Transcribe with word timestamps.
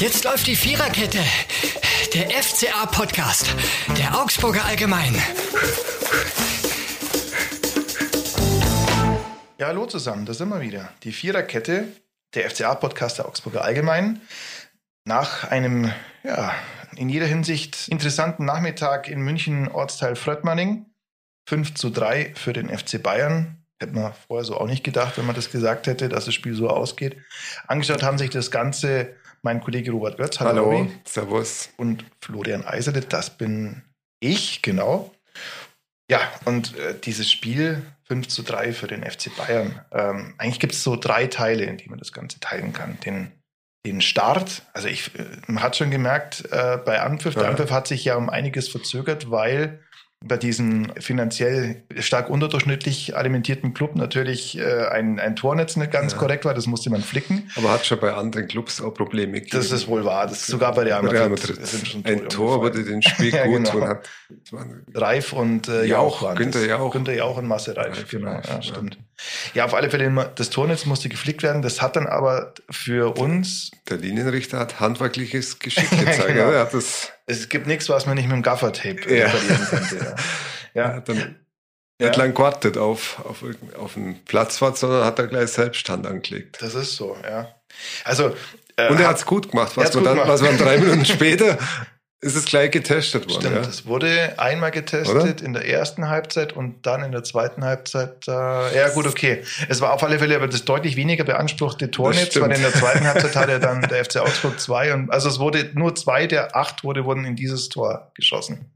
Jetzt 0.00 0.24
läuft 0.24 0.46
die 0.46 0.56
Viererkette. 0.56 1.18
Der 2.14 2.30
FCA-Podcast. 2.30 3.54
Der 3.98 4.18
Augsburger 4.18 4.64
Allgemein. 4.64 5.14
Ja, 9.58 9.66
hallo 9.66 9.84
zusammen, 9.84 10.24
da 10.24 10.32
sind 10.32 10.48
wir 10.48 10.62
wieder. 10.62 10.90
Die 11.02 11.12
Viererkette, 11.12 11.88
der 12.34 12.48
FCA-Podcast 12.48 13.18
der 13.18 13.28
Augsburger 13.28 13.62
Allgemein. 13.62 14.22
Nach 15.04 15.44
einem, 15.50 15.92
ja, 16.24 16.54
in 16.96 17.10
jeder 17.10 17.26
Hinsicht 17.26 17.86
interessanten 17.88 18.46
Nachmittag 18.46 19.06
in 19.06 19.20
München, 19.20 19.68
Ortsteil 19.68 20.16
Fröttmanning. 20.16 20.86
5 21.46 21.74
zu 21.74 21.90
3 21.90 22.32
für 22.36 22.54
den 22.54 22.70
FC 22.70 23.02
Bayern. 23.02 23.66
Hätte 23.78 23.92
man 23.92 24.14
vorher 24.26 24.46
so 24.46 24.56
auch 24.56 24.66
nicht 24.66 24.82
gedacht, 24.82 25.18
wenn 25.18 25.26
man 25.26 25.36
das 25.36 25.50
gesagt 25.50 25.86
hätte, 25.88 26.08
dass 26.08 26.24
das 26.24 26.32
Spiel 26.32 26.54
so 26.54 26.70
ausgeht. 26.70 27.18
Angeschaut 27.66 28.02
haben 28.02 28.16
sich 28.16 28.30
das 28.30 28.50
Ganze 28.50 29.14
mein 29.42 29.60
Kollege 29.60 29.90
Robert 29.92 30.16
Götz. 30.16 30.40
Hallo, 30.40 30.70
Hallo 30.70 30.90
servus. 31.04 31.70
Und 31.76 32.04
Florian 32.20 32.64
Eisele, 32.64 33.00
das 33.00 33.30
bin 33.30 33.82
ich, 34.20 34.62
genau. 34.62 35.12
Ja, 36.10 36.20
und 36.44 36.76
äh, 36.76 36.98
dieses 36.98 37.30
Spiel 37.30 37.82
5 38.08 38.28
zu 38.28 38.42
3 38.42 38.72
für 38.72 38.88
den 38.88 39.08
FC 39.08 39.34
Bayern. 39.36 39.80
Ähm, 39.92 40.34
eigentlich 40.38 40.58
gibt 40.58 40.72
es 40.72 40.82
so 40.82 40.96
drei 40.96 41.26
Teile, 41.28 41.64
in 41.64 41.76
die 41.76 41.88
man 41.88 41.98
das 42.00 42.12
Ganze 42.12 42.40
teilen 42.40 42.72
kann. 42.72 42.98
Den, 43.00 43.30
den 43.86 44.00
Start, 44.00 44.62
also 44.72 44.88
ich, 44.88 45.16
äh, 45.16 45.24
man 45.46 45.62
hat 45.62 45.76
schon 45.76 45.90
gemerkt, 45.90 46.44
äh, 46.50 46.78
bei 46.84 47.00
Anpfiff, 47.00 47.34
der 47.34 47.48
Anpfiff 47.48 47.70
hat 47.70 47.86
sich 47.86 48.04
ja 48.04 48.16
um 48.16 48.28
einiges 48.28 48.68
verzögert, 48.68 49.30
weil 49.30 49.80
bei 50.22 50.36
diesem 50.36 50.92
finanziell 51.00 51.82
stark 51.98 52.28
unterdurchschnittlich 52.28 53.16
alimentierten 53.16 53.72
Club 53.72 53.96
natürlich 53.96 54.58
äh, 54.58 54.86
ein, 54.88 55.18
ein 55.18 55.34
Tornetz 55.34 55.76
nicht 55.76 55.92
ganz 55.92 56.12
ja. 56.12 56.18
korrekt 56.18 56.44
war, 56.44 56.52
das 56.52 56.66
musste 56.66 56.90
man 56.90 57.00
flicken. 57.00 57.50
Aber 57.56 57.70
hat 57.70 57.86
schon 57.86 57.98
bei 58.00 58.12
anderen 58.12 58.46
Clubs 58.46 58.82
auch 58.82 58.92
Probleme 58.92 59.40
gegeben. 59.40 59.56
Das 59.56 59.72
ist 59.72 59.88
wohl 59.88 60.04
wahr, 60.04 60.26
das 60.26 60.42
ist 60.42 60.48
sogar 60.48 60.74
bei 60.74 60.82
Real 60.82 61.02
Madrid. 61.02 61.20
Real 61.20 61.30
Madrid. 61.30 61.58
Ein 62.04 62.28
Tor 62.28 62.60
wurde 62.60 62.84
den 62.84 63.00
Spiel 63.00 63.30
ja, 63.34 63.46
gut 63.46 63.72
genau. 63.72 63.86
hat. 63.86 64.10
Reif 64.94 65.32
und 65.32 65.68
äh, 65.68 65.86
Jauch, 65.86 66.20
waren 66.20 66.36
Günther 66.36 66.66
Jauch. 66.66 66.92
Günther 66.92 67.14
Jauch 67.14 67.38
und 67.38 67.46
Masse 67.46 67.74
Reif, 67.74 67.96
Reif 67.96 68.10
genau, 68.10 68.32
Reif, 68.32 68.46
ja, 68.46 68.60
stimmt. 68.60 68.98
Ja, 69.54 69.64
auf 69.64 69.74
alle 69.74 69.90
Fälle, 69.90 70.32
das 70.34 70.50
Tornetz 70.50 70.86
musste 70.86 71.08
geflickt 71.08 71.42
werden, 71.42 71.62
das 71.62 71.82
hat 71.82 71.96
dann 71.96 72.06
aber 72.06 72.54
für 72.70 73.16
uns... 73.18 73.70
Der 73.88 73.98
Linienrichter 73.98 74.58
hat 74.58 74.80
handwerkliches 74.80 75.58
Geschick 75.58 75.90
gezeigt. 75.90 76.28
genau. 76.28 76.50
das 76.50 77.12
es 77.26 77.48
gibt 77.48 77.66
nichts, 77.66 77.88
was 77.88 78.06
man 78.06 78.16
nicht 78.16 78.26
mit 78.26 78.34
dem 78.34 78.42
Gaffertape 78.42 79.14
ja. 79.14 79.26
reparieren 79.26 79.66
könnte. 79.68 80.14
Ja, 80.74 80.82
ja 80.94 81.00
dann 81.00 81.36
ja. 82.00 82.08
nicht 82.08 82.16
lang 82.16 82.34
gewartet 82.34 82.76
auf, 82.76 83.24
auf, 83.24 83.44
auf 83.78 83.96
einen 83.96 84.24
Platzwart, 84.24 84.76
sondern 84.76 85.04
hat 85.04 85.18
er 85.18 85.28
gleich 85.28 85.50
Selbststand 85.50 86.06
angelegt. 86.06 86.58
Das 86.60 86.74
ist 86.74 86.96
so, 86.96 87.16
ja. 87.22 87.54
Also, 88.04 88.34
äh, 88.76 88.88
Und 88.90 89.00
er 89.00 89.08
hat 89.08 89.18
es 89.18 89.26
gut 89.26 89.50
gemacht. 89.50 89.76
Was, 89.76 89.94
man 89.94 90.04
dann, 90.04 90.14
gemacht. 90.14 90.28
was 90.28 90.42
man 90.42 90.58
drei 90.58 90.78
Minuten 90.78 91.04
später 91.04 91.58
ist 92.22 92.36
es 92.36 92.44
gleich 92.44 92.70
getestet 92.70 93.30
worden. 93.30 93.40
Stimmt, 93.40 93.56
ja? 93.56 93.62
es 93.62 93.86
wurde 93.86 94.38
einmal 94.38 94.70
getestet 94.70 95.16
Oder? 95.16 95.42
in 95.42 95.54
der 95.54 95.66
ersten 95.66 96.08
Halbzeit 96.08 96.52
und 96.52 96.84
dann 96.84 97.02
in 97.02 97.12
der 97.12 97.24
zweiten 97.24 97.64
Halbzeit. 97.64 98.28
Äh, 98.28 98.76
ja, 98.76 98.90
gut, 98.90 99.06
okay. 99.06 99.42
Es 99.68 99.80
war 99.80 99.94
auf 99.94 100.02
alle 100.02 100.18
Fälle 100.18 100.36
aber 100.36 100.46
das 100.46 100.66
deutlich 100.66 100.96
weniger 100.96 101.24
beanspruchte 101.24 101.90
Tornetz, 101.90 102.38
weil 102.38 102.52
in 102.52 102.60
der 102.60 102.74
zweiten 102.74 103.06
Halbzeit 103.06 103.36
hatte 103.36 103.58
dann 103.58 103.80
der 103.88 104.04
FC 104.04 104.16
Augsburg 104.18 104.60
zwei 104.60 104.92
und 104.92 105.10
also 105.10 105.30
es 105.30 105.38
wurde 105.38 105.70
nur 105.72 105.94
zwei 105.94 106.26
der 106.26 106.54
acht 106.54 106.84
wurde, 106.84 107.06
wurden 107.06 107.24
in 107.24 107.36
dieses 107.36 107.70
Tor 107.70 108.10
geschossen. 108.14 108.70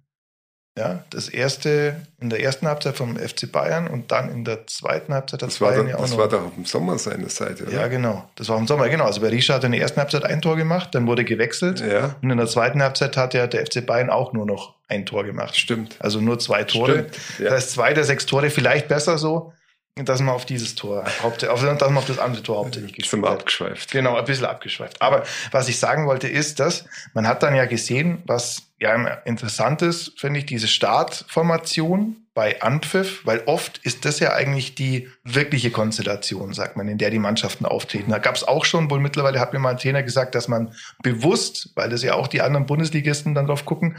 Ja, 0.76 1.04
das 1.10 1.28
erste 1.28 2.00
in 2.20 2.30
der 2.30 2.42
ersten 2.42 2.66
Halbzeit 2.66 2.96
vom 2.96 3.16
FC 3.16 3.50
Bayern 3.50 3.86
und 3.86 4.10
dann 4.10 4.28
in 4.28 4.44
der 4.44 4.66
zweiten 4.66 5.14
Halbzeit 5.14 5.42
hat 5.42 5.48
das 5.50 5.58
Bayern 5.60 5.76
war 5.76 5.84
da, 5.84 5.90
ja 5.90 5.96
auch 5.96 6.00
Das 6.00 6.10
noch. 6.10 6.18
war 6.18 6.28
doch 6.28 6.56
im 6.56 6.64
Sommer 6.64 6.98
seine 6.98 7.28
Seite, 7.28 7.62
oder? 7.62 7.72
Ja, 7.72 7.86
genau. 7.86 8.28
Das 8.34 8.48
war 8.48 8.58
im 8.58 8.66
Sommer, 8.66 8.88
genau. 8.88 9.04
Also 9.04 9.20
Berisha 9.20 9.54
hat 9.54 9.62
in 9.62 9.70
der 9.70 9.80
ersten 9.80 10.00
Halbzeit 10.00 10.24
ein 10.24 10.42
Tor 10.42 10.56
gemacht, 10.56 10.88
dann 10.92 11.06
wurde 11.06 11.24
gewechselt. 11.24 11.78
Ja. 11.80 12.16
Und 12.22 12.30
in 12.30 12.38
der 12.38 12.48
zweiten 12.48 12.82
Halbzeit 12.82 13.16
hat 13.16 13.34
ja 13.34 13.46
der 13.46 13.64
FC 13.64 13.86
Bayern 13.86 14.10
auch 14.10 14.32
nur 14.32 14.46
noch 14.46 14.74
ein 14.88 15.06
Tor 15.06 15.22
gemacht. 15.22 15.56
Stimmt. 15.56 15.94
Also 16.00 16.20
nur 16.20 16.40
zwei 16.40 16.64
Tore. 16.64 16.92
Stimmt, 17.08 17.18
ja. 17.38 17.44
Das 17.44 17.54
heißt, 17.54 17.70
zwei 17.70 17.94
der 17.94 18.02
sechs 18.02 18.26
Tore 18.26 18.50
vielleicht 18.50 18.88
besser 18.88 19.16
so 19.16 19.52
dass 19.96 20.20
man 20.20 20.34
auf 20.34 20.44
dieses 20.44 20.74
Tor, 20.74 21.04
auf, 21.22 21.36
dass 21.36 21.62
man 21.62 21.96
auf 21.96 22.06
das 22.06 22.18
andere 22.18 22.42
Tor 22.42 22.58
hauptsächlich 22.58 22.94
gespielt 22.94 23.24
hat. 23.24 23.30
abgeschweift. 23.38 23.92
Genau, 23.92 24.16
ein 24.16 24.24
bisschen 24.24 24.46
abgeschweift. 24.46 25.00
Aber 25.00 25.22
was 25.52 25.68
ich 25.68 25.78
sagen 25.78 26.06
wollte 26.06 26.26
ist, 26.26 26.58
dass 26.58 26.84
man 27.12 27.28
hat 27.28 27.44
dann 27.44 27.54
ja 27.54 27.64
gesehen, 27.66 28.20
was 28.26 28.62
ja 28.80 28.94
interessant 29.24 29.82
ist, 29.82 30.18
finde 30.18 30.40
ich, 30.40 30.46
diese 30.46 30.68
Startformation 30.68 32.16
bei 32.34 32.60
Anpfiff, 32.60 33.24
weil 33.24 33.44
oft 33.46 33.78
ist 33.78 34.04
das 34.04 34.18
ja 34.18 34.32
eigentlich 34.32 34.74
die 34.74 35.08
wirkliche 35.22 35.70
Konstellation, 35.70 36.52
sagt 36.52 36.76
man, 36.76 36.88
in 36.88 36.98
der 36.98 37.10
die 37.10 37.20
Mannschaften 37.20 37.64
auftreten. 37.64 38.10
Da 38.10 38.18
gab 38.18 38.34
es 38.34 38.42
auch 38.42 38.64
schon, 38.64 38.90
wohl 38.90 38.98
mittlerweile 38.98 39.38
hat 39.38 39.52
mir 39.52 39.60
mal 39.60 39.70
ein 39.70 39.78
Trainer 39.78 40.02
gesagt, 40.02 40.34
dass 40.34 40.48
man 40.48 40.74
bewusst, 41.02 41.70
weil 41.76 41.90
das 41.90 42.02
ja 42.02 42.14
auch 42.14 42.26
die 42.26 42.42
anderen 42.42 42.66
Bundesligisten 42.66 43.34
dann 43.34 43.46
drauf 43.46 43.64
gucken, 43.64 43.98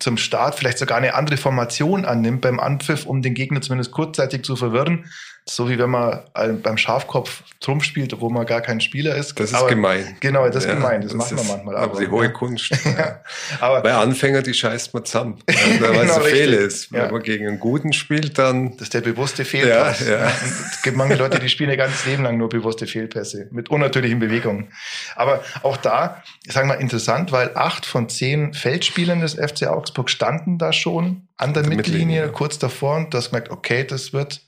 zum 0.00 0.16
Start 0.16 0.56
vielleicht 0.56 0.78
sogar 0.78 0.98
eine 0.98 1.14
andere 1.14 1.36
Formation 1.36 2.04
annimmt 2.04 2.40
beim 2.40 2.58
Anpfiff, 2.58 3.06
um 3.06 3.22
den 3.22 3.34
Gegner 3.34 3.62
zumindest 3.62 3.92
kurzzeitig 3.92 4.42
zu 4.42 4.56
verwirren, 4.56 5.06
so 5.48 5.68
wie 5.68 5.78
wenn 5.78 5.90
man 5.90 6.22
beim 6.62 6.76
Schafkopf 6.76 7.44
drum 7.60 7.80
spielt, 7.80 8.20
wo 8.20 8.28
man 8.30 8.44
gar 8.46 8.60
kein 8.60 8.80
Spieler 8.80 9.14
ist. 9.14 9.38
Das 9.38 9.50
ist 9.50 9.54
aber, 9.54 9.68
gemein. 9.68 10.16
Genau, 10.18 10.44
das 10.46 10.56
ist 10.56 10.66
ja, 10.66 10.74
gemein. 10.74 11.02
Das, 11.02 11.12
das 11.12 11.18
macht 11.18 11.32
man 11.36 11.46
manchmal. 11.46 11.76
Aber, 11.76 11.92
aber 11.92 12.00
die 12.00 12.10
hohe. 12.10 12.32
Kunst. 12.32 12.70
ja. 12.84 13.20
aber 13.60 13.80
Bei 13.80 13.94
Anfängern, 13.94 14.42
die 14.42 14.54
scheißt 14.54 14.92
man 14.92 15.04
zusammen. 15.04 15.38
weil 15.46 15.78
genau, 15.78 16.18
es 16.20 16.26
Fehl 16.26 16.52
ist. 16.52 16.92
Wenn 16.92 17.12
man 17.12 17.22
gegen 17.22 17.46
einen 17.46 17.60
Guten 17.60 17.92
spielt, 17.92 18.38
dann. 18.38 18.72
Das 18.72 18.82
ist 18.82 18.94
der 18.94 19.02
bewusste 19.02 19.44
Fehlpass. 19.44 20.00
Ja, 20.00 20.18
ja. 20.18 20.32
Es 20.72 20.82
gibt 20.82 20.96
manche 20.96 21.14
Leute, 21.14 21.38
die 21.38 21.48
spielen 21.48 21.70
ihr 21.70 21.76
ganzes 21.76 22.04
Leben 22.06 22.24
lang 22.24 22.36
nur 22.38 22.48
bewusste 22.48 22.88
Fehlpässe 22.88 23.48
mit 23.52 23.70
unnatürlichen 23.70 24.18
Bewegungen. 24.18 24.72
Aber 25.14 25.44
auch 25.62 25.76
da, 25.76 26.24
sagen 26.48 26.68
wir 26.68 26.78
interessant, 26.78 27.30
weil 27.30 27.52
acht 27.54 27.86
von 27.86 28.08
zehn 28.08 28.52
Feldspielern 28.52 29.20
des 29.20 29.34
FC 29.34 29.68
Augsburg 29.68 30.10
standen 30.10 30.58
da 30.58 30.72
schon 30.72 31.28
an 31.36 31.54
der, 31.54 31.62
der 31.62 31.70
Mittellinie, 31.70 32.06
Mittellinie, 32.06 32.32
kurz 32.32 32.58
davor 32.58 32.96
und 32.96 33.14
du 33.14 33.18
hast 33.18 33.30
gemerkt, 33.30 33.50
okay, 33.50 33.84
das 33.84 34.12
wird 34.12 34.40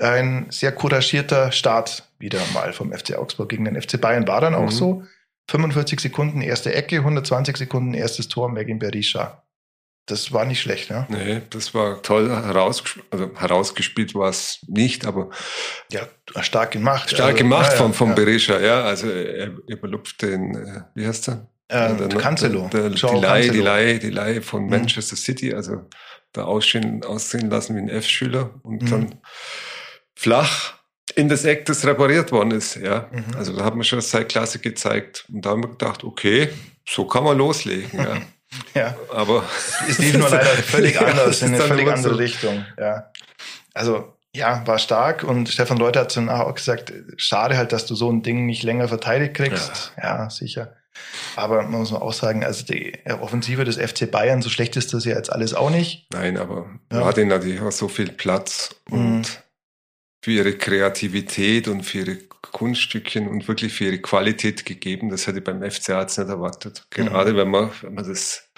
ein 0.00 0.46
sehr 0.50 0.72
couragierter 0.72 1.52
Start 1.52 2.04
wieder 2.18 2.40
mal 2.52 2.72
vom 2.72 2.92
FC 2.92 3.16
Augsburg 3.16 3.48
gegen 3.48 3.64
den 3.64 3.80
FC 3.80 4.00
Bayern. 4.00 4.26
War 4.26 4.40
dann 4.40 4.54
auch 4.54 4.66
mhm. 4.66 4.70
so. 4.70 5.02
45 5.50 6.00
Sekunden 6.00 6.42
erste 6.42 6.74
Ecke, 6.74 6.96
120 6.98 7.56
Sekunden 7.56 7.94
erstes 7.94 8.28
Tor 8.28 8.50
Megan 8.50 8.78
Berisha. 8.78 9.42
Das 10.04 10.32
war 10.32 10.46
nicht 10.46 10.60
schlecht, 10.60 10.90
ne? 10.90 11.06
Nee, 11.10 11.42
das 11.50 11.74
war 11.74 12.02
toll 12.02 12.30
herausgespielt, 12.30 13.06
also 13.10 13.30
herausgespielt 13.36 14.14
war 14.14 14.30
es 14.30 14.60
nicht, 14.66 15.06
aber. 15.06 15.28
Ja, 15.92 16.00
stark 16.40 16.70
gemacht. 16.70 17.10
Stark 17.10 17.32
also, 17.32 17.38
gemacht 17.38 17.72
ja, 17.72 17.76
von, 17.76 17.92
von 17.92 18.08
ja. 18.08 18.14
Berisha, 18.14 18.58
ja. 18.58 18.84
Also 18.84 19.08
er 19.10 19.52
überlupft 19.66 20.22
den, 20.22 20.54
äh, 20.54 20.82
wie 20.94 21.06
heißt 21.06 21.28
er? 21.28 21.48
Ähm, 21.68 22.08
der, 22.08 22.08
Cancelo. 22.08 22.68
Der, 22.72 22.88
der, 22.88 23.40
die 23.50 23.58
Laie, 23.58 23.98
die 23.98 24.10
Laie 24.10 24.40
von 24.40 24.64
mhm. 24.64 24.70
Manchester 24.70 25.16
City, 25.16 25.52
also 25.52 25.86
da 26.32 26.44
aussehen, 26.44 27.04
aussehen 27.04 27.50
lassen 27.50 27.76
wie 27.76 27.80
ein 27.80 27.90
F-Schüler 27.90 28.54
und 28.62 28.82
mhm. 28.82 28.90
dann 28.90 29.14
flach 30.18 30.74
in 31.14 31.28
das 31.28 31.44
Eck, 31.44 31.64
das 31.66 31.86
repariert 31.86 32.32
worden 32.32 32.50
ist. 32.50 32.76
Ja. 32.76 33.08
Mhm. 33.10 33.36
Also 33.36 33.56
da 33.56 33.64
hat 33.64 33.74
man 33.74 33.84
schon 33.84 34.00
seit 34.00 34.28
Klasse 34.28 34.58
gezeigt. 34.58 35.24
Und 35.32 35.46
da 35.46 35.50
haben 35.50 35.62
wir 35.62 35.70
gedacht, 35.70 36.04
okay, 36.04 36.48
so 36.86 37.06
kann 37.06 37.24
man 37.24 37.38
loslegen. 37.38 37.98
Ja. 37.98 38.16
ja. 38.74 38.96
Aber 39.12 39.44
es 39.88 39.98
lief 39.98 40.18
nur 40.18 40.28
leider 40.28 40.44
völlig 40.46 41.00
anders, 41.00 41.42
in 41.42 41.54
eine 41.54 41.62
völlig 41.62 41.88
andere 41.88 42.14
so. 42.14 42.18
Richtung. 42.18 42.66
Ja. 42.78 43.10
Also 43.74 44.12
ja, 44.34 44.66
war 44.66 44.78
stark 44.78 45.24
und 45.24 45.48
Stefan 45.48 45.78
Reuter 45.78 46.00
hat 46.00 46.16
dann 46.16 46.28
auch 46.28 46.54
gesagt, 46.54 46.92
schade 47.16 47.56
halt, 47.56 47.72
dass 47.72 47.86
du 47.86 47.94
so 47.94 48.10
ein 48.10 48.22
Ding 48.22 48.44
nicht 48.44 48.62
länger 48.62 48.88
verteidigt 48.88 49.34
kriegst. 49.34 49.92
Ja, 49.96 50.24
ja 50.24 50.30
sicher. 50.30 50.74
Aber 51.36 51.62
man 51.62 51.80
muss 51.80 51.92
auch 51.92 52.12
sagen, 52.12 52.44
also 52.44 52.64
die 52.64 52.98
Offensive 53.20 53.64
des 53.64 53.76
FC 53.76 54.10
Bayern, 54.10 54.42
so 54.42 54.50
schlecht 54.50 54.76
ist 54.76 54.92
das 54.92 55.04
ja 55.04 55.14
jetzt 55.14 55.32
alles 55.32 55.54
auch 55.54 55.70
nicht. 55.70 56.08
Nein, 56.12 56.36
aber 56.36 56.66
ja. 56.92 56.98
man 56.98 57.04
hat 57.04 57.18
ihnen 57.18 57.28
natürlich 57.28 57.60
auch 57.60 57.72
so 57.72 57.88
viel 57.88 58.10
Platz 58.10 58.74
und 58.90 59.18
mhm 59.18 59.24
für 60.28 60.32
ihre 60.32 60.52
Kreativität 60.52 61.68
und 61.68 61.84
für 61.84 62.00
ihre 62.00 62.16
Kunststückchen 62.52 63.28
und 63.28 63.48
wirklich 63.48 63.72
für 63.72 63.84
ihre 63.84 63.98
Qualität 63.98 64.66
gegeben. 64.66 65.08
Das 65.08 65.26
hätte 65.26 65.38
ich 65.38 65.44
beim 65.44 65.62
FCA 65.62 66.02
jetzt 66.02 66.18
nicht 66.18 66.28
erwartet. 66.28 66.86
Gerade 66.90 67.32
mhm. 67.32 67.36
wenn 67.36 67.48
man, 67.48 67.70
wenn 67.80 67.94
man 67.94 68.06
das 68.06 68.50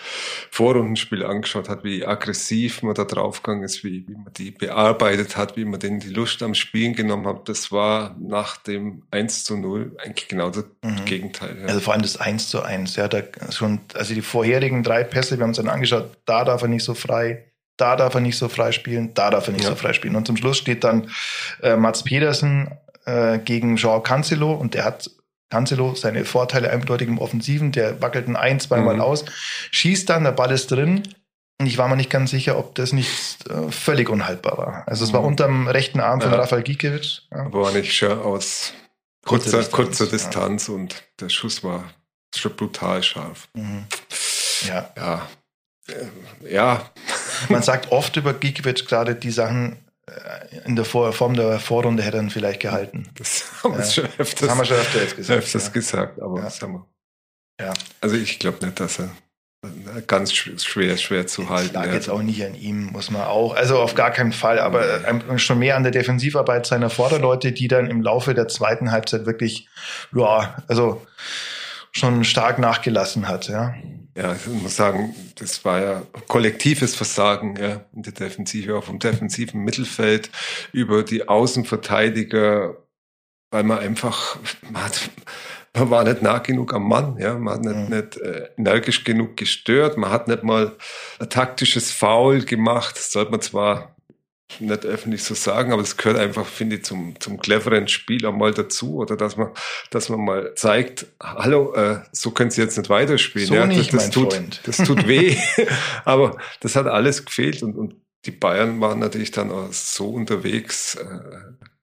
Vorrundenspiel 0.50 1.24
angeschaut 1.24 1.68
hat, 1.68 1.84
wie 1.84 2.04
aggressiv 2.04 2.82
man 2.82 2.94
da 2.94 3.04
draufgegangen 3.04 3.62
ist, 3.62 3.84
wie, 3.84 4.04
wie 4.08 4.14
man 4.14 4.32
die 4.36 4.50
bearbeitet 4.50 5.36
hat, 5.36 5.56
wie 5.56 5.64
man 5.64 5.78
denen 5.78 6.00
die 6.00 6.08
Lust 6.08 6.42
am 6.42 6.54
Spielen 6.54 6.94
genommen 6.94 7.28
hat. 7.28 7.48
Das 7.48 7.70
war 7.70 8.16
nach 8.18 8.56
dem 8.56 9.04
1 9.12 9.44
zu 9.44 9.56
0 9.56 9.96
eigentlich 10.04 10.26
genau 10.26 10.50
das 10.50 10.64
mhm. 10.82 11.04
Gegenteil. 11.04 11.56
Ja. 11.60 11.66
Also 11.66 11.78
vor 11.78 11.92
allem 11.92 12.02
das 12.02 12.16
1 12.16 12.48
zu 12.48 12.62
1. 12.62 12.96
Ja, 12.96 13.06
da 13.06 13.22
schon, 13.52 13.80
also 13.94 14.12
die 14.12 14.22
vorherigen 14.22 14.82
drei 14.82 15.04
Pässe, 15.04 15.38
wir 15.38 15.42
haben 15.44 15.50
uns 15.50 15.58
dann 15.58 15.68
angeschaut, 15.68 16.10
da 16.24 16.44
darf 16.44 16.62
er 16.62 16.68
nicht 16.68 16.84
so 16.84 16.94
frei 16.94 17.49
da 17.80 17.96
darf 17.96 18.14
er 18.14 18.20
nicht 18.20 18.36
so 18.36 18.48
frei 18.48 18.72
spielen, 18.72 19.14
da 19.14 19.30
darf 19.30 19.48
er 19.48 19.52
nicht 19.52 19.64
ja. 19.64 19.70
so 19.70 19.76
frei 19.76 19.92
spielen. 19.92 20.16
Und 20.16 20.26
zum 20.26 20.36
Schluss 20.36 20.58
steht 20.58 20.84
dann 20.84 21.10
äh, 21.62 21.76
Mats 21.76 22.04
Pedersen 22.04 22.70
äh, 23.06 23.38
gegen 23.38 23.76
Jean 23.76 24.02
Cancelo 24.02 24.52
und 24.52 24.74
der 24.74 24.84
hat 24.84 25.10
Cancelo 25.50 25.94
seine 25.94 26.24
Vorteile 26.24 26.70
eindeutig 26.70 27.08
im 27.08 27.18
Offensiven, 27.18 27.72
der 27.72 28.00
wackelt 28.00 28.28
ein, 28.34 28.60
zweimal 28.60 28.96
mhm. 28.96 29.00
aus, 29.00 29.24
schießt 29.72 30.08
dann, 30.08 30.24
der 30.24 30.32
Ball 30.32 30.52
ist 30.52 30.70
drin. 30.70 31.02
Und 31.58 31.66
ich 31.66 31.76
war 31.76 31.88
mir 31.88 31.96
nicht 31.96 32.08
ganz 32.08 32.30
sicher, 32.30 32.56
ob 32.56 32.74
das 32.76 32.94
nicht 32.94 33.46
äh, 33.50 33.70
völlig 33.70 34.08
unhaltbar 34.08 34.56
war. 34.56 34.84
Also 34.86 35.04
es 35.04 35.12
war 35.12 35.20
mhm. 35.20 35.26
unterm 35.26 35.68
rechten 35.68 36.00
Arm 36.00 36.20
von 36.22 36.32
ja. 36.32 36.38
Rafael 36.38 36.62
Gikiewicz. 36.62 37.22
Ja. 37.30 37.52
War 37.52 37.72
nicht 37.72 37.94
schon 37.94 38.18
aus 38.18 38.72
kurzer, 39.26 39.58
kurzer 39.58 39.58
Distanz, 39.58 39.70
kurzer 39.70 40.06
Distanz 40.06 40.68
ja. 40.68 40.74
und 40.74 41.04
der 41.20 41.28
Schuss 41.28 41.62
war 41.62 41.84
schon 42.34 42.56
brutal 42.56 43.02
scharf. 43.02 43.48
Mhm. 43.52 43.84
Ja. 44.66 44.90
Ja. 44.96 45.28
Äh, 45.88 46.54
ja. 46.54 46.90
Man 47.48 47.62
sagt 47.62 47.90
oft 47.92 48.16
über 48.16 48.34
Gikiewicz 48.34 48.84
gerade 48.84 49.14
die 49.14 49.30
Sachen 49.30 49.76
äh, 50.06 50.58
in 50.66 50.76
der 50.76 50.84
Form 50.84 51.34
der 51.34 51.58
Vorrunde 51.60 52.02
hätte 52.02 52.18
er 52.18 52.22
ihn 52.22 52.30
vielleicht 52.30 52.60
gehalten. 52.60 53.08
Das 53.16 53.44
haben, 53.62 53.74
wir 53.74 53.80
Ja. 53.84 53.90
schon 53.90 54.04
öfters, 54.18 54.34
Das 54.40 54.48
haben 54.50 54.58
wir 54.58 54.64
schon 54.64 54.76
öfter 54.76 55.00
jetzt 55.00 55.16
gesagt. 55.16 55.38
öfters 55.44 55.66
ja. 55.66 55.70
gesagt, 55.72 56.20
aber 56.22 56.38
Ja. 56.38 56.44
das 56.44 56.60
haben 56.62 56.72
wir. 56.74 56.86
Ja. 57.66 57.72
Also 58.00 58.16
ich 58.16 58.38
glaube 58.38 58.64
nicht, 58.64 58.80
dass 58.80 58.98
er 58.98 59.10
ganz 60.06 60.30
sch- 60.32 60.58
schwer, 60.64 60.96
schwer 60.96 61.26
zu 61.26 61.42
Das 61.42 61.50
halten. 61.50 61.74
lag 61.74 61.86
ja. 61.86 61.92
jetzt 61.92 62.08
auch 62.08 62.22
nicht 62.22 62.42
an 62.44 62.54
ihm, 62.54 62.86
muss 62.86 63.10
man 63.10 63.22
auch. 63.22 63.54
Also 63.54 63.78
auf 63.78 63.94
gar 63.94 64.10
keinen 64.10 64.32
Fall, 64.32 64.58
aber 64.58 65.06
ähm, 65.06 65.38
schon 65.38 65.58
mehr 65.58 65.76
an 65.76 65.82
der 65.82 65.92
Defensivarbeit 65.92 66.64
seiner 66.66 66.88
Vorderleute, 66.88 67.52
die 67.52 67.68
dann 67.68 67.90
im 67.90 68.00
Laufe 68.00 68.32
der 68.32 68.48
zweiten 68.48 68.90
Halbzeit 68.90 69.26
wirklich, 69.26 69.68
ja, 70.16 70.56
also 70.68 71.06
schon 71.92 72.24
stark 72.24 72.58
nachgelassen 72.58 73.28
hat, 73.28 73.48
ja. 73.48 73.74
Ja, 74.16 74.34
ich 74.34 74.46
muss 74.46 74.76
sagen, 74.76 75.14
das 75.36 75.64
war 75.64 75.80
ja 75.80 76.02
kollektives 76.26 76.96
Versagen 76.96 77.56
ja, 77.56 77.84
in 77.94 78.02
der 78.02 78.12
Defensive, 78.12 78.76
auch 78.76 78.84
vom 78.84 78.98
defensiven 78.98 79.62
Mittelfeld 79.62 80.30
über 80.72 81.02
die 81.04 81.28
Außenverteidiger, 81.28 82.76
weil 83.52 83.62
man 83.64 83.78
einfach, 83.78 84.38
man, 84.70 84.84
hat, 84.84 85.10
man 85.74 85.90
war 85.90 86.04
nicht 86.04 86.22
nah 86.22 86.38
genug 86.38 86.74
am 86.74 86.88
Mann, 86.88 87.18
ja, 87.18 87.38
man 87.38 87.54
hat 87.54 87.62
nicht, 87.64 87.90
Mhm. 87.90 87.96
nicht 87.96 88.16
äh, 88.18 88.50
energisch 88.58 89.04
genug 89.04 89.36
gestört, 89.36 89.96
man 89.96 90.10
hat 90.10 90.28
nicht 90.28 90.42
mal 90.42 90.76
ein 91.20 91.30
taktisches 91.30 91.92
Foul 91.92 92.42
gemacht, 92.44 92.96
das 92.96 93.12
sollte 93.12 93.30
man 93.30 93.40
zwar 93.40 93.96
nicht 94.58 94.84
öffentlich 94.84 95.22
so 95.22 95.34
sagen, 95.34 95.72
aber 95.72 95.82
es 95.82 95.96
gehört 95.96 96.18
einfach, 96.18 96.46
finde 96.46 96.76
ich, 96.76 96.84
zum, 96.84 97.18
zum 97.20 97.38
cleveren 97.38 97.86
Spiel 97.86 98.26
auch 98.26 98.34
mal 98.34 98.52
dazu, 98.52 98.96
oder 98.96 99.16
dass 99.16 99.36
man, 99.36 99.50
dass 99.90 100.08
man 100.08 100.20
mal 100.24 100.54
zeigt, 100.56 101.06
hallo, 101.22 101.72
äh, 101.74 102.00
so 102.12 102.32
können 102.32 102.50
Sie 102.50 102.60
jetzt 102.60 102.76
nicht 102.76 102.90
weiterspielen. 102.90 103.48
So 103.48 103.54
ja, 103.54 103.66
nicht, 103.66 103.78
das, 103.80 103.86
das 103.88 104.02
mein 104.02 104.10
tut, 104.10 104.34
Freund. 104.34 104.60
Das 104.64 104.76
tut 104.78 105.06
weh, 105.06 105.36
aber 106.04 106.36
das 106.60 106.74
hat 106.74 106.86
alles 106.86 107.24
gefehlt 107.24 107.62
und, 107.62 107.76
und 107.76 107.94
die 108.24 108.32
Bayern 108.32 108.80
waren 108.80 108.98
natürlich 108.98 109.30
dann 109.30 109.50
auch 109.50 109.72
so 109.72 110.08
unterwegs, 110.10 110.96
äh, 110.96 111.20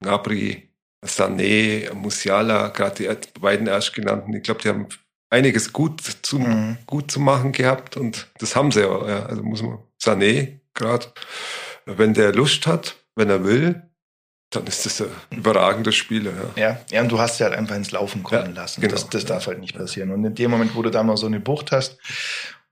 Gnabry, 0.01 0.69
Sané, 1.05 1.93
Musiala, 1.93 2.69
gerade 2.69 3.15
die 3.15 3.39
beiden 3.39 3.67
erstgenannten, 3.67 4.33
ich 4.33 4.43
glaube, 4.43 4.61
die 4.61 4.69
haben 4.69 4.87
einiges 5.29 5.73
gut 5.73 6.01
zu, 6.21 6.39
Mhm. 6.39 6.77
gut 6.85 7.11
zu 7.11 7.19
machen 7.19 7.51
gehabt 7.51 7.97
und 7.97 8.27
das 8.39 8.55
haben 8.55 8.71
sie 8.71 8.83
auch, 8.85 9.07
ja. 9.07 9.25
Also 9.25 9.43
muss 9.43 9.61
man, 9.61 9.79
Sané 10.01 10.59
gerade, 10.73 11.07
wenn 11.87 12.13
der 12.13 12.33
Lust 12.33 12.67
hat, 12.67 12.97
wenn 13.15 13.29
er 13.29 13.43
will, 13.43 13.81
dann 14.49 14.65
ist 14.65 14.85
das 14.85 15.01
ein 15.01 15.09
überragender 15.37 15.91
Spieler, 15.91 16.31
ja. 16.55 16.61
Ja, 16.69 16.77
ja, 16.89 17.01
und 17.01 17.09
du 17.11 17.19
hast 17.19 17.37
sie 17.37 17.43
halt 17.43 17.53
einfach 17.53 17.75
ins 17.75 17.91
Laufen 17.91 18.23
kommen 18.23 18.55
Ja, 18.55 18.61
lassen. 18.61 18.81
genau. 18.81 18.93
Das, 18.93 19.09
das 19.09 19.25
darf 19.25 19.47
halt 19.47 19.59
nicht 19.59 19.75
passieren. 19.75 20.11
Und 20.11 20.23
in 20.23 20.35
dem 20.35 20.51
Moment, 20.51 20.75
wo 20.75 20.81
du 20.81 20.89
da 20.89 21.03
mal 21.03 21.17
so 21.17 21.25
eine 21.25 21.39
Bucht 21.41 21.71
hast, 21.73 21.97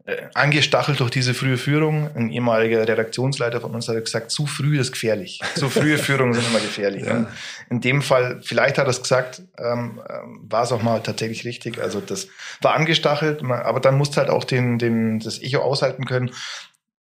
äh, 0.06 0.28
angestachelt 0.36 1.00
durch 1.02 1.10
diese 1.10 1.34
frühe 1.34 1.58
Führung, 1.58 2.10
ein 2.16 2.30
ehemaliger 2.30 2.88
Redaktionsleiter 2.88 3.60
von 3.60 3.74
uns 3.76 3.90
hat 3.90 3.96
gesagt, 4.06 4.32
zu 4.32 4.46
früh 4.46 4.80
ist 4.80 4.94
gefährlich. 4.94 5.42
Zu 5.56 5.70
frühe 5.70 5.98
Führungen 5.98 6.34
sind 6.34 6.48
immer 6.48 6.60
gefährlich. 6.60 7.06
Ja. 7.06 7.16
Und 7.18 7.28
in 7.70 7.82
dem 7.82 8.02
Fall, 8.02 8.40
vielleicht 8.44 8.78
hat 8.78 8.86
er 8.86 8.92
es 8.92 9.02
gesagt, 9.02 9.42
ähm, 9.58 10.00
ähm, 10.08 10.42
war 10.50 10.64
es 10.64 10.72
auch 10.72 10.84
mal 10.84 11.00
tatsächlich 11.02 11.44
richtig. 11.44 11.82
Also 11.82 12.00
das 12.00 12.28
war 12.62 12.76
angestachelt, 12.76 13.42
aber 13.44 13.80
dann 13.82 13.98
musst 13.98 14.14
du 14.14 14.18
halt 14.18 14.30
auch 14.30 14.44
den, 14.46 14.78
den, 14.78 15.20
das 15.20 15.42
Echo 15.42 15.60
aushalten 15.60 16.06
können. 16.06 16.32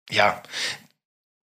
Ja, 0.10 0.44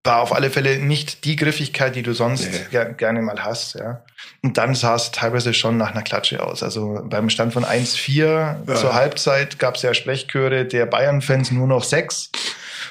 war 0.06 0.20
auf 0.22 0.32
alle 0.34 0.50
Fälle 0.50 0.78
nicht 0.78 1.24
die 1.24 1.36
Griffigkeit, 1.36 1.94
die 1.96 2.02
du 2.02 2.12
sonst 2.14 2.50
Nee. 2.50 2.58
ger 2.70 2.86
gerne 2.94 3.20
mal 3.22 3.44
hast, 3.44 3.74
ja. 3.74 4.02
Und 4.42 4.56
dann 4.56 4.74
sah 4.74 4.94
es 4.94 5.10
teilweise 5.10 5.52
schon 5.52 5.76
nach 5.76 5.90
einer 5.92 6.02
Klatsche 6.02 6.42
aus. 6.42 6.62
Also 6.62 7.00
beim 7.04 7.28
Stand 7.30 7.52
von 7.52 7.64
1-4 7.64 8.56
Ja. 8.66 8.74
zur 8.74 8.94
Halbzeit 8.94 9.58
gab 9.58 9.74
es 9.76 9.82
ja 9.82 9.92
Sprechchöre 9.92 10.64
der 10.64 10.86
Bayern-Fans 10.86 11.50
nur 11.50 11.66
noch 11.66 11.84
sechs. 11.84 12.30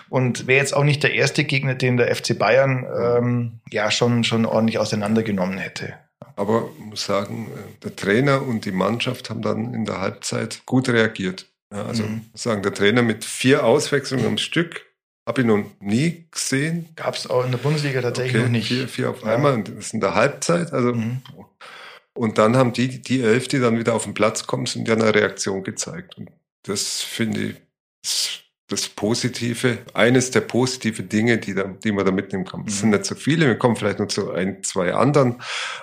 Und 0.10 0.46
wäre 0.48 0.60
jetzt 0.60 0.76
auch 0.76 0.84
nicht 0.84 1.02
der 1.02 1.14
erste 1.16 1.44
Gegner, 1.46 1.74
den 1.74 1.98
der 1.98 2.14
FC 2.16 2.38
Bayern 2.38 2.86
ähm, 3.02 3.60
ja 3.72 3.90
schon, 3.90 4.24
schon 4.24 4.46
ordentlich 4.46 4.78
auseinandergenommen 4.78 5.58
hätte. 5.58 5.94
Aber 6.36 6.70
ich 6.78 6.86
muss 6.86 7.06
sagen, 7.06 7.48
äh, 7.56 7.84
der 7.84 7.96
Trainer 7.96 8.42
und 8.44 8.66
die 8.66 8.72
Mannschaft 8.72 9.30
haben 9.30 9.42
dann 9.42 9.74
in 9.74 9.86
der 9.86 10.02
Halbzeit 10.02 10.62
gut 10.66 10.90
reagiert. 10.90 11.48
Ja, 11.74 11.86
also 11.86 12.04
Mhm. 12.04 12.26
sagen, 12.34 12.62
der 12.62 12.74
Trainer 12.74 13.02
mit 13.02 13.26
vier 13.26 13.64
Auswechslungen 13.66 14.28
am 14.28 14.38
Stück 14.38 14.86
habe 15.28 15.42
ich 15.42 15.48
noch 15.48 15.64
nie 15.80 16.28
gesehen. 16.32 16.90
Gab 16.96 17.16
es 17.16 17.28
auch 17.28 17.44
in 17.46 17.52
der 17.52 17.58
Bundesliga 17.58 18.02
tatsächlich 18.02 18.42
noch 18.42 18.50
nicht. 18.50 18.68
Vier, 18.68 18.88
vier 18.88 19.10
auf 19.10 19.24
Ja. 19.24 19.36
einmal 19.36 19.54
und 19.54 19.68
das 19.70 19.76
ist 19.88 19.94
in 19.94 20.02
der 20.02 20.14
Halbzeit. 20.16 20.72
Also 20.74 20.94
Mhm. 20.94 21.22
Und 22.18 22.38
dann 22.38 22.56
haben 22.56 22.72
die, 22.72 23.02
die 23.02 23.22
elf, 23.22 23.50
die 23.50 23.60
dann 23.60 23.78
wieder 23.78 23.94
auf 23.94 24.06
den 24.06 24.14
Platz 24.14 24.48
kommen, 24.48 24.66
sind 24.68 24.88
ja 24.88 24.94
eine 24.94 25.14
Reaktion 25.14 25.64
gezeigt. 25.64 26.18
Und 26.18 26.30
das 26.64 27.02
finde 27.02 27.42
ich 27.42 27.56
das, 28.04 28.40
das 28.70 28.88
Positive, 28.88 29.80
eines 29.94 30.32
der 30.32 30.40
positiven 30.42 31.10
Dinge, 31.10 31.40
die, 31.40 31.54
da, 31.54 31.64
die 31.66 31.92
man 31.92 32.06
da 32.06 32.12
mitnehmen 32.14 32.46
kann. 32.46 32.62
Es 32.66 32.76
Mhm. 32.76 32.80
sind 32.80 32.90
nicht 32.92 33.06
so 33.06 33.16
viele, 33.16 33.48
wir 33.48 33.58
kommen 33.58 33.76
vielleicht 33.76 34.00
noch 34.00 34.08
zu 34.08 34.32
ein, 34.32 34.64
zwei 34.64 34.94
anderen, 34.94 35.42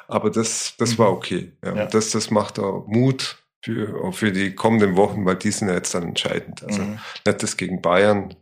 aber 0.08 0.30
das, 0.30 0.74
das 0.78 0.92
Mhm. 0.92 0.98
war 0.98 1.12
okay. 1.12 1.52
Ja, 1.62 1.74
Ja. 1.76 1.86
Das, 1.86 2.10
das 2.12 2.30
macht 2.30 2.58
auch 2.58 2.86
Mut 2.86 3.36
für, 3.62 4.02
auch 4.02 4.14
für 4.14 4.32
die 4.32 4.54
kommenden 4.54 4.96
Wochen, 4.96 5.26
weil 5.26 5.36
die 5.36 5.50
sind 5.50 5.68
ja 5.68 5.74
jetzt 5.74 5.94
dann 5.94 6.04
entscheidend. 6.04 6.64
Also 6.64 6.80
Mhm. 6.80 6.98
nicht 7.26 7.42
das 7.42 7.58
gegen 7.58 7.82
Bayern. 7.82 8.34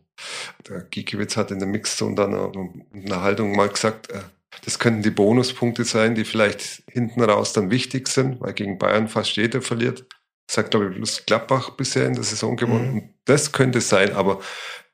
Der 0.69 0.83
Gikiewicz 0.83 1.37
hat 1.37 1.51
in 1.51 1.59
der 1.59 1.69
Mixzone 1.69 2.15
dann 2.15 2.85
einer 2.95 3.23
Haltung 3.23 3.57
mal 3.57 3.69
gesagt, 3.69 4.11
äh, 4.11 4.21
das 4.65 4.79
könnten 4.79 5.03
die 5.03 5.11
Bonuspunkte 5.11 5.85
sein, 5.85 6.15
die 6.15 6.25
vielleicht 6.25 6.83
hinten 6.91 7.23
raus 7.23 7.53
dann 7.53 7.71
wichtig 7.71 8.09
sind, 8.09 8.41
weil 8.41 8.53
gegen 8.53 8.79
Bayern 8.79 9.09
fast 9.09 9.37
jeder 9.37 9.63
verliert. 9.63 10.05
Sagt, 10.51 10.73
glaube 10.73 10.89
ich, 10.89 10.97
bloß 10.97 11.27
Gladbach 11.27 11.71
bisher 11.71 12.07
in 12.07 12.15
der 12.15 12.25
Saison 12.25 12.57
gewonnen. 12.57 12.95
Mhm. 12.95 13.15
Das 13.25 13.53
könnte 13.53 13.81
sein, 13.81 14.13
aber 14.13 14.41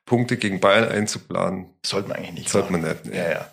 Punkte 0.07 0.37
gegen 0.37 0.59
Bayern 0.61 0.87
einzuplanen, 0.89 1.67
Sollte 1.85 2.07
man 2.07 2.17
eigentlich 2.17 2.31
nicht 2.33 2.49
sollte 2.49 2.71
man 2.71 2.81
nicht. 2.81 2.95
Ja, 3.13 3.29
ja. 3.29 3.47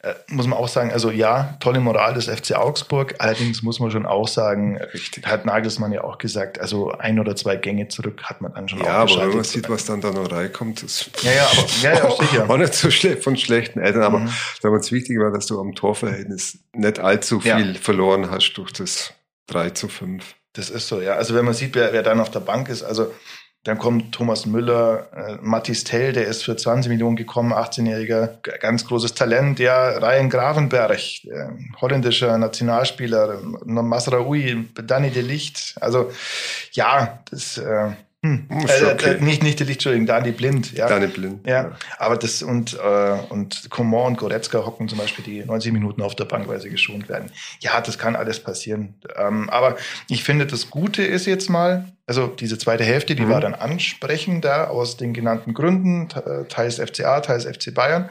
Äh, 0.00 0.14
muss 0.28 0.46
man 0.46 0.58
auch 0.58 0.66
sagen, 0.66 0.90
also 0.90 1.10
ja, 1.10 1.56
tolle 1.60 1.80
Moral 1.80 2.14
des 2.14 2.26
FC 2.28 2.56
Augsburg. 2.56 3.14
Allerdings 3.18 3.62
muss 3.62 3.78
man 3.78 3.90
schon 3.90 4.06
auch 4.06 4.26
sagen, 4.26 4.78
Richtig. 4.94 5.26
hat 5.26 5.44
Nagelsmann 5.44 5.92
ja 5.92 6.02
auch 6.02 6.16
gesagt, 6.16 6.58
also 6.58 6.90
ein 6.92 7.20
oder 7.20 7.36
zwei 7.36 7.56
Gänge 7.56 7.88
zurück 7.88 8.22
hat 8.24 8.40
man 8.40 8.54
dann 8.54 8.68
schon 8.70 8.80
Ja, 8.80 9.02
aber 9.02 9.16
wenn 9.20 9.34
man 9.34 9.44
sieht, 9.44 9.68
was 9.68 9.84
dann 9.84 10.00
da 10.00 10.10
noch 10.10 10.32
reinkommt, 10.32 10.82
das 10.82 11.10
Ja, 11.20 11.30
ja, 11.32 11.44
aber, 11.46 11.66
ja, 11.82 11.92
ja, 11.94 12.10
sicher. 12.20 12.50
auch 12.50 12.56
nicht 12.56 12.74
so 12.74 12.90
schlecht 12.90 13.22
von 13.22 13.36
schlechten 13.36 13.78
Eltern, 13.78 14.02
aber 14.02 14.18
Mhm. 14.20 14.30
es 14.80 14.92
wichtig 14.92 15.18
war, 15.18 15.30
dass 15.30 15.46
du 15.46 15.60
am 15.60 15.74
Torverhältnis 15.74 16.58
nicht 16.72 16.98
allzu 17.00 17.38
Ja. 17.44 17.58
viel 17.58 17.74
verloren 17.74 18.30
hast 18.30 18.54
durch 18.54 18.72
das 18.72 19.12
3 19.48 19.70
zu 19.70 19.88
5. 19.88 20.24
Das 20.54 20.68
ist 20.70 20.88
so, 20.88 21.00
ja. 21.02 21.14
Also 21.14 21.34
wenn 21.34 21.44
man 21.44 21.54
sieht, 21.54 21.74
wer, 21.74 21.92
wer 21.92 22.02
dann 22.02 22.18
auf 22.20 22.30
der 22.30 22.40
Bank 22.40 22.68
ist, 22.70 22.82
also 22.82 23.12
dann 23.64 23.78
kommt 23.78 24.12
Thomas 24.12 24.44
Müller, 24.46 25.08
äh, 25.14 25.36
Mathis 25.40 25.84
Tell, 25.84 26.12
der 26.12 26.26
ist 26.26 26.42
für 26.42 26.56
20 26.56 26.90
Millionen 26.90 27.14
gekommen, 27.16 27.52
18-jähriger, 27.52 28.40
g- 28.42 28.58
ganz 28.60 28.84
großes 28.86 29.14
Talent, 29.14 29.60
ja, 29.60 29.90
Ryan 29.98 30.28
Gravenberg, 30.30 31.24
äh, 31.24 31.48
holländischer 31.80 32.36
Nationalspieler, 32.38 33.38
Masraoui, 33.64 34.68
Danny 34.84 35.10
de 35.10 35.22
Licht, 35.22 35.76
also 35.80 36.10
ja, 36.72 37.20
das 37.30 37.58
äh, 37.58 37.90
hm. 38.24 38.46
Ist 38.64 38.80
äh, 38.82 38.86
okay. 38.86 39.14
äh, 39.14 39.20
nicht, 39.20 39.42
nicht 39.42 39.58
de 39.58 39.66
Licht, 39.66 39.78
Entschuldigung, 39.78 40.06
Danny 40.06 40.30
Blind, 40.30 40.72
ja. 40.72 40.86
Deine 40.86 41.08
Blind. 41.08 41.44
Ja, 41.44 41.72
aber 41.98 42.16
das 42.16 42.40
und, 42.42 42.74
äh, 42.74 43.18
und 43.30 43.68
Coman 43.70 44.06
und 44.06 44.16
Goretzka 44.18 44.64
hocken 44.64 44.88
zum 44.88 44.98
Beispiel 44.98 45.24
die 45.24 45.44
90 45.44 45.72
Minuten 45.72 46.02
auf 46.02 46.14
der 46.14 46.26
Bank, 46.26 46.46
weil 46.46 46.60
sie 46.60 46.70
geschont 46.70 47.08
werden. 47.08 47.32
Ja, 47.58 47.80
das 47.80 47.98
kann 47.98 48.14
alles 48.14 48.38
passieren. 48.38 48.94
Ähm, 49.16 49.50
aber 49.50 49.76
ich 50.08 50.22
finde, 50.22 50.46
das 50.46 50.70
Gute 50.70 51.02
ist 51.02 51.26
jetzt 51.26 51.50
mal, 51.50 51.92
also 52.06 52.28
diese 52.28 52.58
zweite 52.58 52.84
Hälfte, 52.84 53.16
die 53.16 53.24
Mhm. 53.24 53.30
war 53.30 53.40
dann 53.40 53.54
ansprechender 53.54 54.70
aus 54.70 54.96
den 54.96 55.12
genannten 55.14 55.52
Gründen, 55.52 56.08
äh, 56.14 56.44
teils 56.48 56.78
FCA, 56.78 57.20
teils 57.22 57.44
FC 57.44 57.74
Bayern. 57.74 58.08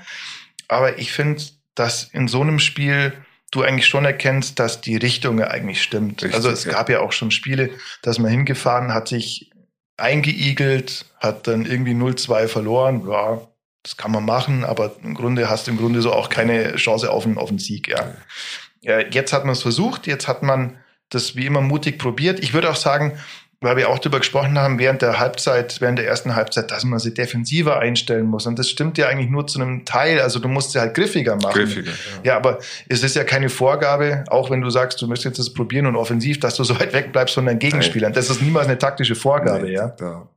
Aber 0.67 0.99
ich 0.99 1.13
finde, 1.13 1.41
dass 1.75 2.03
in 2.03 2.27
so 2.27 2.41
einem 2.41 2.59
Spiel 2.59 3.13
du 3.51 3.63
eigentlich 3.63 3.87
schon 3.87 4.05
erkennst, 4.05 4.59
dass 4.59 4.81
die 4.81 4.95
Richtung 4.95 5.39
ja 5.39 5.47
eigentlich 5.47 5.81
stimmt. 5.83 6.23
Richtig, 6.23 6.35
also 6.35 6.49
es 6.49 6.63
ja. 6.63 6.71
gab 6.71 6.89
ja 6.89 7.01
auch 7.01 7.11
schon 7.11 7.31
Spiele, 7.31 7.69
dass 8.01 8.17
man 8.17 8.31
hingefahren 8.31 8.93
hat, 8.93 9.09
sich 9.09 9.50
eingeigelt, 9.97 11.05
hat 11.19 11.47
dann 11.47 11.65
irgendwie 11.65 11.93
0-2 11.93 12.47
verloren. 12.47 13.07
Ja, 13.09 13.41
das 13.83 13.97
kann 13.97 14.11
man 14.11 14.25
machen, 14.25 14.63
aber 14.63 14.95
im 15.03 15.15
Grunde 15.15 15.49
hast 15.49 15.67
du 15.67 15.71
im 15.71 15.77
Grunde 15.77 16.01
so 16.01 16.13
auch 16.13 16.29
keine 16.29 16.75
Chance 16.75 17.11
auf 17.11 17.25
einen, 17.25 17.37
auf 17.37 17.49
einen 17.49 17.59
Sieg. 17.59 17.87
Ja. 17.87 18.13
Ja, 18.81 18.99
jetzt 18.99 19.31
hat 19.33 19.45
man 19.45 19.53
es 19.53 19.61
versucht, 19.61 20.07
jetzt 20.07 20.27
hat 20.27 20.43
man 20.43 20.77
das 21.09 21.35
wie 21.35 21.45
immer 21.45 21.61
mutig 21.61 21.99
probiert. 21.99 22.39
Ich 22.39 22.53
würde 22.53 22.69
auch 22.69 22.75
sagen, 22.75 23.19
weil 23.61 23.77
wir 23.77 23.89
auch 23.89 23.99
darüber 23.99 24.17
gesprochen 24.17 24.57
haben, 24.57 24.79
während 24.79 25.03
der 25.03 25.19
Halbzeit, 25.19 25.81
während 25.81 25.99
der 25.99 26.07
ersten 26.07 26.35
Halbzeit, 26.35 26.71
dass 26.71 26.83
man 26.83 26.97
sie 26.97 27.13
defensiver 27.13 27.79
einstellen 27.79 28.25
muss. 28.25 28.47
Und 28.47 28.57
das 28.57 28.67
stimmt 28.67 28.97
ja 28.97 29.07
eigentlich 29.07 29.29
nur 29.29 29.45
zu 29.45 29.61
einem 29.61 29.85
Teil. 29.85 30.19
Also 30.19 30.39
du 30.39 30.47
musst 30.47 30.71
sie 30.71 30.79
halt 30.79 30.95
griffiger 30.95 31.35
machen. 31.35 31.53
Griffiger. 31.53 31.91
Ja, 32.23 32.35
aber 32.35 32.57
es 32.89 33.03
ist 33.03 33.15
ja 33.15 33.23
keine 33.23 33.49
Vorgabe, 33.49 34.23
auch 34.29 34.49
wenn 34.49 34.61
du 34.61 34.71
sagst, 34.71 34.99
du 35.01 35.07
möchtest 35.07 35.37
das 35.37 35.53
probieren 35.53 35.85
und 35.85 35.95
offensiv, 35.95 36.39
dass 36.39 36.55
du 36.55 36.63
so 36.63 36.79
weit 36.79 36.91
weg 36.93 37.11
bleibst 37.11 37.35
von 37.35 37.45
deinen 37.45 37.59
Gegenspielern. 37.59 38.13
Das 38.13 38.31
ist 38.31 38.41
niemals 38.41 38.67
eine 38.67 38.79
taktische 38.79 39.15
Vorgabe, 39.15 39.65
Nee, 39.65 39.73
ja. 39.73 39.89
Da, 39.89 40.27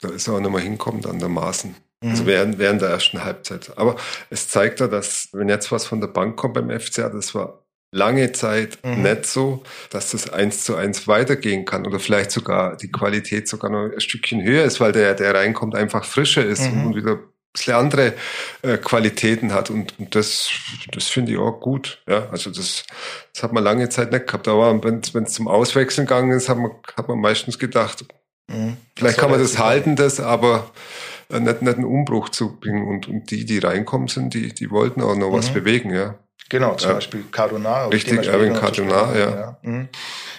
da 0.00 0.08
ist 0.10 0.28
er 0.28 0.34
auch 0.34 0.40
nochmal 0.40 0.60
hinkommt 0.60 1.06
an 1.06 1.18
der 1.18 1.30
Maßen. 1.30 1.74
Mhm. 2.02 2.10
Also 2.10 2.26
während, 2.26 2.58
während 2.58 2.82
der 2.82 2.90
ersten 2.90 3.24
Halbzeit. 3.24 3.72
Aber 3.76 3.96
es 4.28 4.48
zeigt 4.50 4.80
ja, 4.80 4.88
dass, 4.88 5.30
wenn 5.32 5.48
jetzt 5.48 5.72
was 5.72 5.86
von 5.86 6.02
der 6.02 6.08
Bank 6.08 6.36
kommt 6.36 6.54
beim 6.54 6.68
FCA, 6.68 7.08
das 7.08 7.34
war 7.34 7.63
lange 7.94 8.32
Zeit 8.32 8.78
mhm. 8.84 9.02
nicht 9.02 9.26
so, 9.26 9.62
dass 9.90 10.10
das 10.10 10.30
eins 10.30 10.64
zu 10.64 10.74
eins 10.74 11.06
weitergehen 11.06 11.64
kann 11.64 11.86
oder 11.86 12.00
vielleicht 12.00 12.32
sogar 12.32 12.76
die 12.76 12.90
Qualität 12.90 13.48
sogar 13.48 13.70
noch 13.70 13.92
ein 13.92 14.00
Stückchen 14.00 14.42
höher 14.42 14.64
ist, 14.64 14.80
weil 14.80 14.92
der, 14.92 15.14
der 15.14 15.34
reinkommt, 15.34 15.76
einfach 15.76 16.04
frischer 16.04 16.44
ist 16.44 16.70
mhm. 16.70 16.86
und 16.86 16.96
wieder 16.96 17.12
ein 17.12 17.18
bisschen 17.52 17.74
andere 17.74 18.14
äh, 18.62 18.78
Qualitäten 18.78 19.52
hat 19.52 19.70
und, 19.70 19.96
und 19.98 20.14
das, 20.14 20.50
das 20.92 21.06
finde 21.06 21.32
ich 21.32 21.38
auch 21.38 21.60
gut. 21.60 22.02
Ja, 22.08 22.28
also 22.30 22.50
das, 22.50 22.84
das 23.32 23.44
hat 23.44 23.52
man 23.52 23.62
lange 23.62 23.88
Zeit 23.88 24.10
nicht 24.10 24.26
gehabt. 24.26 24.48
Aber 24.48 24.82
wenn 24.82 24.98
es 24.98 25.32
zum 25.32 25.46
Auswechseln 25.46 26.08
gegangen 26.08 26.32
ist, 26.32 26.48
hat 26.48 26.58
man, 26.58 26.72
hat 26.96 27.06
man 27.06 27.20
meistens 27.20 27.60
gedacht, 27.60 28.04
mhm. 28.48 28.76
vielleicht 28.96 29.18
kann 29.18 29.30
man 29.30 29.38
das 29.38 29.58
halten, 29.58 29.94
das, 29.94 30.18
aber 30.18 30.72
äh, 31.30 31.38
nicht, 31.38 31.62
nicht 31.62 31.76
einen 31.76 31.84
Umbruch 31.84 32.30
zu 32.30 32.56
bringen. 32.56 32.88
Und, 32.88 33.06
und 33.06 33.30
die, 33.30 33.44
die 33.44 33.58
reinkommen 33.58 34.08
sind, 34.08 34.34
die, 34.34 34.52
die 34.52 34.70
wollten 34.72 35.00
auch 35.00 35.14
noch 35.14 35.30
mhm. 35.30 35.34
was 35.34 35.50
bewegen, 35.50 35.94
ja. 35.94 36.18
Genau, 36.48 36.74
zum 36.74 36.90
ja. 36.90 36.94
Beispiel 36.96 37.24
Cardona. 37.30 37.86
Richtig, 37.86 38.26
Erwin 38.26 38.54
Cardona, 38.54 39.14
ja. 39.14 39.30
Ja, 39.30 39.58
mhm. 39.62 39.88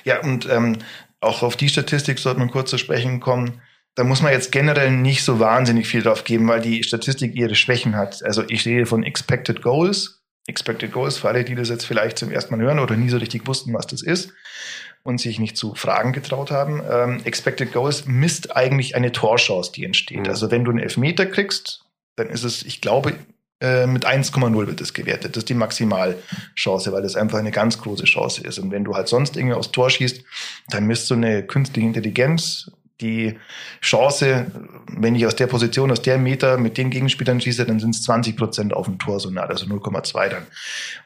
ja 0.03 0.21
und 0.21 0.47
ähm, 0.49 0.77
auch 1.19 1.43
auf 1.43 1.55
die 1.55 1.69
Statistik 1.69 2.19
sollte 2.19 2.39
man 2.39 2.51
kurz 2.51 2.69
zu 2.69 2.77
sprechen 2.77 3.19
kommen. 3.19 3.61
Da 3.95 4.03
muss 4.03 4.21
man 4.21 4.31
jetzt 4.31 4.51
generell 4.51 4.91
nicht 4.91 5.23
so 5.23 5.39
wahnsinnig 5.39 5.87
viel 5.87 6.01
drauf 6.01 6.23
geben, 6.23 6.47
weil 6.47 6.61
die 6.61 6.83
Statistik 6.83 7.33
ihre 7.33 7.55
Schwächen 7.55 7.95
hat. 7.95 8.23
Also 8.23 8.43
ich 8.47 8.65
rede 8.65 8.85
von 8.85 9.03
Expected 9.03 9.61
Goals. 9.61 10.21
Expected 10.47 10.91
Goals, 10.91 11.17
für 11.17 11.29
alle, 11.29 11.43
die 11.43 11.55
das 11.55 11.69
jetzt 11.69 11.85
vielleicht 11.85 12.19
zum 12.19 12.29
ersten 12.29 12.55
Mal 12.55 12.63
hören 12.63 12.79
oder 12.79 12.95
nie 12.95 13.09
so 13.09 13.17
richtig 13.17 13.47
wussten, 13.47 13.73
was 13.73 13.87
das 13.87 14.03
ist 14.03 14.31
und 15.05 15.19
sich 15.19 15.39
nicht 15.39 15.55
zu 15.55 15.75
Fragen 15.75 16.13
getraut 16.13 16.51
haben. 16.51 16.81
Ähm, 16.89 17.21
Expected 17.25 17.71
Goals 17.71 18.05
misst 18.05 18.55
eigentlich 18.55 18.95
eine 18.95 19.11
Torchance, 19.11 19.71
die 19.71 19.85
entsteht. 19.85 20.21
Mhm. 20.21 20.29
Also 20.29 20.51
wenn 20.51 20.65
du 20.65 20.71
einen 20.71 20.79
Elfmeter 20.79 21.25
kriegst, 21.25 21.85
dann 22.15 22.29
ist 22.29 22.43
es, 22.43 22.63
ich 22.63 22.81
glaube, 22.81 23.13
äh, 23.61 23.87
mit 23.87 24.05
1,0 24.05 24.67
wird 24.67 24.81
das 24.81 24.93
gewertet. 24.93 25.35
Das 25.35 25.41
ist 25.41 25.49
die 25.49 25.53
Maximalchance, 25.53 26.91
weil 26.91 27.01
das 27.01 27.15
einfach 27.15 27.39
eine 27.39 27.51
ganz 27.51 27.77
große 27.77 28.05
Chance 28.05 28.41
ist. 28.41 28.59
Und 28.59 28.71
wenn 28.71 28.83
du 28.83 28.95
halt 28.95 29.07
sonst 29.07 29.37
irgendwie 29.37 29.55
aufs 29.55 29.71
Tor 29.71 29.89
schießt, 29.89 30.23
dann 30.69 30.85
misst 30.85 31.09
du 31.09 31.15
eine 31.15 31.43
künstliche 31.43 31.87
Intelligenz 31.87 32.71
die 33.01 33.37
Chance, 33.81 34.51
wenn 34.87 35.15
ich 35.15 35.25
aus 35.25 35.35
der 35.35 35.47
Position, 35.47 35.91
aus 35.91 36.01
der 36.01 36.17
Meter 36.17 36.57
mit 36.57 36.77
den 36.77 36.89
Gegenspielern 36.89 37.41
schieße, 37.41 37.65
dann 37.65 37.79
sind 37.79 37.93
es 37.93 38.03
20 38.03 38.37
Prozent 38.37 38.73
auf 38.73 38.85
dem 38.85 38.99
Tor, 38.99 39.19
so 39.19 39.29
nah, 39.29 39.43
also 39.43 39.65
0,2 39.65 40.29
dann. 40.29 40.47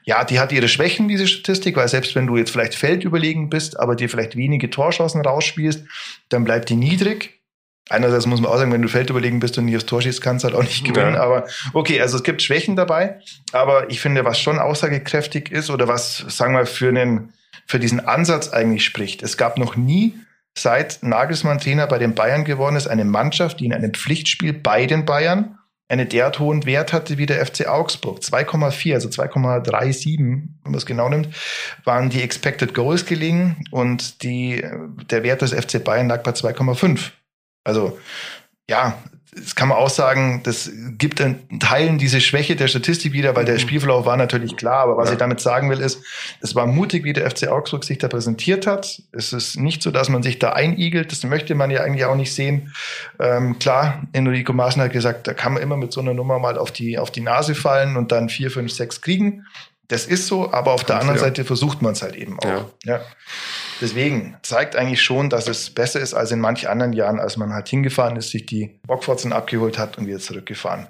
Ja, 0.04 0.24
die 0.24 0.40
hat 0.40 0.52
ihre 0.52 0.68
Schwächen, 0.68 1.08
diese 1.08 1.28
Statistik, 1.28 1.76
weil 1.78 1.88
selbst 1.88 2.14
wenn 2.14 2.28
du 2.28 2.38
jetzt 2.38 2.52
vielleicht 2.52 2.76
feldüberlegen 2.76 3.50
bist, 3.50 3.80
aber 3.80 3.96
dir 3.96 4.10
vielleicht 4.10 4.36
wenige 4.36 4.70
Torchancen 4.70 5.22
rausspielst, 5.22 5.86
dann 6.30 6.44
bleibt 6.44 6.70
die 6.70 6.76
niedrig. 6.76 7.39
Einerseits 7.90 8.28
muss 8.28 8.40
man 8.40 8.52
auch 8.52 8.58
sagen, 8.58 8.72
wenn 8.72 8.84
du 8.84 8.88
feldüberlegen 8.88 9.40
bist 9.40 9.58
und 9.58 9.66
nicht 9.66 9.76
aufs 9.76 9.88
Tor 9.88 10.02
schießt, 10.02 10.22
kannst 10.22 10.44
du 10.44 10.48
halt 10.48 10.56
auch 10.56 10.64
nicht 10.64 10.86
gewinnen. 10.86 11.16
Ja. 11.16 11.22
Aber 11.22 11.48
okay, 11.74 12.00
also 12.00 12.18
es 12.18 12.24
gibt 12.24 12.42
Schwächen 12.42 12.76
dabei. 12.76 13.20
Aber 13.52 13.90
ich 13.90 14.00
finde, 14.00 14.26
was 14.26 14.40
schon 14.40 14.60
aussagekräftig 14.60 15.52
ist 15.52 15.70
oder 15.70 15.88
was, 15.88 16.24
sagen 16.28 16.54
wir, 16.54 16.68
für 16.68 16.90
einen, 16.90 17.34
für 17.66 17.80
diesen 17.80 18.00
Ansatz 18.00 18.50
eigentlich 18.50 18.86
spricht. 18.86 19.24
Es 19.24 19.38
gab 19.38 19.58
noch 19.58 19.76
nie 19.76 20.14
seit 20.56 21.02
Nagelsmann 21.02 21.60
Trainer 21.60 21.88
bei 21.88 21.98
den 21.98 22.14
Bayern 22.14 22.44
geworden 22.44 22.76
ist, 22.76 22.88
eine 22.88 23.06
Mannschaft, 23.06 23.60
die 23.60 23.66
in 23.66 23.74
einem 23.74 23.94
Pflichtspiel 23.94 24.54
bei 24.54 24.86
den 24.86 25.06
Bayern 25.06 25.58
einen 25.88 26.08
derart 26.08 26.38
hohen 26.38 26.66
Wert 26.66 26.94
hatte 26.94 27.18
wie 27.18 27.26
der 27.26 27.44
FC 27.44 27.68
Augsburg. 27.68 28.20
2,4, 28.20 28.94
also 28.94 29.10
2,37, 29.10 30.20
wenn 30.20 30.50
man 30.64 30.76
es 30.76 30.86
genau 30.86 31.10
nimmt, 31.10 31.30
waren 31.84 32.12
die 32.12 32.22
Expected 32.22 32.76
Goals 32.76 33.08
gelingen 33.08 33.66
und 33.72 34.22
die, 34.22 34.64
der 35.10 35.24
Wert 35.24 35.42
des 35.42 35.54
FC 35.54 35.84
Bayern 35.84 36.08
lag 36.08 36.22
bei 36.22 36.32
2,5. 36.32 37.10
Also 37.64 38.00
ja, 38.70 38.98
das 39.36 39.56
kann 39.56 39.70
man 39.70 39.78
auch 39.78 39.90
sagen, 39.90 40.42
das 40.44 40.72
gibt 40.98 41.20
in 41.20 41.60
Teilen 41.60 42.00
diese 42.00 42.20
Schwäche 42.20 42.56
der 42.56 42.68
Statistik 42.68 43.14
wieder, 43.14 43.36
weil 43.36 43.46
der 43.46 43.56
mhm. 43.56 43.60
Spielverlauf 43.60 44.06
war 44.06 44.18
natürlich 44.18 44.56
klar. 44.56 44.80
Aber 44.80 44.98
was 44.98 45.10
ja. 45.10 45.14
ich 45.14 45.20
damit 45.20 45.40
sagen 45.40 45.70
will, 45.70 45.80
ist, 45.80 46.02
es 46.42 46.56
war 46.56 46.66
mutig, 46.66 47.04
wie 47.04 47.14
der 47.14 47.30
FC 47.30 47.48
Augsburg 47.48 47.84
sich 47.84 48.00
da 48.00 48.08
präsentiert 48.08 48.66
hat. 48.66 49.02
Es 49.12 49.32
ist 49.32 49.60
nicht 49.60 49.84
so, 49.84 49.92
dass 49.92 50.10
man 50.10 50.24
sich 50.24 50.40
da 50.40 50.54
einigelt. 50.54 51.12
Das 51.12 51.24
möchte 51.24 51.54
man 51.54 51.70
ja 51.70 51.82
eigentlich 51.82 52.06
auch 52.06 52.16
nicht 52.16 52.34
sehen. 52.34 52.74
Ähm, 53.20 53.60
klar, 53.60 54.02
Enrico 54.14 54.52
Maaßen 54.54 54.82
hat 54.82 54.94
gesagt, 54.94 55.28
da 55.28 55.34
kann 55.36 55.54
man 55.54 55.62
immer 55.62 55.78
mit 55.78 55.94
so 55.94 56.02
einer 56.02 56.16
Nummer 56.16 56.40
mal 56.40 56.58
auf 56.58 56.72
die, 56.72 56.98
auf 56.98 57.12
die 57.12 57.22
Nase 57.22 57.54
fallen 57.54 57.98
und 57.98 58.12
dann 58.12 58.30
vier, 58.30 58.50
fünf, 58.50 58.72
sechs 58.72 59.02
kriegen. 59.02 59.46
Das 59.90 60.06
ist 60.06 60.28
so, 60.28 60.54
aber 60.54 60.72
auf 60.72 60.82
Ganz 60.82 60.88
der 60.88 61.00
anderen 61.00 61.18
ja. 61.18 61.26
Seite 61.26 61.44
versucht 61.44 61.82
man 61.82 61.94
es 61.94 62.02
halt 62.02 62.16
eben 62.16 62.40
auch. 62.40 62.46
Ja. 62.46 62.66
ja. 62.86 63.02
Deswegen 63.82 64.38
zeigt 64.44 64.76
eigentlich 64.76 65.02
schon, 65.02 65.30
dass 65.30 65.48
es 65.48 65.72
besser 65.72 66.00
ist 66.00 66.14
als 66.14 66.32
in 66.32 66.40
manch 66.40 66.70
anderen 66.70 66.94
Jahren, 66.94 67.20
als 67.20 67.38
man 67.38 67.54
halt 67.54 67.68
hingefahren 67.68 68.16
ist, 68.16 68.30
sich 68.30 68.46
die 68.46 68.80
Bockforzen 68.86 69.34
abgeholt 69.34 69.78
hat 69.78 69.98
und 69.98 70.06
wieder 70.06 70.20
zurückgefahren. 70.20 70.88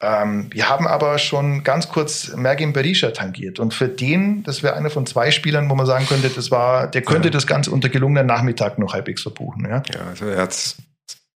Ähm, 0.00 0.48
wir 0.52 0.68
haben 0.68 0.86
aber 0.86 1.18
schon 1.18 1.64
ganz 1.64 1.88
kurz 1.88 2.34
Mergin 2.36 2.72
Berisha 2.72 3.10
tangiert. 3.10 3.58
Und 3.58 3.72
für 3.72 3.88
den, 3.88 4.42
das 4.44 4.62
wäre 4.62 4.76
einer 4.76 4.90
von 4.90 5.06
zwei 5.06 5.30
Spielern, 5.30 5.68
wo 5.70 5.74
man 5.74 5.86
sagen 5.86 6.06
könnte, 6.06 6.28
das 6.28 6.50
war, 6.50 6.86
der 6.86 7.02
könnte 7.02 7.28
ja. 7.28 7.32
das 7.32 7.46
Ganze 7.46 7.70
unter 7.70 7.88
gelungenen 7.88 8.26
Nachmittag 8.26 8.78
noch 8.78 8.92
halbwegs 8.92 9.22
verbuchen. 9.22 9.64
Ja, 9.64 9.82
ja 9.92 10.00
also 10.08 10.26
er 10.26 10.42
hat 10.42 10.76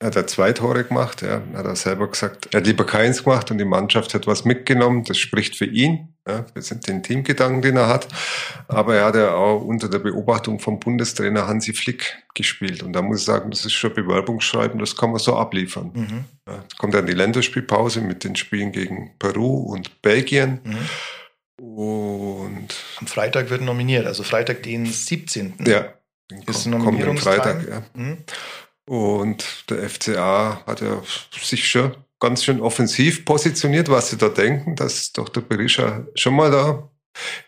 er 0.00 0.06
hat 0.06 0.14
ja 0.14 0.26
zwei 0.26 0.52
Tore 0.52 0.84
gemacht, 0.84 1.20
ja. 1.20 1.42
Hat 1.54 1.66
er 1.66 1.76
selber 1.76 2.08
gesagt, 2.08 2.48
er 2.54 2.60
hat 2.60 2.66
lieber 2.66 2.86
keins 2.86 3.22
gemacht 3.22 3.50
und 3.50 3.58
die 3.58 3.66
Mannschaft 3.66 4.14
hat 4.14 4.26
was 4.26 4.46
mitgenommen. 4.46 5.04
Das 5.04 5.18
spricht 5.18 5.56
für 5.56 5.66
ihn. 5.66 6.09
Ja. 6.28 6.44
Wir 6.52 6.62
sind 6.62 6.86
den 6.86 7.02
Teamgedanken, 7.02 7.62
den 7.62 7.76
er 7.76 7.88
hat. 7.88 8.08
Aber 8.68 8.94
er 8.94 9.06
hat 9.06 9.14
ja 9.14 9.34
auch 9.34 9.62
unter 9.62 9.88
der 9.88 9.98
Beobachtung 9.98 10.60
vom 10.60 10.78
Bundestrainer 10.78 11.46
Hansi 11.46 11.72
Flick 11.72 12.22
gespielt. 12.34 12.82
Und 12.82 12.92
da 12.92 13.02
muss 13.02 13.20
ich 13.20 13.24
sagen, 13.24 13.50
das 13.50 13.64
ist 13.64 13.72
schon 13.72 13.94
Bewerbungsschreiben, 13.94 14.78
das 14.78 14.96
kann 14.96 15.10
man 15.10 15.18
so 15.18 15.36
abliefern. 15.36 15.90
Mhm. 15.94 16.24
Ja. 16.46 16.64
kommt 16.78 16.94
dann 16.94 17.06
die 17.06 17.12
Länderspielpause 17.12 18.00
mit 18.00 18.24
den 18.24 18.36
Spielen 18.36 18.72
gegen 18.72 19.12
Peru 19.18 19.72
und 19.72 20.02
Belgien. 20.02 20.60
Mhm. 20.64 21.64
Und 21.64 22.74
am 23.00 23.06
Freitag 23.06 23.50
wird 23.50 23.60
nominiert, 23.60 24.06
also 24.06 24.22
Freitag 24.22 24.62
den 24.62 24.86
17. 24.86 25.54
Ja, 25.66 25.92
ist 26.46 26.70
kommt, 26.70 27.02
kommt 27.02 27.20
Freitag, 27.20 27.68
ja. 27.68 27.82
Mhm. 27.94 28.18
Und 28.86 29.70
der 29.70 29.88
FCA 29.88 30.62
hat 30.66 30.80
ja 30.80 31.02
sich 31.40 31.68
schon 31.68 31.94
ganz 32.20 32.44
schön 32.44 32.60
offensiv 32.60 33.24
positioniert, 33.24 33.88
was 33.88 34.10
sie 34.10 34.18
da 34.18 34.28
denken, 34.28 34.76
dass 34.76 35.12
doch 35.12 35.28
der 35.28 35.40
Berisha 35.40 36.06
schon 36.14 36.34
mal 36.34 36.50
da 36.50 36.88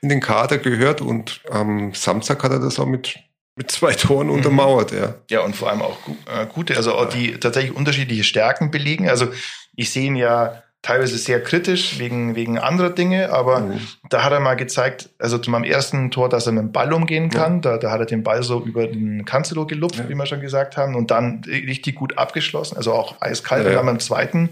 in 0.00 0.08
den 0.08 0.20
Kader 0.20 0.58
gehört 0.58 1.00
und 1.00 1.40
am 1.50 1.94
Samstag 1.94 2.42
hat 2.42 2.52
er 2.52 2.58
das 2.58 2.80
auch 2.80 2.86
mit 2.86 3.18
mit 3.54 3.70
zwei 3.70 3.92
Toren 3.92 4.28
mhm. 4.28 4.34
untermauert, 4.34 4.92
ja. 4.92 5.14
Ja, 5.30 5.40
und 5.40 5.54
vor 5.54 5.68
allem 5.68 5.82
auch 5.82 5.98
äh, 6.08 6.46
gute, 6.46 6.74
also 6.76 6.94
auch 6.94 7.08
die 7.08 7.38
tatsächlich 7.38 7.76
unterschiedliche 7.76 8.24
Stärken 8.24 8.70
belegen. 8.70 9.10
Also 9.10 9.28
ich 9.76 9.90
sehe 9.90 10.06
ihn 10.06 10.16
ja 10.16 10.62
teilweise 10.82 11.16
sehr 11.16 11.40
kritisch 11.40 12.00
wegen, 12.00 12.34
wegen 12.34 12.58
anderer 12.58 12.90
Dinge, 12.90 13.32
aber 13.32 13.60
mhm. 13.60 13.80
da 14.10 14.24
hat 14.24 14.32
er 14.32 14.40
mal 14.40 14.56
gezeigt, 14.56 15.10
also 15.20 15.38
zu 15.38 15.48
meinem 15.50 15.62
ersten 15.62 16.10
Tor, 16.10 16.28
dass 16.28 16.46
er 16.46 16.52
mit 16.52 16.62
dem 16.62 16.72
Ball 16.72 16.92
umgehen 16.92 17.30
kann. 17.30 17.54
Ja. 17.54 17.60
Da, 17.60 17.78
da 17.78 17.90
hat 17.92 18.00
er 18.00 18.06
den 18.06 18.24
Ball 18.24 18.42
so 18.42 18.60
über 18.60 18.88
den 18.88 19.24
Cancelo 19.24 19.64
gelupft, 19.64 19.98
ja. 19.98 20.08
wie 20.08 20.14
wir 20.14 20.26
schon 20.26 20.40
gesagt 20.40 20.76
haben, 20.76 20.96
und 20.96 21.12
dann 21.12 21.42
richtig 21.46 21.94
gut 21.94 22.18
abgeschlossen, 22.18 22.76
also 22.76 22.92
auch 22.92 23.20
eiskalt. 23.20 23.64
Ja, 23.64 23.70
ja. 23.70 23.78
Und 23.78 23.86
dann 23.86 23.94
beim 23.94 24.00
zweiten 24.00 24.50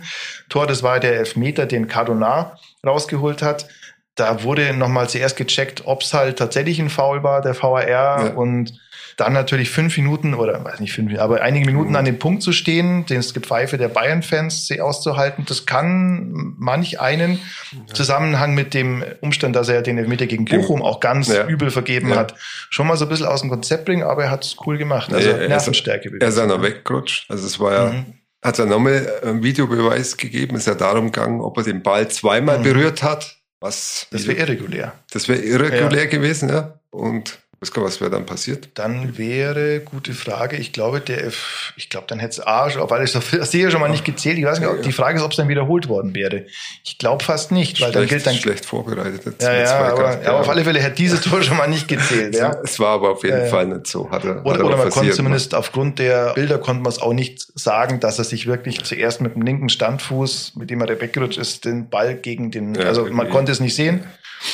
Tor, 0.49 0.69
das 0.69 0.85
war 0.85 1.01
der 1.01 1.17
Elfmeter, 1.17 1.67
den 1.67 1.89
Cardona 1.89 2.57
rausgeholt 2.87 3.43
hat. 3.43 3.67
Da 4.15 4.45
wurde 4.45 4.73
nochmal 4.73 5.09
zuerst 5.09 5.37
gecheckt, 5.37 5.83
ob 5.87 6.03
es 6.03 6.15
halt 6.15 6.39
tatsächlich 6.39 6.79
ein 6.79 6.91
Foul 6.91 7.25
war, 7.25 7.41
der 7.43 7.61
VAR, 7.61 8.37
und 8.37 8.79
dann 9.17 9.33
natürlich 9.33 9.71
fünf 9.71 9.97
Minuten 9.97 10.35
oder 10.35 10.63
weiß 10.65 10.81
nicht 10.81 10.93
fünf, 10.93 11.17
aber 11.19 11.43
einige 11.43 11.67
Minuten 11.67 11.91
mhm. 11.91 11.97
an 11.97 12.05
dem 12.05 12.19
Punkt 12.19 12.43
zu 12.43 12.53
stehen, 12.53 13.07
den 13.07 13.21
Gepfeife 13.21 13.79
der 13.79 13.89
Bayern-Fans 13.89 14.67
sie 14.67 14.81
auszuhalten, 14.81 15.45
das 15.47 15.67
kann 15.67 16.55
manch 16.59 17.01
einen 17.01 17.41
ja. 17.73 17.95
Zusammenhang 17.95 18.55
mit 18.55 18.75
dem 18.75 19.05
Umstand, 19.21 19.57
dass 19.57 19.69
er 19.69 19.83
den 19.83 19.99
Elfmeter 19.99 20.27
gegen 20.27 20.45
Bochum 20.45 20.83
auch 20.83 21.01
ganz 21.01 21.29
ja. 21.29 21.47
übel 21.47 21.71
vergeben 21.71 22.11
ja. 22.11 22.17
hat, 22.17 22.35
schon 22.71 22.87
mal 22.87 22.97
so 22.97 23.05
ein 23.05 23.09
bisschen 23.09 23.27
aus 23.27 23.41
dem 23.41 23.51
Konzept 23.51 23.85
bringen, 23.85 24.03
aber 24.03 24.25
er 24.25 24.31
hat 24.31 24.45
es 24.45 24.57
cool 24.67 24.79
gemacht. 24.79 25.13
Also 25.13 25.31
er 25.31 25.49
Nervenstärke. 25.49 26.11
Er 26.21 26.29
ist 26.29 26.39
ja 26.39 26.47
noch 26.47 26.63
weggerutscht. 26.63 27.31
Also 27.31 27.47
es 27.47 27.59
war 27.61 27.73
ja, 27.73 27.93
mhm. 27.93 28.15
hat 28.43 28.59
er 28.59 28.67
nochmal 28.67 29.07
einen 29.23 29.43
Videobeweis 29.43 30.17
gegeben, 30.17 30.57
ist 30.57 30.67
ja 30.67 30.75
darum 30.75 31.13
gegangen, 31.13 31.41
ob 31.41 31.57
er 31.59 31.65
den 31.65 31.83
Ball 31.83 32.09
zweimal 32.09 32.59
mhm. 32.59 32.65
berührt 32.65 33.03
hat. 33.03 33.37
Was 33.61 34.07
das 34.11 34.27
wäre 34.27 34.39
irregulär. 34.39 34.95
Das 35.13 35.29
wäre 35.29 35.41
irregulär 35.41 36.07
gewesen, 36.07 36.49
ja. 36.49 36.81
Und 36.91 37.39
was 37.61 38.01
wäre 38.01 38.11
dann 38.11 38.25
passiert? 38.25 38.71
Dann 38.75 39.19
wäre, 39.19 39.81
gute 39.81 40.15
Frage, 40.15 40.57
ich 40.57 40.73
glaube, 40.73 41.01
der 41.01 41.27
F, 41.27 41.75
ich 41.77 41.91
glaube, 41.91 42.07
dann 42.09 42.19
hätte 42.19 42.41
es 42.41 42.47
A, 42.47 42.71
weil 42.89 43.05
ich 43.05 43.13
das 43.13 43.51
sehe 43.51 43.71
schon 43.71 43.81
mal 43.81 43.91
nicht 43.91 44.07
gezählt. 44.07 44.39
Ich 44.39 44.45
weiß 44.45 44.61
nicht, 44.61 44.69
ob 44.69 44.81
die 44.81 44.93
Frage 44.93 45.19
ist, 45.19 45.25
ob 45.25 45.33
es 45.33 45.37
dann 45.37 45.49
wiederholt 45.49 45.87
worden 45.89 46.15
wäre. 46.15 46.47
Ich 46.85 46.97
glaube 46.97 47.23
fast 47.23 47.53
nicht, 47.53 47.81
weil 47.83 47.93
schlecht, 47.93 47.97
dann 47.97 48.07
gilt 48.09 48.27
dann. 48.27 48.35
Schlecht 48.35 48.65
vorbereitet. 48.65 49.43
Ja, 49.43 49.53
ja, 49.53 49.93
aber, 49.93 50.23
ja, 50.23 50.41
auf 50.41 50.49
alle 50.49 50.65
Fälle 50.65 50.81
hätte 50.81 50.95
dieses 50.95 51.21
Tor 51.21 51.43
schon 51.43 51.59
mal 51.59 51.69
nicht 51.69 51.87
gezählt, 51.87 52.35
ja. 52.35 52.57
Es 52.65 52.81
war 52.81 52.95
aber 52.95 53.11
auf 53.11 53.25
jeden 53.25 53.47
Fall 53.49 53.67
nicht 53.67 53.87
so. 53.87 54.11
Hat 54.11 54.25
er, 54.25 54.45
oder 54.45 54.55
hat 54.55 54.61
er 54.61 54.67
oder 54.67 54.77
man 54.79 54.91
konnte 54.91 55.13
zumindest 55.13 55.55
aufgrund 55.55 55.99
der 55.99 56.33
Bilder 56.33 56.57
konnte 56.59 56.83
man 56.83 56.91
es 56.91 56.99
auch 56.99 57.13
nicht 57.13 57.47
sagen, 57.55 58.01
dass 58.01 58.19
er 58.19 58.25
sich 58.25 58.47
wirklich 58.47 58.83
zuerst 58.85 59.21
mit 59.21 59.35
dem 59.35 59.43
linken 59.43 59.69
Standfuß, 59.69 60.55
mit 60.57 60.71
dem 60.71 60.81
er 60.81 60.89
weggerutscht 60.99 61.39
ist, 61.39 61.67
den 61.67 61.91
Ball 61.91 62.15
gegen 62.15 62.51
den, 62.51 62.79
also 62.79 63.05
man 63.05 63.29
konnte 63.29 63.53
es 63.53 63.61
nicht 63.61 63.75
sehen. 63.75 64.05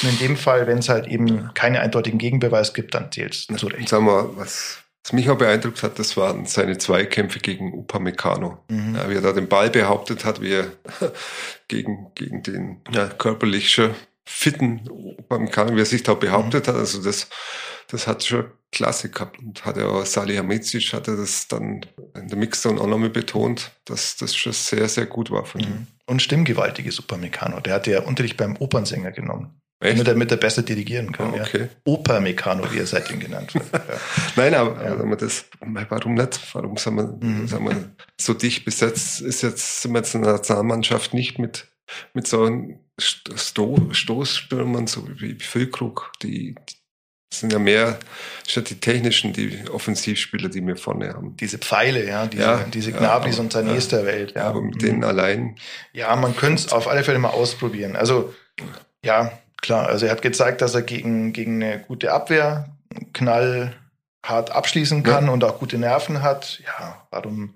Und 0.02 0.11
in 0.11 0.19
dem 0.19 0.37
Fall, 0.37 0.66
wenn 0.66 0.78
es 0.78 0.88
halt 0.88 1.07
eben 1.07 1.52
keine 1.55 1.81
eindeutigen 1.81 2.19
Gegenbeweis 2.19 2.75
gibt, 2.75 2.95
dann 2.95 3.12
zählt 3.12 3.35
es 3.35 3.47
zu 3.47 3.66
Recht. 3.69 3.88
Sagen 3.88 4.07
wir, 4.07 4.37
was, 4.37 4.78
was 5.05 5.12
mich 5.12 5.31
auch 5.31 5.38
beeindruckt 5.38 5.83
hat, 5.85 5.99
das 5.99 6.16
waren 6.16 6.47
seine 6.47 6.78
Zweikämpfe 6.78 7.38
gegen 7.38 7.73
Upamecano. 7.73 8.59
Mhm. 8.69 8.97
Ja, 8.97 9.09
wie 9.09 9.14
er 9.14 9.21
da 9.21 9.33
den 9.33 9.49
Ball 9.49 9.71
behauptet 9.71 10.25
hat, 10.25 10.40
wie 10.40 10.55
er 10.55 10.66
gegen, 11.69 12.11
gegen 12.14 12.43
den 12.43 12.81
ja, 12.90 13.07
körperlich 13.07 13.71
schon 13.71 13.95
fitten 14.25 14.81
Upamecano, 14.90 15.76
wie 15.76 15.81
er 15.81 15.87
sich 15.87 16.02
da 16.02 16.14
behauptet 16.14 16.66
mhm. 16.66 16.73
hat. 16.73 16.76
Also 16.78 17.00
das, 17.02 17.28
das 17.87 18.09
hat 18.09 18.25
schon 18.25 18.47
klasse 18.73 19.09
gehabt. 19.09 19.38
Und 19.38 19.64
hat 19.64 19.76
ja 19.76 19.87
auch 19.87 20.05
Salihamidzic 20.05 20.93
hatte 20.93 21.16
das 21.16 21.47
dann 21.47 21.87
in 22.16 22.26
der 22.26 22.37
Mixzone 22.37 22.81
auch 22.81 22.88
nochmal 22.88 23.11
betont, 23.11 23.71
dass 23.85 24.16
das 24.16 24.35
schon 24.35 24.52
sehr, 24.52 24.88
sehr 24.88 25.07
gut 25.07 25.31
war 25.31 25.45
von 25.45 25.61
ihm. 25.61 25.71
Mhm. 25.71 25.87
Und 26.07 26.23
stimmgewaltiges 26.23 26.99
Upamecano. 26.99 27.61
Der 27.61 27.75
hatte 27.75 27.93
ja 27.93 28.02
Unterricht 28.02 28.37
beim 28.37 28.57
Opernsänger 28.57 29.12
genommen. 29.12 29.61
Echt? 29.78 29.92
Damit 29.92 30.09
er, 30.09 30.14
damit 30.14 30.30
er 30.30 30.37
besser 30.38 30.62
dirigieren 30.62 31.12
kann. 31.12 31.35
Oh, 31.35 31.40
okay. 31.40 31.62
Ja. 31.62 31.68
Opermecano, 31.85 32.73
wie 32.73 32.78
er 32.78 32.87
seitdem 32.87 33.21
genannt 33.21 33.54
wird. 33.54 33.66
Ja. 33.73 33.80
Nein, 34.37 34.54
aber 34.54 34.83
ja. 34.83 34.92
Also 34.92 35.14
das, 35.16 35.45
warum 35.61 36.14
nicht? 36.14 36.40
Warum 36.54 36.76
sind 36.78 36.97
wir, 36.97 37.18
mhm. 37.21 37.47
sind 37.47 37.64
wir 37.64 37.90
so 38.18 38.33
dicht 38.33 38.64
besetzt? 38.64 39.21
Ist 39.21 39.42
jetzt, 39.42 39.83
sind 39.83 39.92
wir 39.92 39.99
jetzt 39.99 40.14
in 40.14 40.23
der 40.23 40.33
Nationalmannschaft 40.33 41.12
nicht 41.12 41.38
mit, 41.38 41.66
mit 42.14 42.26
so 42.26 42.45
einem 42.45 42.80
Sto 42.99 43.88
Stoßstürmern, 43.92 44.87
so 44.87 45.06
wie 45.21 45.35
Füllkrug, 45.35 46.11
die, 46.23 46.54
die 46.54 46.76
sind 47.35 47.52
ja 47.52 47.59
mehr 47.59 47.99
statt 48.47 48.71
die 48.71 48.80
technischen, 48.80 49.35
die 49.35 49.68
Offensivspieler, 49.71 50.49
die 50.49 50.66
wir 50.66 50.76
vorne 50.76 51.12
haben. 51.12 51.37
Diese 51.37 51.59
Pfeile, 51.59 52.06
ja, 52.06 52.26
diese, 52.26 52.42
ja, 52.42 52.64
diese 52.73 52.92
Gnabris 52.92 53.37
ja, 53.37 53.42
und 53.42 53.52
ja, 53.52 53.62
der 53.62 54.06
Welt. 54.06 54.33
Ja. 54.35 54.45
Aber 54.45 54.62
mit 54.62 54.80
denen 54.80 54.99
mhm. 54.99 55.04
allein. 55.04 55.56
Ja, 55.92 56.16
man 56.16 56.35
könnte 56.35 56.62
es 56.62 56.73
auf 56.73 56.88
alle 56.88 57.04
Fälle 57.04 57.18
mal 57.18 57.28
ausprobieren. 57.28 57.95
Also, 57.95 58.33
ja, 59.04 59.38
klar. 59.67 59.87
Also 59.87 60.07
er 60.07 60.13
hat 60.13 60.23
gezeigt, 60.23 60.63
dass 60.63 60.75
er 60.75 60.83
gegen, 60.83 61.33
gegen 61.33 61.63
eine 61.63 61.81
gute 61.81 62.13
Abwehr 62.13 62.67
knallhart 64.26 64.50
abschließen 64.50 65.02
kann 65.02 65.26
ja. 65.26 65.33
und 65.33 65.45
auch 65.45 65.59
gute 65.59 65.78
Nerven 65.78 66.23
hat. 66.23 66.61
Ja, 66.64 67.06
warum, 67.11 67.54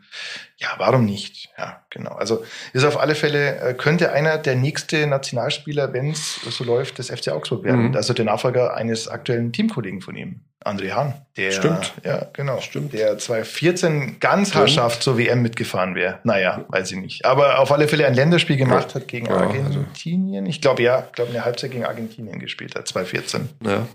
ja, 0.57 0.69
warum 0.79 1.05
nicht? 1.05 1.51
Ja, 1.59 1.85
genau. 1.91 2.13
Also 2.13 2.45
ist 2.73 2.85
auf 2.85 2.99
alle 2.99 3.15
Fälle, 3.15 3.57
äh, 3.61 3.75
könnte 3.75 4.13
einer 4.13 4.39
der 4.39 4.57
nächste 4.57 5.07
Nationalspieler, 5.07 5.93
wenn 5.93 6.11
es 6.11 6.37
so 6.37 6.65
läuft, 6.65 6.99
des 6.99 7.11
FC 7.11 7.29
Augsburg 7.29 7.65
werden. 7.65 7.89
Mhm. 7.89 7.97
Also 7.97 8.13
der 8.15 8.25
Nachfolger 8.25 8.75
eines 8.75 9.09
aktuellen 9.09 9.53
Teamkollegen 9.53 10.01
von 10.01 10.17
ihm. 10.17 10.41
André 10.63 10.91
Hahn. 10.91 11.15
Der, 11.39 11.53
Stimmt. 11.53 11.95
Ja, 12.05 12.27
genau. 12.35 12.61
Stimmt. 12.61 12.93
Der 12.93 13.17
2014 13.17 14.21
ganz 14.21 14.55
haarscharf 14.55 15.01
zur 15.01 15.17
WM 15.17 15.41
mitgefahren 15.41 15.95
wäre. 15.95 16.19
Naja, 16.25 16.67
weiß 16.69 16.93
ich 16.93 16.99
nicht. 16.99 17.25
Aber 17.25 17.61
auf 17.61 17.73
alle 17.73 17.89
Fälle 17.89 18.07
ein 18.07 18.13
Länderspiel 18.13 18.59
gemacht 18.59 18.89
ja. 18.91 18.97
hat 18.97 19.09
gegen 19.09 19.27
ja, 19.27 19.37
also 19.37 19.45
Argentinien. 19.47 20.45
Also. 20.45 20.51
Ich 20.51 20.61
glaube, 20.61 20.83
ja, 20.83 21.05
ich 21.07 21.13
glaube, 21.13 21.31
eine 21.31 21.47
Halbzeit 21.47 21.71
gegen 21.71 21.87
Argentinien 21.87 22.39
gespielt 22.39 22.75
hat, 22.75 22.87
2014. 22.87 23.49
Ja. 23.65 23.87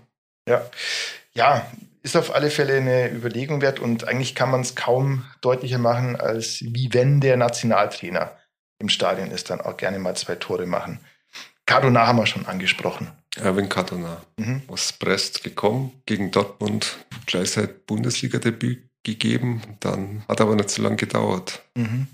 Ja. 0.48 0.62
Ja, 1.34 1.66
ist 2.06 2.16
auf 2.16 2.32
alle 2.32 2.50
Fälle 2.50 2.76
eine 2.76 3.10
Überlegung 3.10 3.60
wert 3.60 3.80
und 3.80 4.06
eigentlich 4.06 4.36
kann 4.36 4.52
man 4.52 4.60
es 4.60 4.76
kaum 4.76 5.24
deutlicher 5.40 5.78
machen, 5.78 6.14
als 6.14 6.62
wie 6.62 6.94
wenn 6.94 7.20
der 7.20 7.36
Nationaltrainer 7.36 8.30
im 8.78 8.88
Stadion 8.88 9.32
ist, 9.32 9.50
dann 9.50 9.60
auch 9.60 9.76
gerne 9.76 9.98
mal 9.98 10.16
zwei 10.16 10.36
Tore 10.36 10.66
machen. 10.66 11.00
Cardona 11.66 12.06
haben 12.06 12.18
wir 12.18 12.26
schon 12.26 12.46
angesprochen. 12.46 13.10
Erwin 13.36 13.68
Cardona 13.68 14.22
mhm. 14.36 14.62
aus 14.68 14.92
Brest 14.92 15.42
gekommen, 15.42 16.00
gegen 16.06 16.30
Dortmund 16.30 16.96
gleich 17.26 17.50
seit 17.50 17.86
Bundesliga-Debüt 17.86 18.88
gegeben. 19.02 19.62
Dann 19.80 20.22
hat 20.28 20.40
aber 20.40 20.54
nicht 20.54 20.70
so 20.70 20.82
lange 20.82 20.96
gedauert. 20.96 21.62
Mhm. 21.74 22.06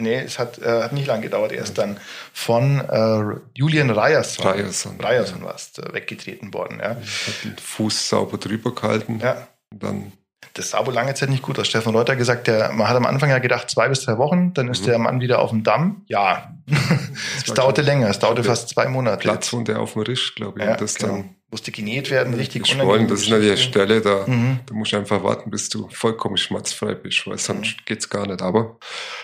Nee, 0.00 0.20
es 0.20 0.38
hat, 0.38 0.58
äh, 0.58 0.82
hat 0.82 0.92
nicht 0.92 1.06
lange 1.06 1.22
gedauert. 1.22 1.50
Er 1.50 1.64
ist 1.64 1.76
dann 1.76 1.98
von 2.32 2.80
äh, 2.88 3.40
Julian 3.54 3.90
Ryerson, 3.90 4.46
Ryerson, 4.46 5.00
Ryerson 5.00 5.40
ja. 5.40 5.46
war 5.46 5.54
äh, 5.54 5.94
weggetreten 5.94 6.54
worden. 6.54 6.78
Ja. 6.80 6.90
Hat 6.90 7.44
den 7.44 7.58
Fuß 7.58 8.08
sauber 8.08 8.38
drüber 8.38 8.74
gehalten. 8.74 9.18
Ja. 9.20 9.48
Und 9.72 9.82
dann 9.82 10.12
das 10.54 10.70
sah 10.70 10.84
wohl 10.86 10.94
lange 10.94 11.14
Zeit 11.14 11.30
nicht 11.30 11.42
gut 11.42 11.58
aus. 11.58 11.68
Stefan 11.68 11.94
Reuter 11.94 12.12
hat 12.12 12.18
gesagt, 12.18 12.46
der, 12.46 12.72
man 12.72 12.88
hat 12.88 12.96
am 12.96 13.06
Anfang 13.06 13.30
ja 13.30 13.38
gedacht, 13.38 13.70
zwei 13.70 13.88
bis 13.88 14.04
drei 14.04 14.18
Wochen, 14.18 14.54
dann 14.54 14.68
ist 14.68 14.82
mhm. 14.82 14.86
der 14.86 14.98
Mann 14.98 15.20
wieder 15.20 15.40
auf 15.40 15.50
dem 15.50 15.62
Damm. 15.62 16.02
Ja, 16.06 16.54
es 17.36 17.52
dauerte 17.54 17.82
länger, 17.82 18.08
es 18.08 18.18
dauerte 18.18 18.44
fast 18.44 18.68
zwei 18.68 18.86
Monate. 18.88 19.18
Platzwunde 19.18 19.78
auf 19.78 19.92
dem 19.92 20.02
Risch, 20.02 20.34
glaube 20.34 20.60
ich. 20.60 20.66
Ja, 20.66 20.76
das 20.76 20.96
genau. 20.96 21.12
dann 21.12 21.34
musste 21.50 21.72
genäht 21.72 22.10
werden, 22.10 22.34
richtig 22.34 22.64
geschwollen. 22.64 23.08
Das 23.08 23.22
ist 23.22 23.30
natürlich 23.30 23.52
eine 23.52 23.60
Stelle, 23.60 24.00
da, 24.00 24.26
mhm. 24.26 24.60
da 24.66 24.74
musst 24.74 24.92
du 24.92 24.98
einfach 24.98 25.22
warten, 25.22 25.50
bis 25.50 25.68
du 25.68 25.88
vollkommen 25.90 26.36
schmerzfrei 26.36 26.94
bist, 26.94 27.26
weil 27.26 27.38
sonst 27.38 27.76
mhm. 27.78 27.82
geht's 27.86 28.10
gar 28.10 28.26
nicht. 28.26 28.42
Aber 28.42 28.76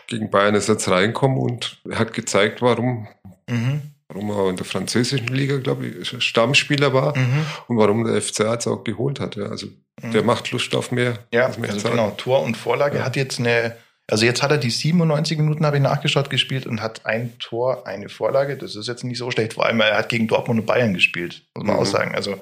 gegen 0.06 0.30
Bayern 0.30 0.54
ist 0.54 0.68
er 0.68 0.74
jetzt 0.74 0.88
reinkommen 0.88 1.38
und 1.38 1.80
er 1.88 1.98
hat 1.98 2.14
gezeigt, 2.14 2.62
warum, 2.62 3.08
mhm. 3.48 3.82
warum 4.08 4.30
er 4.30 4.48
in 4.48 4.56
der 4.56 4.64
französischen 4.64 5.28
Liga, 5.28 5.58
glaube 5.58 5.86
ich, 5.86 6.24
Stammspieler 6.24 6.94
war 6.94 7.16
mhm. 7.16 7.44
und 7.68 7.76
warum 7.76 8.04
der 8.04 8.20
FCA 8.22 8.54
jetzt 8.54 8.66
auch 8.66 8.84
geholt 8.84 9.20
hat. 9.20 9.36
Ja. 9.36 9.46
Also 9.46 9.66
der 10.02 10.22
mhm. 10.22 10.26
macht 10.26 10.50
Lust 10.50 10.74
auf 10.74 10.92
mehr. 10.92 11.18
Ja, 11.32 11.46
also 11.46 11.88
genau, 11.90 12.10
Tor 12.12 12.42
und 12.42 12.56
Vorlage. 12.56 12.98
Ja. 12.98 13.04
Hat 13.04 13.16
jetzt 13.16 13.38
eine, 13.38 13.76
also 14.10 14.26
jetzt 14.26 14.42
hat 14.42 14.50
er 14.50 14.58
die 14.58 14.70
97 14.70 15.38
Minuten, 15.38 15.64
habe 15.64 15.76
ich 15.76 15.82
nachgeschaut, 15.82 16.28
gespielt 16.28 16.66
und 16.66 16.82
hat 16.82 17.06
ein 17.06 17.38
Tor, 17.38 17.86
eine 17.86 18.10
Vorlage. 18.10 18.56
Das 18.56 18.76
ist 18.76 18.86
jetzt 18.86 19.02
nicht 19.02 19.18
so 19.18 19.30
schlecht. 19.30 19.54
Vor 19.54 19.64
allem, 19.64 19.80
er 19.80 19.96
hat 19.96 20.10
gegen 20.10 20.28
Dortmund 20.28 20.60
und 20.60 20.66
Bayern 20.66 20.92
gespielt, 20.92 21.42
muss 21.54 21.64
man 21.64 21.76
mhm. 21.76 21.82
auch 21.82 21.86
sagen. 21.86 22.14
Also 22.14 22.38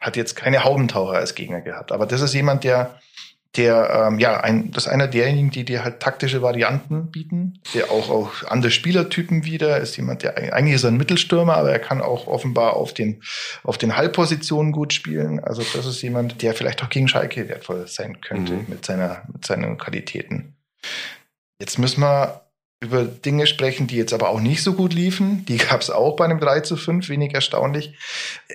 hat 0.00 0.16
jetzt 0.16 0.36
keine 0.36 0.64
Haubentaucher 0.64 1.14
als 1.14 1.34
Gegner 1.34 1.62
gehabt. 1.62 1.90
Aber 1.92 2.06
das 2.06 2.20
ist 2.20 2.34
jemand, 2.34 2.64
der 2.64 3.00
der 3.56 4.06
ähm, 4.08 4.20
ja 4.20 4.38
ein, 4.38 4.70
das 4.70 4.86
ist 4.86 4.92
einer 4.92 5.08
derjenigen, 5.08 5.50
die 5.50 5.64
dir 5.64 5.82
halt 5.82 5.98
taktische 5.98 6.40
Varianten 6.40 7.10
bieten, 7.10 7.60
der 7.74 7.90
auch 7.90 8.08
auch 8.08 8.44
andere 8.46 8.70
Spielertypen 8.70 9.44
wieder 9.44 9.78
ist 9.78 9.96
jemand, 9.96 10.22
der 10.22 10.36
eigentlich 10.36 10.76
ist 10.76 10.84
ein 10.84 10.96
Mittelstürmer, 10.96 11.56
aber 11.56 11.72
er 11.72 11.80
kann 11.80 12.00
auch 12.00 12.28
offenbar 12.28 12.74
auf 12.74 12.94
den 12.94 13.22
auf 13.64 13.76
den 13.76 13.96
Halbpositionen 13.96 14.70
gut 14.70 14.92
spielen. 14.92 15.40
Also 15.40 15.62
das 15.74 15.84
ist 15.84 16.00
jemand, 16.00 16.42
der 16.42 16.54
vielleicht 16.54 16.80
auch 16.84 16.90
gegen 16.90 17.08
Schalke 17.08 17.48
wertvoll 17.48 17.88
sein 17.88 18.20
könnte 18.20 18.52
mhm. 18.52 18.66
mit 18.68 18.86
seiner 18.86 19.22
mit 19.32 19.44
seinen 19.44 19.78
Qualitäten. 19.78 20.54
Jetzt 21.60 21.78
müssen 21.78 22.00
wir 22.00 22.40
über 22.82 23.04
Dinge 23.04 23.46
sprechen, 23.46 23.86
die 23.86 23.96
jetzt 23.96 24.14
aber 24.14 24.30
auch 24.30 24.40
nicht 24.40 24.62
so 24.62 24.72
gut 24.72 24.94
liefen. 24.94 25.44
Die 25.44 25.58
gab 25.58 25.82
es 25.82 25.90
auch 25.90 26.16
bei 26.16 26.24
einem 26.24 26.40
3 26.40 26.60
zu 26.60 26.78
5, 26.78 27.10
wenig 27.10 27.34
erstaunlich. 27.34 27.94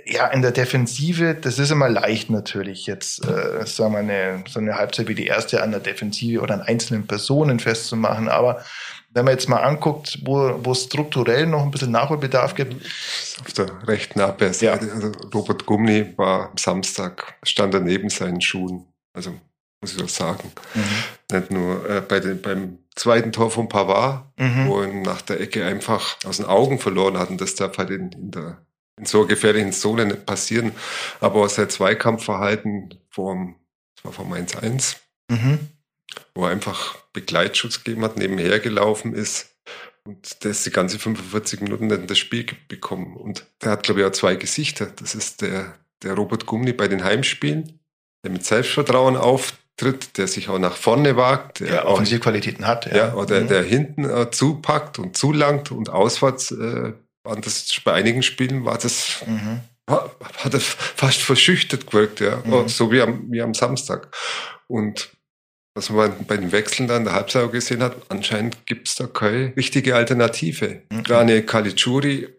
Ja, 0.08 0.28
in 0.28 0.41
der 0.41 0.52
Defensive, 0.52 1.36
das 1.39 1.60
ist 1.60 1.72
immer 1.72 1.89
leicht 1.89 2.32
natürlich, 2.32 2.88
jetzt 2.88 3.24
äh, 3.24 3.65
sagen 3.68 3.94
wir 3.94 4.00
eine, 4.00 4.44
so 4.50 4.60
eine 4.60 4.76
Halbzeit 4.76 5.08
wie 5.08 5.15
die 5.15 5.28
erste 5.28 5.62
an 5.62 5.70
der 5.70 5.80
Defensive 5.80 6.41
oder 6.41 6.56
an 6.56 6.62
einzelnen 6.62 7.06
Personen 7.06 7.60
festzumachen. 7.60 8.28
Aber 8.28 8.65
wenn 9.12 9.26
man 9.26 9.36
jetzt 9.36 9.48
mal 9.48 9.62
anguckt, 9.62 10.20
wo, 10.26 10.60
wo 10.63 10.72
es 10.72 10.86
strukturell 10.86 11.46
noch 11.46 11.62
ein 11.62 11.72
bisschen 11.72 11.91
Nachholbedarf 11.91 12.56
gibt. 12.56 12.76
Auf 13.39 13.54
der 13.54 13.88
rechten 13.88 14.20
Abwehrseite, 14.20 14.88
ja. 14.88 14.91
also 14.91 15.12
Robert 15.34 15.68
Gumni 15.68 16.18
war 16.18 16.50
am 16.50 16.58
Samstag, 16.58 17.36
stand 17.44 17.76
er 17.76 17.80
neben 17.80 18.10
seinen 18.10 18.41
Schuhen. 18.41 18.88
Also 19.13 19.36
muss 19.86 19.93
ich 19.93 20.02
doch 20.02 20.10
sagen. 20.10 20.52
Mhm. 20.74 21.38
Nicht 21.38 21.52
nur 21.52 21.88
äh, 21.88 22.02
bei 22.02 22.19
den, 22.19 22.41
beim 22.41 22.80
zweiten 22.95 23.32
Tor 23.32 23.52
von 23.52 23.69
Pavard, 23.69 24.26
mhm. 24.39 24.67
wo 24.67 24.82
er 24.82 24.88
nach 24.88 25.21
der 25.21 25.39
Ecke 25.39 25.63
einfach 25.63 26.17
aus 26.26 26.38
den 26.38 26.48
Augen 26.48 26.80
verloren 26.80 27.19
hat. 27.19 27.30
Und 27.30 27.39
das 27.39 27.54
darf 27.54 27.78
halt 27.78 27.91
in, 27.91 28.12
in, 28.13 28.32
der, 28.32 28.65
in 28.98 29.06
so 29.06 29.28
gefährlichen 29.28 29.74
Zone 29.74 30.06
nicht 30.06 30.26
passieren. 30.26 30.71
Aber 31.19 31.43
auch 31.43 31.50
sein 31.50 31.69
Zweikampfverhalten 31.69 32.95
vom, 33.12 33.58
das 33.95 34.06
war 34.06 34.12
vom 34.12 34.34
1-1, 34.34 34.95
mhm. 35.30 35.60
wo 36.34 36.45
er 36.45 36.52
einfach 36.52 36.95
Begleitschutz 37.13 37.84
gegeben 37.84 38.04
hat, 38.04 38.17
nebenher 38.17 38.60
gelaufen 38.60 39.13
ist. 39.13 39.52
Und 40.04 40.43
das 40.45 40.63
die 40.63 40.71
ganze 40.71 40.98
45 40.98 41.62
Minuten 41.62 41.88
nicht 41.88 42.02
in 42.02 42.08
das 42.08 42.17
Spiel 42.17 42.45
bekommen. 42.67 43.15
Und 43.15 43.45
der 43.62 43.71
hat, 43.71 43.84
glaube 43.84 44.02
ich, 44.02 44.08
auch 44.08 44.12
zwei 44.12 44.36
Gesichter. 44.36 44.88
Das 44.88 45.13
ist 45.13 45.41
der, 45.41 45.76
der 46.02 46.13
Robert 46.13 46.48
Gumni 46.48 46.74
bei 46.74 46.88
den 46.88 47.04
Heimspielen, 47.04 47.80
der 48.24 48.32
mit 48.32 48.45
Selbstvertrauen 48.45 49.17
auf, 49.17 49.54
tritt, 49.78 50.18
der 50.18 50.28
sich 50.28 50.50
auch 50.50 50.60
nach 50.60 50.76
vorne 50.76 51.18
wagt. 51.18 51.60
Der 51.60 51.74
ja, 51.74 51.86
Offensivqualitäten 51.86 52.66
hat. 52.66 52.86
Ja, 52.88 52.98
ja 52.98 53.14
oder 53.14 53.42
mhm. 53.42 53.48
der 53.48 53.64
hinten 53.64 54.06
äh, 54.06 54.32
zupackt 54.32 55.00
und 55.00 55.18
zulangt 55.18 55.72
und 55.72 55.90
auswärts, 55.90 56.52
äh, 56.52 56.94
das, 57.42 57.82
bei 57.84 57.94
einigen 57.94 58.24
Spielen 58.24 58.66
war 58.66 58.78
das, 58.78 59.24
mhm. 59.26 59.62
hat 59.88 60.54
er 60.54 60.60
fast 60.60 61.22
verschüchtert 61.22 61.88
gewirkt, 61.88 62.20
ja, 62.20 62.42
mhm. 62.46 62.70
so 62.70 62.92
wie 62.92 63.02
am, 63.02 63.32
wie 63.32 63.42
am 63.42 63.54
Samstag. 63.54 64.16
Und 64.68 65.10
was 65.76 65.90
man 65.90 66.26
bei 66.26 66.38
den 66.38 66.52
Wechseln 66.54 66.88
dann 66.88 67.00
in 67.00 67.04
der 67.06 67.14
Halbzeit 67.14 67.52
gesehen 67.52 67.84
hat, 67.84 67.98
anscheinend 68.10 68.66
gibt 68.66 68.88
es 68.88 68.96
da 68.96 69.08
keine 69.08 69.56
richtige 69.58 69.96
Alternative. 69.96 70.84
Mhm. 70.90 71.04
Rane 71.08 71.44
Caligiuri 71.44 72.30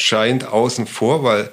scheint 0.00 0.46
außen 0.46 0.86
vor, 0.86 1.22
weil 1.22 1.50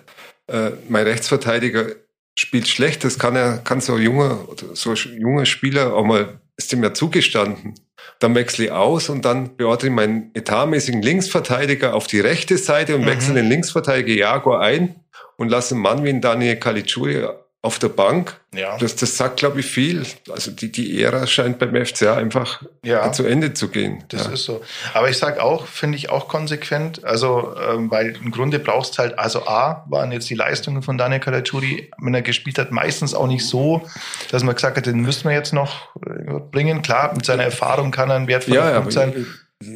äh, 0.48 0.72
mein 0.88 1.06
Rechtsverteidiger 1.06 1.88
spielt 2.38 2.68
schlecht, 2.68 3.04
das 3.04 3.20
kann 3.20 3.36
er, 3.36 3.60
kann 3.60 3.82
so 3.82 3.98
junge, 3.98 4.40
so 4.74 4.94
junge 4.94 5.46
Spieler 5.46 5.94
auch 5.94 6.06
mal, 6.06 6.40
ist 6.58 6.74
ihm 6.74 6.84
ja 6.84 6.94
zugestanden. 6.94 7.76
Dann 8.20 8.36
wechsle 8.36 8.66
ich 8.66 8.72
aus 8.72 9.10
und 9.10 9.26
dann 9.26 9.56
beordere 9.56 9.88
ich 9.88 9.94
meinen 9.94 10.32
etatmäßigen 10.34 11.02
Linksverteidiger 11.02 11.94
auf 11.94 12.08
die 12.08 12.20
rechte 12.20 12.58
Seite 12.58 12.96
und 12.96 13.02
mhm. 13.02 13.08
wechsle 13.08 13.34
den 13.36 13.50
Linksverteidiger 13.50 14.14
Jaguar 14.14 14.62
ein 14.62 14.96
und 15.38 15.50
lasse 15.50 15.76
einen 15.76 15.84
Mann 15.84 16.04
wie 16.04 16.20
Daniel 16.20 16.56
Caligiuri 16.58 17.28
auf 17.64 17.80
der 17.80 17.88
Bank. 17.88 18.42
Ja. 18.54 18.78
Das, 18.78 18.98
das 18.98 19.16
sagt, 19.16 19.38
glaube 19.38 19.62
ich, 19.62 19.66
viel. 19.66 20.06
Also 20.30 20.52
die, 20.52 20.70
die 20.70 21.02
Ära 21.02 21.26
scheint 21.26 21.60
beim 21.60 21.74
FCA 21.74 22.16
einfach 22.16 22.62
ja. 22.84 23.10
zu 23.14 23.26
Ende 23.26 23.54
zu 23.54 23.70
gehen. 23.70 24.04
Das 24.10 24.26
ja. 24.26 24.34
ist 24.34 24.44
so. 24.44 24.62
Aber 24.94 25.10
ich 25.10 25.18
sage 25.18 25.42
auch, 25.42 25.66
finde 25.66 25.98
ich 25.98 26.10
auch 26.10 26.28
konsequent, 26.28 27.06
also 27.06 27.56
ähm, 27.58 27.90
weil 27.90 28.18
im 28.18 28.32
Grunde 28.32 28.60
brauchst 28.60 29.00
halt, 29.00 29.18
also 29.18 29.48
A, 29.48 29.86
waren 29.88 30.12
jetzt 30.12 30.30
die 30.30 30.36
Leistungen 30.36 30.84
von 30.84 30.98
Daniel 30.98 31.22
Calagiuri, 31.22 31.90
wenn 32.00 32.14
er 32.14 32.22
gespielt 32.22 32.60
hat, 32.60 32.72
meistens 32.72 33.16
auch 33.16 33.28
nicht 33.28 33.48
so, 33.48 33.82
dass 34.30 34.44
man 34.44 34.56
gesagt 34.56 34.76
hat, 34.76 34.86
den 34.86 35.00
müssen 35.00 35.30
wir 35.30 35.36
jetzt 35.36 35.54
noch 35.54 35.96
äh, 36.06 36.40
bringen. 36.52 36.82
Klar, 36.82 37.14
mit 37.16 37.26
seiner 37.26 37.44
Erfahrung 37.44 37.92
kann 37.92 38.10
er 38.10 38.18
ein 38.18 38.28
wertvoller 38.28 38.72
ja, 38.72 38.80
Punkt 38.82 38.92
sein. 38.92 39.26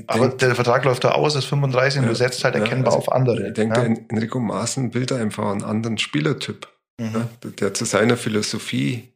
Aber 0.08 0.28
der 0.28 0.56
Vertrag 0.56 0.84
läuft 0.84 1.06
da 1.06 1.12
aus, 1.12 1.36
ist 1.36 1.46
35 1.46 2.02
und 2.02 2.08
du 2.10 2.16
setzt 2.16 2.44
halt 2.44 2.56
erkennbar 2.56 2.94
also 2.94 3.08
auf 3.08 3.12
andere. 3.14 3.48
Ich 3.48 3.54
denke, 3.54 3.80
ja. 3.80 3.96
Enrico 4.10 4.42
Maaßen 4.42 4.94
will 4.94 5.06
da 5.06 5.16
einfach 5.16 5.50
einen 5.50 5.64
anderen 5.64 5.98
Spielertyp, 5.98 6.68
Mhm. 7.00 7.14
ja, 7.44 7.50
der 7.52 7.74
zu 7.74 7.86
seiner 7.86 8.18
Philosophie 8.18 9.14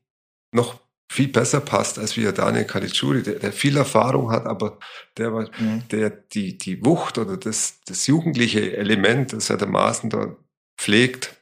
noch 0.54 0.80
viel 1.12 1.28
besser 1.28 1.60
passt 1.60 2.00
als 2.00 2.16
wie 2.16 2.24
Daniel 2.32 2.64
Caligiuri, 2.66 3.22
der, 3.24 3.36
der 3.36 3.52
viel 3.52 3.76
Erfahrung 3.76 4.32
hat, 4.32 4.46
aber 4.46 4.80
der, 5.18 5.30
Mhm. 5.32 5.84
der 5.92 6.10
die, 6.10 6.58
die 6.58 6.86
Wucht 6.86 7.18
oder 7.18 7.36
das, 7.38 7.80
das 7.86 8.08
jugendliche 8.08 8.78
Element, 8.78 9.34
das 9.34 9.50
er 9.50 9.58
der 9.58 9.68
Maaßen 9.68 10.10
da 10.10 10.36
pflegt, 10.78 11.36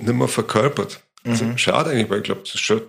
nimmer 0.00 0.28
verkörpert. 0.28 1.02
Also 1.24 1.44
Mhm. 1.44 1.58
schade 1.58 1.90
eigentlich, 1.90 2.10
weil 2.10 2.18
ich 2.18 2.24
glaube, 2.24 2.42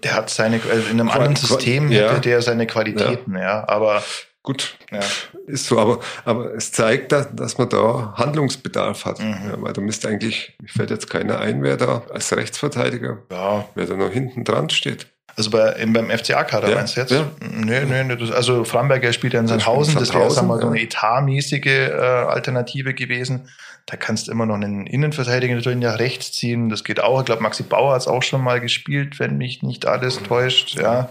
Der 0.04 0.14
hat 0.16 0.30
seine, 0.30 0.60
also 0.72 0.88
in 0.90 1.00
einem 1.00 1.10
anderen 1.10 1.36
System 1.36 1.92
ja. 1.92 2.10
hätte 2.12 2.22
der 2.22 2.42
seine 2.42 2.68
Qualitäten, 2.68 3.36
ja. 3.36 3.68
Aber 3.68 4.04
gut. 4.48 4.78
ja. 4.92 5.02
Ist 5.46 5.66
so, 5.66 5.78
aber, 5.78 6.00
aber 6.24 6.54
es 6.56 6.72
zeigt, 6.72 7.12
dass, 7.12 7.28
dass 7.36 7.58
man 7.58 7.68
da 7.68 8.14
Handlungsbedarf 8.16 9.04
hat. 9.04 9.20
Mhm. 9.20 9.50
Ja, 9.50 9.62
weil 9.62 9.74
da 9.74 9.82
müsste 9.82 10.08
eigentlich, 10.08 10.56
mir 10.62 10.70
fällt 10.70 10.90
jetzt 10.90 11.10
keiner 11.10 11.40
ein, 11.40 11.64
wer 11.64 11.76
da 11.76 12.04
als 12.14 12.36
Rechtsverteidiger, 12.36 13.18
ja, 13.30 13.66
wer 13.76 13.86
da 13.86 13.96
noch 13.96 14.12
hinten 14.12 14.46
dran 14.46 14.70
steht. 14.70 15.08
Also 15.36 15.52
bei, 15.52 15.74
im, 15.74 15.92
beim 15.94 16.10
FCA-Kader 16.10 16.70
Ja, 16.70 16.76
meinst 16.76 16.96
du 16.96 17.02
jetzt? 17.02 17.12
ja. 17.12 17.30
Nö, 17.42 17.86
nö, 17.86 18.04
nö. 18.06 18.16
Das, 18.16 18.32
also 18.32 18.64
Framberger 18.64 19.12
spielt 19.14 19.34
ja 19.34 19.42
in 19.42 19.48
Sandhausen, 19.48 19.96
das 19.96 20.14
wäre 20.14 20.32
sagen 20.32 20.48
wir 20.48 20.56
mal 20.56 20.62
so 20.62 20.68
eine 20.68 20.82
etatmäßige 20.82 21.66
äh, 21.66 21.92
Alternative 21.92 22.94
gewesen. 22.94 23.50
Da 23.86 23.98
kannst 23.98 24.28
du 24.28 24.32
immer 24.32 24.46
noch 24.46 24.56
einen 24.56 24.88
Innenverteidiger 24.88 25.56
natürlich 25.56 25.80
nach 25.80 26.00
rechts 26.00 26.32
ziehen. 26.32 26.70
Das 26.70 26.84
geht 26.84 27.02
auch. 27.02 27.20
Ich 27.20 27.26
glaube, 27.26 27.44
Maxi 27.44 27.64
Bauer 27.64 27.94
hat 27.94 28.02
es 28.02 28.08
auch 28.08 28.24
schon 28.24 28.42
mal 28.42 28.60
gespielt, 28.60 29.20
wenn 29.20 29.38
mich 29.38 29.62
nicht 29.62 29.86
alles 29.86 30.24
täuscht. 30.24 30.76
Ja. 30.80 31.10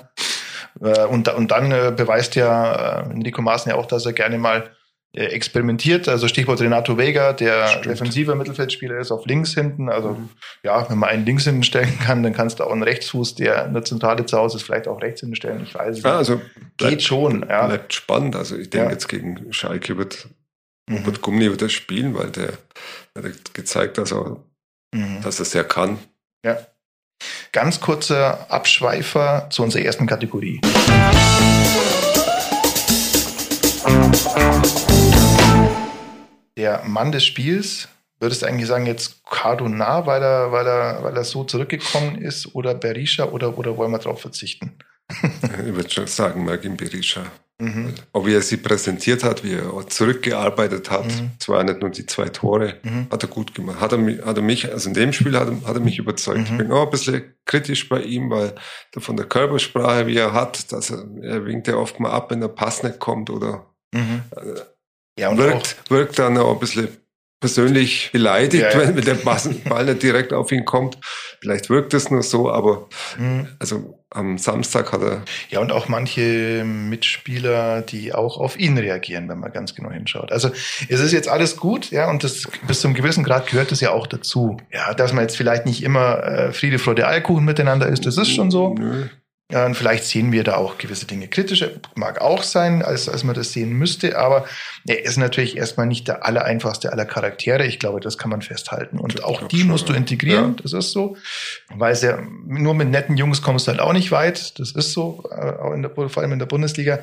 Äh, 0.80 1.04
und, 1.06 1.28
und 1.28 1.50
dann 1.50 1.72
äh, 1.72 1.92
beweist 1.96 2.34
ja 2.34 3.00
äh, 3.02 3.10
Enrico 3.10 3.42
Maaßen 3.42 3.70
ja 3.70 3.76
auch, 3.76 3.86
dass 3.86 4.06
er 4.06 4.12
gerne 4.12 4.38
mal 4.38 4.70
experimentiert. 5.12 6.08
Also 6.08 6.28
Stichwort 6.28 6.60
Renato 6.60 6.98
Vega, 6.98 7.32
der 7.32 7.68
Stimmt. 7.68 7.86
defensiver 7.86 8.34
Mittelfeldspieler 8.34 8.98
ist, 8.98 9.10
auf 9.10 9.24
links 9.24 9.54
hinten. 9.54 9.88
Also 9.88 10.10
Mhm. 10.10 10.28
ja, 10.62 10.88
wenn 10.90 10.98
man 10.98 11.08
einen 11.08 11.24
links 11.24 11.44
hinten 11.44 11.62
stellen 11.62 11.98
kann, 12.00 12.22
dann 12.22 12.34
kannst 12.34 12.60
du 12.60 12.64
auch 12.64 12.72
einen 12.72 12.82
Rechtsfuß, 12.82 13.34
der 13.36 13.64
in 13.64 13.72
der 13.72 13.82
Zentrale 13.84 14.26
zu 14.26 14.36
Hause 14.36 14.58
ist, 14.58 14.64
vielleicht 14.64 14.88
auch 14.88 15.00
rechts 15.00 15.20
hinten 15.20 15.36
stellen. 15.36 15.62
Ich 15.62 15.74
weiß 15.74 15.96
es 15.98 16.02
Ja, 16.02 16.10
nicht. 16.10 16.18
also 16.18 16.40
Geht 16.76 17.02
schon, 17.02 17.46
ja. 17.48 17.66
Bleibt 17.66 17.94
spannend. 17.94 18.36
Also 18.36 18.56
ich 18.56 18.68
denke 18.68 18.86
Ja. 18.88 18.92
jetzt 18.92 19.08
gegen 19.08 19.52
Schalke 19.52 19.96
wird 19.96 20.28
Mhm. 20.88 21.02
Gumni 21.20 21.50
wird 21.50 21.62
er 21.62 21.68
spielen, 21.68 22.14
weil 22.14 22.30
der, 22.30 22.52
der 23.16 23.24
hat 23.24 23.54
gezeigt, 23.54 23.98
dass 23.98 24.12
er, 24.12 24.36
Mhm. 24.94 25.20
dass 25.22 25.38
er 25.40 25.44
sehr 25.46 25.64
kann. 25.64 25.98
Ja. 26.44 26.58
Ganz 27.52 27.80
kurzer 27.80 28.50
Abschweifer 28.50 29.48
zu 29.50 29.62
unserer 29.62 29.82
ersten 29.82 30.06
Kategorie. 30.06 30.60
Der 36.56 36.82
Mann 36.84 37.12
des 37.12 37.24
Spiels, 37.24 37.88
würdest 38.20 38.42
du 38.42 38.46
eigentlich 38.46 38.66
sagen, 38.66 38.86
jetzt 38.86 39.24
Cardona, 39.24 40.06
weil 40.06 40.22
er, 40.22 40.52
weil 40.52 40.66
er, 40.66 41.02
weil 41.02 41.16
er 41.16 41.24
so 41.24 41.44
zurückgekommen 41.44 42.16
ist, 42.22 42.54
oder 42.54 42.74
Berisha, 42.74 43.24
oder, 43.24 43.56
oder 43.58 43.76
wollen 43.76 43.92
wir 43.92 43.98
darauf 43.98 44.20
verzichten? 44.20 44.78
Ich 45.08 45.74
würde 45.74 45.90
schon 45.90 46.06
sagen, 46.06 46.44
Margin 46.44 46.76
Berisha. 46.76 47.22
Mhm. 47.58 47.94
Wie 48.22 48.34
er 48.34 48.42
sie 48.42 48.58
präsentiert 48.58 49.24
hat, 49.24 49.42
wie 49.42 49.54
er 49.54 49.86
zurückgearbeitet 49.88 50.90
hat. 50.90 51.06
Mhm. 51.06 51.30
Es 51.40 51.48
nicht 51.64 51.80
nur 51.80 51.88
die 51.88 52.04
zwei 52.04 52.28
Tore. 52.28 52.74
Mhm. 52.82 53.06
Hat 53.10 53.22
er 53.22 53.28
gut 53.30 53.54
gemacht. 53.54 53.80
Hat 53.80 53.92
er, 53.92 53.98
mich- 53.98 54.20
hat 54.22 54.36
er 54.36 54.42
mich, 54.42 54.70
also 54.70 54.88
in 54.88 54.94
dem 54.94 55.12
Spiel 55.14 55.38
hat 55.38 55.48
er, 55.48 55.66
hat 55.66 55.74
er 55.74 55.80
mich 55.80 55.98
überzeugt. 55.98 56.38
Mhm. 56.40 56.44
Ich 56.46 56.58
bin 56.58 56.72
auch 56.72 56.84
ein 56.84 56.90
bisschen 56.90 57.34
kritisch 57.46 57.88
bei 57.88 58.02
ihm, 58.02 58.28
weil 58.30 58.54
von 58.98 59.16
der 59.16 59.24
Körpersprache, 59.26 60.06
wie 60.06 60.18
er 60.18 60.34
hat, 60.34 60.70
dass 60.70 60.90
er, 60.90 61.06
er 61.22 61.46
winkt 61.46 61.66
ja 61.68 61.76
oft 61.76 61.98
mal 61.98 62.10
ab, 62.10 62.30
wenn 62.30 62.40
der 62.42 62.48
Pass 62.48 62.82
nicht 62.82 62.98
kommt 62.98 63.30
oder 63.30 63.64
Mhm. 63.94 64.22
äh, 64.32 64.60
Ja, 65.18 65.30
und 65.30 65.40
auch, 65.40 65.44
wirkt, 65.44 65.90
wirkt 65.90 66.18
dann 66.18 66.36
auch 66.36 66.52
ein 66.52 66.58
bisschen 66.60 66.88
persönlich 67.46 68.10
beleidigt, 68.12 68.64
Ja, 68.74 68.80
ja. 68.82 68.96
wenn 68.96 69.04
der 69.04 69.14
Pass- 69.14 69.48
Ball 69.68 69.84
nicht 69.84 70.02
direkt 70.02 70.32
auf 70.32 70.50
ihn 70.50 70.64
kommt. 70.64 70.98
Vielleicht 71.40 71.70
wirkt 71.70 71.94
es 71.94 72.10
nur 72.10 72.22
so, 72.22 72.50
aber 72.50 72.88
Mhm. 73.18 73.46
also 73.60 74.00
am 74.10 74.36
Samstag 74.38 74.92
hat 74.92 75.02
er 75.02 75.22
Ja, 75.50 75.60
und 75.60 75.70
auch 75.70 75.88
manche 75.88 76.64
Mitspieler, 76.64 77.82
die 77.82 78.12
auch 78.14 78.38
auf 78.38 78.58
ihn 78.58 78.76
reagieren, 78.78 79.28
wenn 79.28 79.38
man 79.38 79.52
ganz 79.52 79.74
genau 79.74 79.90
hinschaut. 79.90 80.32
Also 80.32 80.50
es 80.88 81.00
ist 81.00 81.12
jetzt 81.12 81.28
alles 81.28 81.56
gut, 81.56 81.90
ja, 81.90 82.10
und 82.10 82.24
das 82.24 82.48
bis 82.66 82.80
zum 82.80 82.94
gewissen 82.94 83.22
Grad 83.24 83.46
gehört 83.48 83.70
das 83.70 83.80
ja 83.80 83.90
auch 83.90 84.06
dazu. 84.06 84.56
Ja, 84.72 84.92
dass 84.94 85.12
man 85.12 85.22
jetzt 85.22 85.36
vielleicht 85.36 85.66
nicht 85.66 85.82
immer 85.84 86.22
äh, 86.24 86.52
Friede, 86.52 86.78
Freude, 86.78 87.06
Eierkuchen 87.06 87.44
miteinander 87.44 87.86
ist, 87.88 88.06
das 88.06 88.16
ist 88.18 88.32
schon 88.34 88.50
so. 88.50 88.74
Nö. 88.74 89.04
Und 89.54 89.76
vielleicht 89.76 90.02
sehen 90.04 90.32
wir 90.32 90.42
da 90.42 90.56
auch 90.56 90.76
gewisse 90.76 91.06
Dinge 91.06 91.28
kritischer, 91.28 91.70
mag 91.94 92.20
auch 92.20 92.42
sein, 92.42 92.82
als, 92.82 93.08
als 93.08 93.22
man 93.22 93.36
das 93.36 93.52
sehen 93.52 93.72
müsste, 93.74 94.18
aber 94.18 94.44
er 94.88 95.04
ist 95.04 95.18
natürlich 95.18 95.56
erstmal 95.56 95.86
nicht 95.86 96.08
der 96.08 96.26
allereinfachste 96.26 96.92
aller 96.92 97.04
Charaktere. 97.04 97.64
Ich 97.64 97.78
glaube, 97.78 98.00
das 98.00 98.18
kann 98.18 98.28
man 98.30 98.42
festhalten. 98.42 98.98
Und 98.98 99.22
auch 99.22 99.46
die 99.46 99.60
schon, 99.60 99.68
musst 99.68 99.88
du 99.88 99.92
integrieren, 99.92 100.56
Ja. 100.56 100.62
das 100.64 100.72
ist 100.72 100.90
so. 100.90 101.16
Weil 101.68 101.92
es 101.92 102.02
ja, 102.02 102.18
nur 102.44 102.74
mit 102.74 102.88
netten 102.90 103.16
Jungs 103.16 103.40
kommst 103.40 103.68
du 103.68 103.70
halt 103.70 103.80
auch 103.80 103.92
nicht 103.92 104.10
weit. 104.10 104.58
Das 104.58 104.72
ist 104.72 104.92
so, 104.92 105.22
äh, 105.30 105.34
auch 105.52 105.72
in 105.74 105.82
der, 105.82 105.92
vor 105.94 106.22
allem 106.22 106.32
in 106.32 106.40
der 106.40 106.46
Bundesliga. 106.46 106.98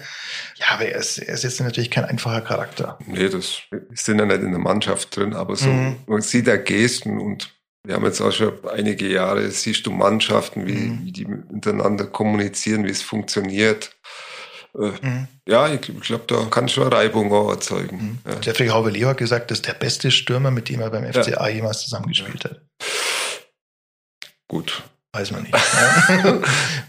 Ja, 0.57 0.65
aber 0.71 0.85
er 0.87 0.99
ist, 0.99 1.19
er 1.19 1.33
ist 1.35 1.45
jetzt 1.45 1.61
natürlich 1.61 1.91
kein 1.91 2.03
einfacher 2.03 2.41
Charakter. 2.41 2.97
Nee, 3.07 3.29
das 3.29 3.59
sind 3.93 4.19
ja 4.19 4.25
nicht 4.25 4.41
in 4.41 4.51
der 4.51 4.59
Mannschaft 4.59 5.15
drin, 5.15 5.33
aber 5.33 5.55
so, 5.55 5.69
Mhm. 5.69 5.95
man 6.07 6.21
sieht 6.21 6.47
da 6.47 6.57
Gesten 6.57 7.19
und 7.21 7.52
wir 7.85 7.95
haben 7.95 8.05
jetzt 8.05 8.21
auch 8.21 8.31
schon 8.31 8.53
einige 8.69 9.07
Jahre, 9.09 9.49
siehst 9.51 9.85
du 9.85 9.91
Mannschaften, 9.91 10.65
wie, 10.67 10.73
Mhm. 10.73 11.05
wie 11.05 11.11
die 11.11 11.25
miteinander 11.25 12.05
kommunizieren, 12.05 12.85
wie 12.85 12.91
es 12.91 13.01
funktioniert. 13.01 13.95
Äh, 14.75 14.91
Mhm. 15.01 15.27
ja, 15.47 15.67
ich, 15.67 15.89
ich 15.89 15.99
glaube, 16.01 16.23
da 16.27 16.45
kann 16.45 16.69
schon 16.69 16.87
Reibung 16.91 17.31
auch 17.33 17.49
erzeugen. 17.51 18.19
Mhm. 18.25 18.31
Ja. 18.31 18.39
Jeffrey 18.41 18.67
Haube-Leo 18.69 19.09
hat 19.09 19.17
gesagt, 19.17 19.51
das 19.51 19.57
ist 19.59 19.67
der 19.67 19.73
beste 19.73 20.11
Stürmer, 20.11 20.49
mit 20.51 20.69
dem 20.69 20.79
er 20.81 20.89
beim 20.89 21.03
FCA 21.11 21.47
jemals 21.49 21.81
zusammengespielt 21.81 22.45
hat. 22.45 22.61
Gut. 24.47 24.81
Weiß 25.11 25.31
man 25.31 25.43
nicht. 25.43 25.53
ja. 26.09 26.39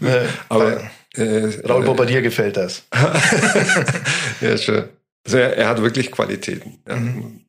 Äh, 0.01 0.27
Aber 0.49 0.81
äh, 1.15 1.61
Raul 1.67 1.83
äh, 1.83 1.85
Bobadilla 1.85 2.21
gefällt 2.21 2.57
das. 2.57 2.83
ja, 4.41 4.57
schon. 4.57 4.89
Also 5.25 5.37
er, 5.37 5.57
er 5.57 5.67
hat 5.69 5.81
wirklich 5.81 6.11
Qualitäten. 6.11 6.79
Ja. 6.87 6.95
Mhm. 6.95 7.41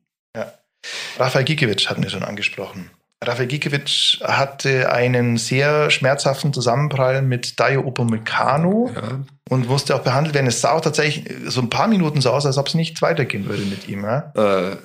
Rafael 1.17 1.43
Gikiewicz 1.45 1.87
hatten 1.87 2.03
wir 2.03 2.09
schon 2.11 2.23
angesprochen. 2.23 2.91
Rafael 3.23 3.47
Gikiewicz 3.47 4.19
hatte 4.23 4.91
einen 4.91 5.37
sehr 5.37 5.89
schmerzhaften 5.89 6.53
Zusammenprall 6.53 7.21
mit 7.23 7.59
Dayo 7.59 7.81
Upamecano 7.81 8.91
Ja. 8.95 9.19
und 9.49 9.67
musste 9.67 9.95
auch 9.95 10.03
behandelt 10.03 10.35
werden. 10.35 10.45
Es 10.47 10.61
sah 10.61 10.73
auch 10.73 10.81
tatsächlich 10.81 11.25
so 11.47 11.61
ein 11.61 11.69
paar 11.69 11.87
Minuten 11.87 12.21
so 12.21 12.29
aus, 12.31 12.45
als 12.45 12.57
ob 12.59 12.67
es 12.67 12.75
nicht 12.75 13.01
weitergehen 13.01 13.47
würde 13.49 13.63
mit 13.63 13.87
ihm. 13.87 14.03
Ja? 14.03 14.31
Äh, 14.35 14.77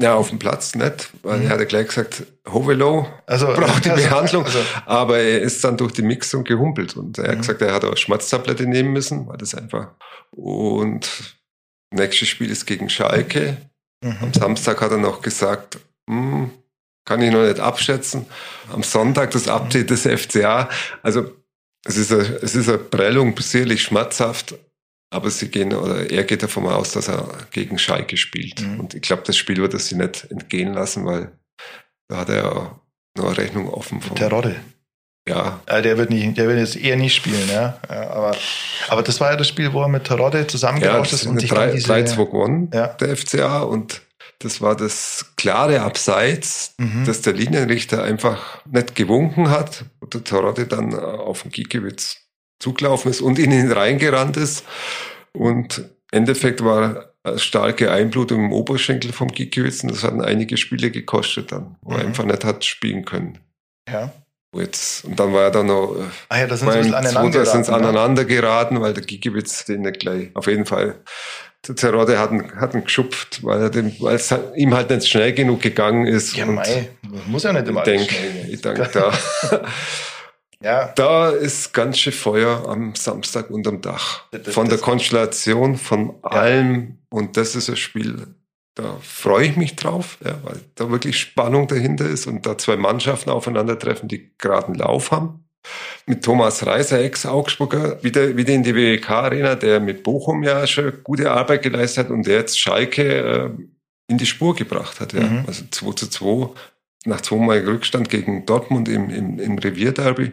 ja, 0.00 0.14
auf 0.14 0.28
dem 0.28 0.38
Platz 0.38 0.74
nicht, 0.76 1.10
weil 1.22 1.38
Mhm. 1.40 1.46
er 1.50 1.58
hat 1.58 1.68
gleich 1.68 1.88
gesagt, 1.88 2.22
Hovelo 2.48 3.06
Also 3.26 3.46
braucht 3.48 3.84
die 3.84 3.90
also- 3.90 4.08
Behandlung. 4.08 4.44
Also, 4.44 4.58
Aber 4.86 5.18
er 5.18 5.40
ist 5.40 5.62
dann 5.64 5.76
durch 5.76 5.92
die 5.92 6.02
Mixung 6.02 6.44
gehumpelt 6.44 6.96
und 6.96 7.18
er 7.18 7.28
hat 7.28 7.34
Mhm. 7.36 7.40
gesagt, 7.40 7.60
er 7.62 7.74
hat 7.74 7.84
auch 7.84 7.96
Schmerztablette 7.96 8.66
nehmen 8.66 8.92
müssen, 8.92 9.26
weil 9.26 9.36
das 9.36 9.54
einfach. 9.54 9.88
Und 10.30 11.34
nächstes 11.92 12.28
Spiel 12.28 12.50
ist 12.50 12.66
gegen 12.66 12.88
Schalke. 12.88 13.56
mhm. 14.00 14.16
Am 14.20 14.32
Samstag 14.34 14.80
hat 14.80 14.90
er 14.92 14.98
noch 14.98 15.22
gesagt, 15.22 15.78
hm, 16.08 16.50
kann 17.04 17.20
ich 17.22 17.30
noch 17.32 17.42
nicht 17.46 17.60
abschätzen. 17.60 18.26
Am 18.72 18.82
Sonntag 18.82 19.30
das 19.32 19.48
Update 19.48 19.90
des 19.90 20.02
FCA. 20.06 20.68
Also 21.02 21.30
es 21.84 21.96
ist 21.96 22.12
eine, 22.12 22.22
es 22.22 22.54
ist 22.54 22.68
eine 22.68 22.78
Prellung, 22.78 23.38
sicherlich 23.38 23.82
schmerzhaft, 23.82 24.54
aber 25.10 25.30
sie 25.30 25.48
gehen 25.48 25.72
oder 25.74 26.10
er 26.10 26.24
geht 26.24 26.42
davon 26.42 26.66
aus, 26.66 26.92
dass 26.92 27.08
er 27.08 27.28
gegen 27.50 27.78
Schalke 27.78 28.16
spielt. 28.16 28.62
Mhm. 28.62 28.80
Und 28.80 28.94
ich 28.94 29.02
glaube, 29.02 29.22
das 29.26 29.36
Spiel 29.36 29.58
wird 29.58 29.74
er 29.74 29.80
sich 29.80 29.96
nicht 29.96 30.26
entgehen 30.30 30.72
lassen, 30.72 31.04
weil 31.04 31.30
da 32.08 32.16
hat 32.18 32.28
er 32.30 32.36
ja 32.36 32.80
noch 33.16 33.26
eine 33.26 33.36
Rechnung 33.36 33.68
offen 33.68 34.00
vom, 34.00 34.16
Terodde. 34.16 34.56
ja, 35.28 35.60
Äh, 35.66 35.82
der 35.82 35.98
wird 35.98 36.10
nicht, 36.10 36.36
der 36.38 36.48
wird 36.48 36.58
jetzt 36.58 36.76
eher 36.76 36.96
nicht 36.96 37.14
spielen, 37.14 37.48
ja. 37.50 37.78
Ja, 37.88 38.10
Aber, 38.10 38.36
aber 38.88 39.02
das 39.02 39.20
war 39.20 39.30
ja 39.30 39.36
das 39.36 39.46
Spiel, 39.48 39.72
wo 39.72 39.82
er 39.82 39.88
mit 39.88 40.04
Terodde 40.04 40.38
Ja, 40.38 40.48
zusammengerauscht 40.48 41.12
das 41.12 41.22
ist 41.22 41.28
und 41.28 41.38
sich 41.40 41.50
dann 41.50 41.68
3 41.68 41.72
diese 41.72 41.92
3-2 41.92 42.16
gewonnen, 42.26 42.70
Ja. 42.74 42.88
der 42.88 43.16
FCA. 43.16 43.60
Und 43.62 44.00
das 44.40 44.60
war 44.60 44.76
das 44.76 45.32
klare 45.36 45.80
Abseits, 45.82 46.74
Mhm. 46.78 47.04
dass 47.04 47.20
der 47.22 47.32
Linienrichter 47.32 48.02
einfach 48.02 48.64
nicht 48.66 48.94
gewunken 48.94 49.50
hat 49.50 49.84
und 50.00 50.14
der 50.14 50.24
Terodde 50.24 50.66
dann 50.66 50.92
äh, 50.92 50.96
auf 50.96 51.42
den 51.42 51.50
Giekewitz 51.52 52.18
zugelaufen 52.60 53.10
ist 53.10 53.20
und 53.20 53.38
in 53.38 53.52
ihn 53.52 53.72
reingerannt 53.72 54.36
ist. 54.36 54.64
Und 55.32 55.78
im 55.78 55.88
Endeffekt 56.12 56.64
war 56.64 57.10
eine 57.24 57.38
starke 57.38 57.90
Einblutung 57.90 58.44
im 58.46 58.52
Oberschenkel 58.52 59.12
vom 59.12 59.28
Giekewitz 59.28 59.82
und 59.82 59.90
das 59.92 60.04
hat 60.04 60.12
einige 60.20 60.56
Spiele 60.56 60.90
gekostet 60.90 61.52
dann, 61.52 61.76
wo 61.82 61.92
er 61.92 62.00
Mhm. 62.00 62.06
einfach 62.08 62.24
nicht 62.24 62.44
hat 62.44 62.64
spielen 62.64 63.04
können. 63.04 63.38
ja. 63.90 64.12
Jetzt, 64.56 65.04
und 65.04 65.18
dann 65.18 65.32
war 65.32 65.42
er 65.42 65.50
dann 65.50 65.66
noch 65.66 65.96
äh, 65.96 66.02
Ah 66.28 66.38
ja, 66.38 66.46
da 66.46 66.56
sind 66.56 66.70
sie 66.70 66.78
aneinander 66.94 67.42
geraten, 67.42 67.60
ne? 67.62 67.76
aneinander 67.76 68.24
geraten, 68.24 68.80
weil 68.80 68.94
der 68.94 69.02
Gigiewicz 69.02 69.64
den 69.64 69.80
nicht 69.80 69.98
gleich, 69.98 70.30
auf 70.34 70.46
jeden 70.46 70.64
Fall, 70.64 71.00
der 71.68 71.76
Terodde 71.76 72.18
hat 72.18 72.30
ihn, 72.30 72.52
hat 72.56 72.74
ihn 72.74 72.84
geschupft, 72.84 73.42
weil, 73.42 73.60
er 73.62 73.70
dem, 73.70 73.92
weil 74.00 74.16
es 74.16 74.30
halt- 74.30 74.54
ihm 74.56 74.74
halt 74.74 74.90
nicht 74.90 75.08
schnell 75.08 75.32
genug 75.32 75.60
gegangen 75.62 76.06
ist. 76.06 76.36
Ja, 76.36 76.46
mei, 76.46 76.90
muss 77.26 77.42
ja 77.44 77.52
nicht 77.52 77.68
immer 77.68 77.82
denke, 77.82 78.12
schnell 78.12 78.32
gehen. 78.32 78.52
ich 78.52 78.60
denke 78.60 78.90
da. 78.92 79.12
Ja. 80.62 80.92
Da 80.94 81.28
ist 81.28 81.74
ganz 81.74 81.98
schön 81.98 82.12
Feuer 82.14 82.66
am 82.66 82.94
Samstag 82.94 83.50
unterm 83.50 83.82
Dach. 83.82 84.24
Das- 84.30 84.54
von 84.54 84.68
der 84.68 84.78
Konstellation, 84.78 85.76
von 85.76 86.14
allem. 86.22 86.98
Und 87.10 87.36
das 87.36 87.54
ist 87.54 87.68
ein 87.68 87.76
Spiel, 87.76 88.28
da 88.74 88.96
freue 89.02 89.46
ich 89.48 89.56
mich 89.56 89.76
drauf, 89.76 90.16
ja, 90.24 90.38
weil 90.42 90.60
da 90.74 90.90
wirklich 90.90 91.18
Spannung 91.18 91.68
dahinter 91.68 92.06
ist 92.08 92.26
und 92.26 92.46
da 92.46 92.56
zwei 92.56 92.76
Mannschaften 92.76 93.28
aufeinandertreffen, 93.30 94.08
die 94.08 94.32
gerade 94.38 94.68
einen 94.68 94.76
Lauf 94.76 95.10
haben. 95.10 95.43
Mit 96.06 96.24
Thomas 96.24 96.66
Reiser, 96.66 97.00
Ex-Augsburger, 97.00 98.02
wieder, 98.02 98.36
wieder 98.36 98.52
in 98.52 98.62
die 98.62 98.74
WWK-Arena, 98.74 99.54
der 99.54 99.80
mit 99.80 100.02
Bochum 100.02 100.42
ja 100.42 100.66
schon 100.66 101.02
gute 101.02 101.30
Arbeit 101.30 101.62
geleistet 101.62 102.06
hat 102.06 102.12
und 102.12 102.26
der 102.26 102.38
jetzt 102.38 102.58
Schalke 102.58 103.02
äh, 103.02 103.50
in 104.08 104.18
die 104.18 104.26
Spur 104.26 104.54
gebracht 104.54 105.00
hat. 105.00 105.12
Ja. 105.12 105.22
Mhm. 105.22 105.44
Also 105.46 105.64
2 105.70 105.92
zu 105.92 106.10
2 106.10 106.50
nach 107.06 107.20
zweimal 107.20 107.58
Rückstand 107.60 108.08
gegen 108.08 108.46
Dortmund 108.46 108.88
im, 108.88 109.10
im, 109.10 109.38
im 109.38 109.58
Revierderby. 109.58 110.32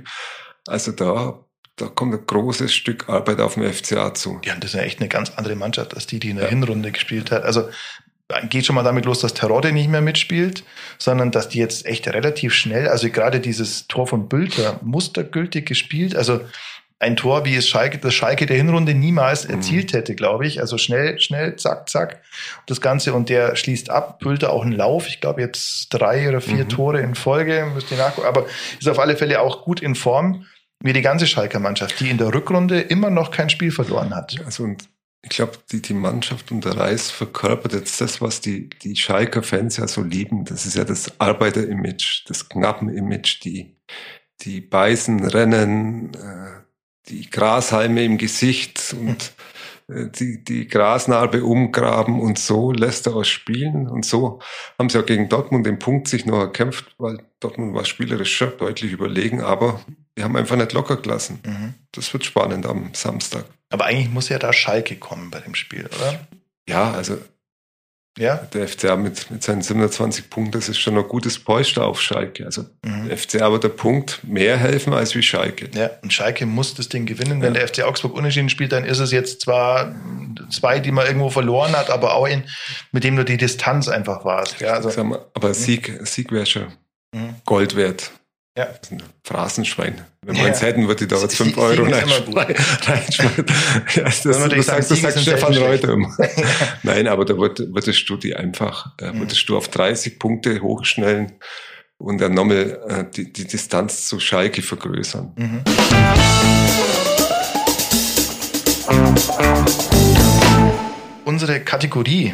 Also 0.68 0.92
da, 0.92 1.44
da 1.76 1.88
kommt 1.88 2.14
ein 2.14 2.26
großes 2.26 2.74
Stück 2.74 3.10
Arbeit 3.10 3.40
auf 3.42 3.56
den 3.56 3.72
FCA 3.72 4.14
zu. 4.14 4.40
Ja, 4.44 4.54
und 4.54 4.64
das 4.64 4.74
ist 4.74 4.80
ja 4.80 4.86
echt 4.86 5.00
eine 5.00 5.10
ganz 5.10 5.32
andere 5.32 5.56
Mannschaft, 5.56 5.94
als 5.94 6.08
die, 6.08 6.20
die 6.20 6.30
in 6.30 6.38
der 6.38 6.50
Hinrunde 6.50 6.92
gespielt 6.92 7.32
hat. 7.32 7.44
Also 7.44 7.70
geht 8.50 8.66
schon 8.66 8.76
mal 8.76 8.84
damit 8.84 9.06
los, 9.06 9.20
dass 9.20 9.34
Terodde 9.34 9.72
nicht 9.72 9.90
mehr 9.90 10.02
mitspielt, 10.02 10.64
sondern 10.98 11.32
dass 11.32 11.50
die 11.50 11.60
jetzt 11.60 11.86
echt 11.86 12.08
relativ 12.08 12.54
schnell, 12.54 12.88
also 12.88 13.10
gerade 13.10 13.40
dieses 13.40 13.88
Tor 13.88 14.08
von 14.08 14.28
Bülter, 14.30 14.80
mustergültig 14.82 15.66
gespielt, 15.66 16.16
also 16.16 16.42
ein 17.00 17.16
Tor, 17.16 17.46
wie 17.46 17.56
es 17.56 17.68
Schalke, 17.68 17.98
das 17.98 18.14
Schalke 18.14 18.46
der 18.46 18.58
Hinrunde 18.58 18.94
niemals 18.94 19.48
Mhm. 19.48 19.56
erzielt 19.56 19.94
hätte, 19.94 20.14
glaube 20.14 20.46
ich. 20.46 20.60
Also 20.62 20.78
schnell, 20.78 21.20
schnell, 21.20 21.56
zack, 21.56 21.90
zack. 21.90 22.22
Das 22.68 22.80
Ganze 22.80 23.14
und 23.16 23.28
der 23.30 23.56
schließt 23.56 23.90
ab. 23.90 24.20
Bülter 24.20 24.54
auch 24.54 24.62
einen 24.62 24.74
Lauf. 24.74 25.08
Ich 25.08 25.20
glaube 25.20 25.42
jetzt 25.42 25.88
drei 25.90 26.30
oder 26.30 26.42
vier 26.42 26.66
Mhm. 26.66 26.70
Tore 26.70 27.00
in 27.02 27.16
Folge, 27.16 27.66
müsst 27.74 27.90
ihr 27.90 27.98
nachgucken. 27.98 28.28
Aber 28.28 28.46
ist 28.80 28.88
auf 28.88 29.00
alle 29.00 29.18
Fälle 29.18 29.42
auch 29.42 29.64
gut 29.64 29.80
in 29.82 29.96
Form, 29.96 30.46
wie 30.84 30.94
die 30.94 31.02
ganze 31.02 31.26
Schalker 31.26 31.60
Mannschaft, 31.60 32.00
die 32.02 32.10
in 32.12 32.20
der 32.20 32.32
Rückrunde 32.36 32.80
immer 32.82 33.10
noch 33.10 33.32
kein 33.32 33.50
Spiel 33.50 33.72
verloren 33.72 34.14
hat. 34.16 34.36
Also 34.46 34.64
und 34.64 34.84
ich 35.24 35.30
glaube, 35.30 35.54
die, 35.72 35.82
die 35.82 35.94
Mannschaft 35.94 36.52
unter 36.52 36.78
Reis 36.78 37.12
verkörpert 37.12 37.74
jetzt 37.74 38.02
das, 38.02 38.22
was 38.22 38.42
die, 38.42 38.70
die 38.70 38.96
Schalker 38.96 39.44
Fans 39.44 39.78
ja 39.78 39.88
so 39.88 40.02
lieben. 40.02 40.46
Das 40.46 40.66
ist 40.66 40.76
ja 40.76 40.84
das 40.84 41.20
Arbeiter-Image, 41.20 42.24
das 42.28 42.50
Knappen-Image, 42.50 43.44
die, 43.44 43.76
die 44.42 44.62
beißen, 44.62 45.24
rennen, 45.24 46.14
äh, 46.16 46.62
die 47.10 47.30
Grashalme 47.30 48.04
im 48.04 48.18
Gesicht 48.18 48.96
und 49.00 49.22
äh, 49.22 49.41
die, 49.92 50.44
die 50.44 50.68
Grasnarbe 50.68 51.44
umgraben 51.44 52.20
und 52.20 52.40
so 52.40 52.72
lässt 52.72 53.08
er 53.08 53.16
aus 53.16 53.28
spielen. 53.28 53.88
Und 53.88 54.06
so 54.06 54.40
haben 54.80 54.90
sie 54.90 55.00
auch 55.00 55.06
gegen 55.06 55.30
Dortmund 55.30 55.66
den 55.66 55.80
Punkt 55.80 56.08
sich 56.08 56.26
noch 56.26 56.40
erkämpft, 56.40 56.96
weil 56.98 57.20
Dortmund 57.40 57.74
war 57.74 57.86
spielerisch 57.86 58.36
schon 58.36 58.58
deutlich 58.58 58.92
überlegen, 58.92 59.42
aber 59.42 59.82
wir 60.16 60.24
haben 60.24 60.36
einfach 60.36 60.56
nicht 60.56 60.74
locker 60.74 60.98
gelassen. 60.98 61.40
Mhm. 61.46 61.74
Das 61.92 62.12
wird 62.14 62.26
spannend 62.26 62.66
am 62.66 62.92
Samstag. 62.94 63.46
Aber 63.70 63.86
eigentlich 63.86 64.10
muss 64.10 64.30
ja 64.30 64.40
da 64.40 64.54
Schalke 64.54 64.98
kommen 64.98 65.32
bei 65.32 65.40
dem 65.40 65.56
Spiel, 65.56 65.86
oder? 65.86 66.28
Ja, 66.68 66.92
also 66.92 67.18
Ja. 68.18 68.36
der 68.54 68.68
FCA 68.68 68.98
mit, 68.98 69.32
mit 69.32 69.42
seinen 69.42 69.62
27 69.62 70.30
Punkten, 70.30 70.52
das 70.52 70.68
ist 70.68 70.80
schon 70.80 70.98
ein 70.98 71.08
gutes 71.08 71.40
Polster 71.40 71.86
auf 71.88 72.02
Schalke. 72.02 72.46
Also 72.46 72.66
Mhm. 72.84 73.08
der 73.08 73.18
FCA 73.18 73.52
wird 73.52 73.64
der 73.64 73.70
Punkt 73.70 74.20
mehr 74.24 74.58
helfen 74.58 74.94
als 74.94 75.16
wie 75.16 75.24
Schalke. 75.24 75.70
Ja, 75.74 75.90
und 76.04 76.12
Schalke 76.12 76.46
muss 76.46 76.74
das 76.74 76.90
Ding 76.90 77.06
gewinnen. 77.06 77.42
Wenn 77.42 77.54
Ja. 77.56 77.62
der 77.62 77.68
FC 77.70 77.84
Augsburg 77.84 78.14
unentschieden 78.14 78.50
spielt, 78.50 78.74
dann 78.74 78.84
ist 78.84 79.00
es 79.00 79.12
jetzt 79.12 79.42
zwar 79.42 79.96
zwei, 80.50 80.80
die 80.80 80.92
man 80.92 81.06
irgendwo 81.08 81.30
verloren 81.30 81.72
hat, 81.76 81.90
aber 81.90 82.14
auch 82.16 82.26
in, 82.28 82.44
mit 82.92 83.04
dem 83.06 83.16
du 83.16 83.24
die 83.24 83.38
Distanz 83.38 83.88
einfach 83.88 84.26
warst. 84.26 84.60
Ja, 84.60 84.74
also, 84.74 85.04
mal, 85.04 85.26
aber 85.34 85.54
Sieg, 85.54 86.00
Sieg 86.04 86.32
wäre 86.32 86.46
schon 86.46 86.68
Mhm. 87.14 87.36
Gold 87.46 87.76
wert. 87.76 88.12
Ja. 88.58 88.66
Das 88.66 88.76
ist 88.82 88.92
ein 88.92 89.04
Phrasenschwein. 89.24 90.02
Wenn 90.24 90.36
Ja. 90.36 90.42
wir 90.42 90.48
eins 90.50 90.62
hätten, 90.62 90.88
würde 90.88 91.06
ich 91.06 91.10
da 91.10 91.18
jetzt 91.22 91.38
5 91.38 91.54
Sie- 91.56 91.60
Euro 91.62 91.84
reinschmeißen. 91.90 92.34
Ja, 93.96 94.04
das, 94.04 94.24
das, 94.24 94.50
das, 94.50 94.66
sagt, 94.90 94.92
das 95.16 95.22
Stefan 95.22 95.56
Reuter 95.58 95.94
immer. 95.94 96.16
Nein, 96.84 97.08
aber 97.08 97.24
da 97.24 97.38
würdest 97.38 98.10
du 98.10 98.18
die 98.18 98.36
einfach, 98.36 98.92
äh, 99.00 99.14
würdest 99.14 99.48
du 99.48 99.56
auf 99.56 99.70
30 99.70 100.20
Punkte 100.20 100.62
hochschnellen 100.62 101.32
und 101.98 102.20
dann 102.20 102.34
nochmal 102.34 102.80
äh, 102.90 103.06
die, 103.16 103.32
die 103.32 103.48
Distanz 103.48 104.08
zu 104.08 104.20
Schalke 104.20 104.62
vergrößern. 104.62 105.32
Mhm. 105.38 105.64
Unsere 111.26 111.60
Kategorie, 111.62 112.34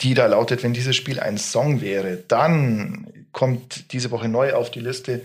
die 0.00 0.14
da 0.14 0.26
lautet, 0.26 0.62
wenn 0.62 0.72
dieses 0.72 0.96
Spiel 0.96 1.20
ein 1.20 1.38
Song 1.38 1.80
wäre, 1.80 2.16
dann 2.28 3.06
kommt 3.32 3.92
diese 3.92 4.10
Woche 4.10 4.28
neu 4.28 4.52
auf 4.54 4.70
die 4.70 4.80
Liste 4.80 5.22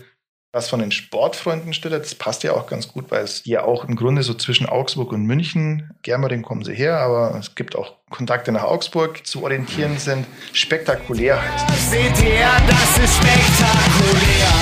was 0.52 0.68
von 0.68 0.80
den 0.80 0.92
Sportfreunden 0.92 1.72
steht. 1.72 1.92
Das 1.92 2.14
passt 2.14 2.42
ja 2.42 2.52
auch 2.52 2.66
ganz 2.66 2.88
gut, 2.88 3.10
weil 3.10 3.24
es 3.24 3.42
ja 3.46 3.64
auch 3.64 3.86
im 3.86 3.96
Grunde 3.96 4.22
so 4.22 4.34
zwischen 4.34 4.66
Augsburg 4.66 5.12
und 5.12 5.24
München, 5.24 5.90
Germering 6.02 6.42
kommen 6.42 6.62
sie 6.62 6.74
her, 6.74 6.98
aber 6.98 7.34
es 7.38 7.54
gibt 7.54 7.74
auch 7.74 7.94
Kontakte 8.10 8.52
nach 8.52 8.64
Augsburg 8.64 9.26
zu 9.26 9.42
orientieren 9.42 9.96
sind. 9.98 10.26
Spektakulär 10.52 11.40
heißt 11.40 11.70
es. 11.70 11.90
Seht 11.90 12.22
ihr, 12.22 12.50
das 12.68 12.98
ist 12.98 13.16
spektakulär. 13.16 14.52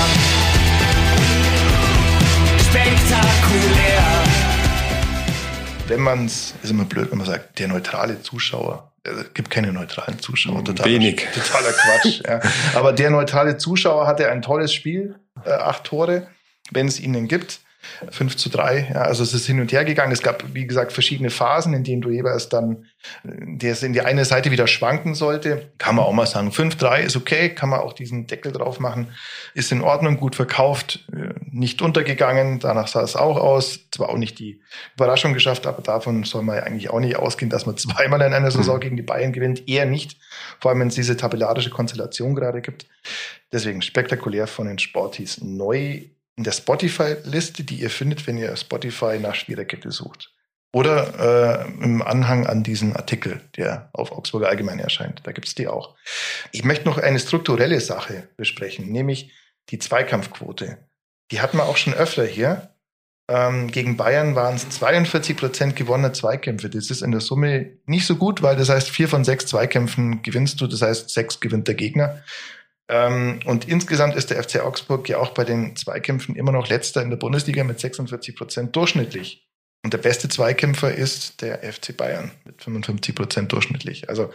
Spektakulär. 2.69 4.23
wenn 5.89 5.99
man 5.99 6.25
es, 6.25 6.53
ist 6.63 6.69
immer 6.69 6.85
blöd, 6.85 7.11
wenn 7.11 7.17
man 7.17 7.27
sagt, 7.27 7.59
der 7.59 7.67
neutrale 7.67 8.21
Zuschauer. 8.21 8.93
Es 9.03 9.33
gibt 9.33 9.49
keine 9.49 9.73
neutralen 9.73 10.19
Zuschauer. 10.19 10.63
Totaler, 10.63 10.89
Wenig. 10.89 11.27
Totaler 11.33 11.73
Quatsch. 11.73 12.21
ja. 12.25 12.39
Aber 12.75 12.93
der 12.93 13.09
neutrale 13.09 13.57
Zuschauer 13.57 14.07
hatte 14.07 14.29
ein 14.29 14.41
tolles 14.41 14.73
Spiel, 14.73 15.15
äh, 15.45 15.51
acht 15.51 15.85
Tore, 15.85 16.27
wenn 16.71 16.87
es 16.87 16.99
ihnen 16.99 17.27
gibt. 17.27 17.61
5 18.09 18.35
zu 18.37 18.49
3. 18.49 18.91
Ja, 18.93 19.01
also 19.01 19.23
es 19.23 19.33
ist 19.33 19.45
hin 19.45 19.59
und 19.59 19.71
her 19.71 19.85
gegangen. 19.85 20.11
Es 20.11 20.21
gab, 20.21 20.53
wie 20.53 20.67
gesagt, 20.67 20.91
verschiedene 20.91 21.29
Phasen, 21.29 21.73
in 21.73 21.83
denen 21.83 22.01
du 22.01 22.09
jeweils 22.09 22.49
dann, 22.49 22.85
der 23.23 23.73
es 23.73 23.83
in 23.83 23.93
die 23.93 24.01
eine 24.01 24.25
Seite 24.25 24.51
wieder 24.51 24.67
schwanken 24.67 25.15
sollte. 25.15 25.71
Kann 25.77 25.95
man 25.95 26.05
auch 26.05 26.13
mal 26.13 26.27
sagen, 26.27 26.49
5-3 26.49 27.01
ist 27.01 27.15
okay, 27.15 27.49
kann 27.49 27.69
man 27.69 27.79
auch 27.79 27.93
diesen 27.93 28.27
Deckel 28.27 28.51
drauf 28.51 28.79
machen. 28.79 29.07
Ist 29.53 29.71
in 29.71 29.81
Ordnung, 29.81 30.17
gut 30.17 30.35
verkauft, 30.35 31.07
äh, 31.13 31.33
nicht 31.49 31.81
untergegangen. 31.81 32.59
Danach 32.59 32.87
sah 32.87 33.01
es 33.01 33.15
auch 33.15 33.37
aus. 33.37 33.79
Zwar 33.91 34.09
auch 34.09 34.17
nicht 34.17 34.39
die 34.39 34.61
Überraschung 34.95 35.33
geschafft, 35.33 35.67
aber 35.67 35.81
davon 35.81 36.23
soll 36.23 36.43
man 36.43 36.57
ja 36.57 36.63
eigentlich 36.63 36.89
auch 36.89 36.99
nicht 36.99 37.15
ausgehen, 37.15 37.49
dass 37.49 37.65
man 37.65 37.77
zweimal 37.77 38.21
in 38.21 38.33
einer 38.33 38.51
Saison 38.51 38.79
gegen 38.79 38.95
die 38.95 39.03
Bayern 39.03 39.33
gewinnt. 39.33 39.67
Eher 39.67 39.85
nicht. 39.85 40.17
Vor 40.59 40.71
allem, 40.71 40.81
wenn 40.81 40.87
es 40.87 40.95
diese 40.95 41.17
tabellarische 41.17 41.69
Konstellation 41.69 42.35
gerade 42.35 42.61
gibt. 42.61 42.85
Deswegen 43.51 43.81
spektakulär 43.81 44.47
von 44.47 44.67
den 44.67 44.79
Sporties 44.79 45.41
neu 45.41 46.03
in 46.35 46.43
der 46.43 46.51
Spotify-Liste, 46.51 47.63
die 47.63 47.75
ihr 47.75 47.89
findet, 47.89 48.25
wenn 48.27 48.37
ihr 48.37 48.55
Spotify 48.55 49.17
nach 49.19 49.35
Spielerkette 49.35 49.91
sucht. 49.91 50.33
Oder 50.73 51.65
äh, 51.67 51.83
im 51.83 52.01
Anhang 52.01 52.47
an 52.47 52.63
diesen 52.63 52.95
Artikel, 52.95 53.41
der 53.57 53.89
auf 53.93 54.13
Augsburger 54.13 54.47
Allgemein 54.47 54.79
erscheint. 54.79 55.21
Da 55.23 55.33
gibt's 55.33 55.53
die 55.53 55.67
auch. 55.67 55.95
Ich 56.51 56.63
möchte 56.63 56.85
noch 56.85 56.97
eine 56.97 57.19
strukturelle 57.19 57.81
Sache 57.81 58.29
besprechen, 58.37 58.89
nämlich 58.89 59.33
die 59.69 59.79
Zweikampfquote. 59.79 60.77
Die 61.31 61.41
hatten 61.41 61.57
wir 61.57 61.65
auch 61.65 61.75
schon 61.75 61.93
öfter 61.93 62.25
hier. 62.25 62.73
Ähm, 63.29 63.69
gegen 63.69 63.97
Bayern 63.97 64.35
waren 64.35 64.55
es 64.55 64.69
42 64.69 65.35
Prozent 65.35 65.75
gewonnene 65.75 66.13
Zweikämpfe. 66.13 66.69
Das 66.69 66.89
ist 66.89 67.01
in 67.01 67.11
der 67.11 67.21
Summe 67.21 67.77
nicht 67.85 68.05
so 68.05 68.15
gut, 68.15 68.41
weil 68.41 68.55
das 68.55 68.69
heißt, 68.69 68.89
vier 68.89 69.09
von 69.09 69.25
sechs 69.25 69.45
Zweikämpfen 69.47 70.21
gewinnst 70.21 70.61
du, 70.61 70.67
das 70.67 70.81
heißt, 70.81 71.09
sechs 71.09 71.41
gewinnt 71.41 71.67
der 71.67 71.75
Gegner. 71.75 72.23
Ähm, 72.91 73.39
und 73.45 73.69
insgesamt 73.69 74.15
ist 74.15 74.31
der 74.31 74.43
FC 74.43 74.59
Augsburg 74.59 75.07
ja 75.07 75.17
auch 75.17 75.29
bei 75.29 75.45
den 75.45 75.77
Zweikämpfen 75.77 76.35
immer 76.35 76.51
noch 76.51 76.67
letzter 76.67 77.01
in 77.01 77.09
der 77.09 77.17
Bundesliga 77.17 77.63
mit 77.63 77.79
46 77.79 78.35
Prozent 78.35 78.75
durchschnittlich. 78.75 79.47
Und 79.83 79.93
der 79.93 79.97
beste 79.97 80.27
Zweikämpfer 80.27 80.93
ist 80.93 81.41
der 81.41 81.59
FC 81.59 81.95
Bayern 81.95 82.31
mit 82.43 82.61
55 82.61 83.15
Prozent 83.15 83.51
durchschnittlich. 83.51 84.09
Also 84.09 84.31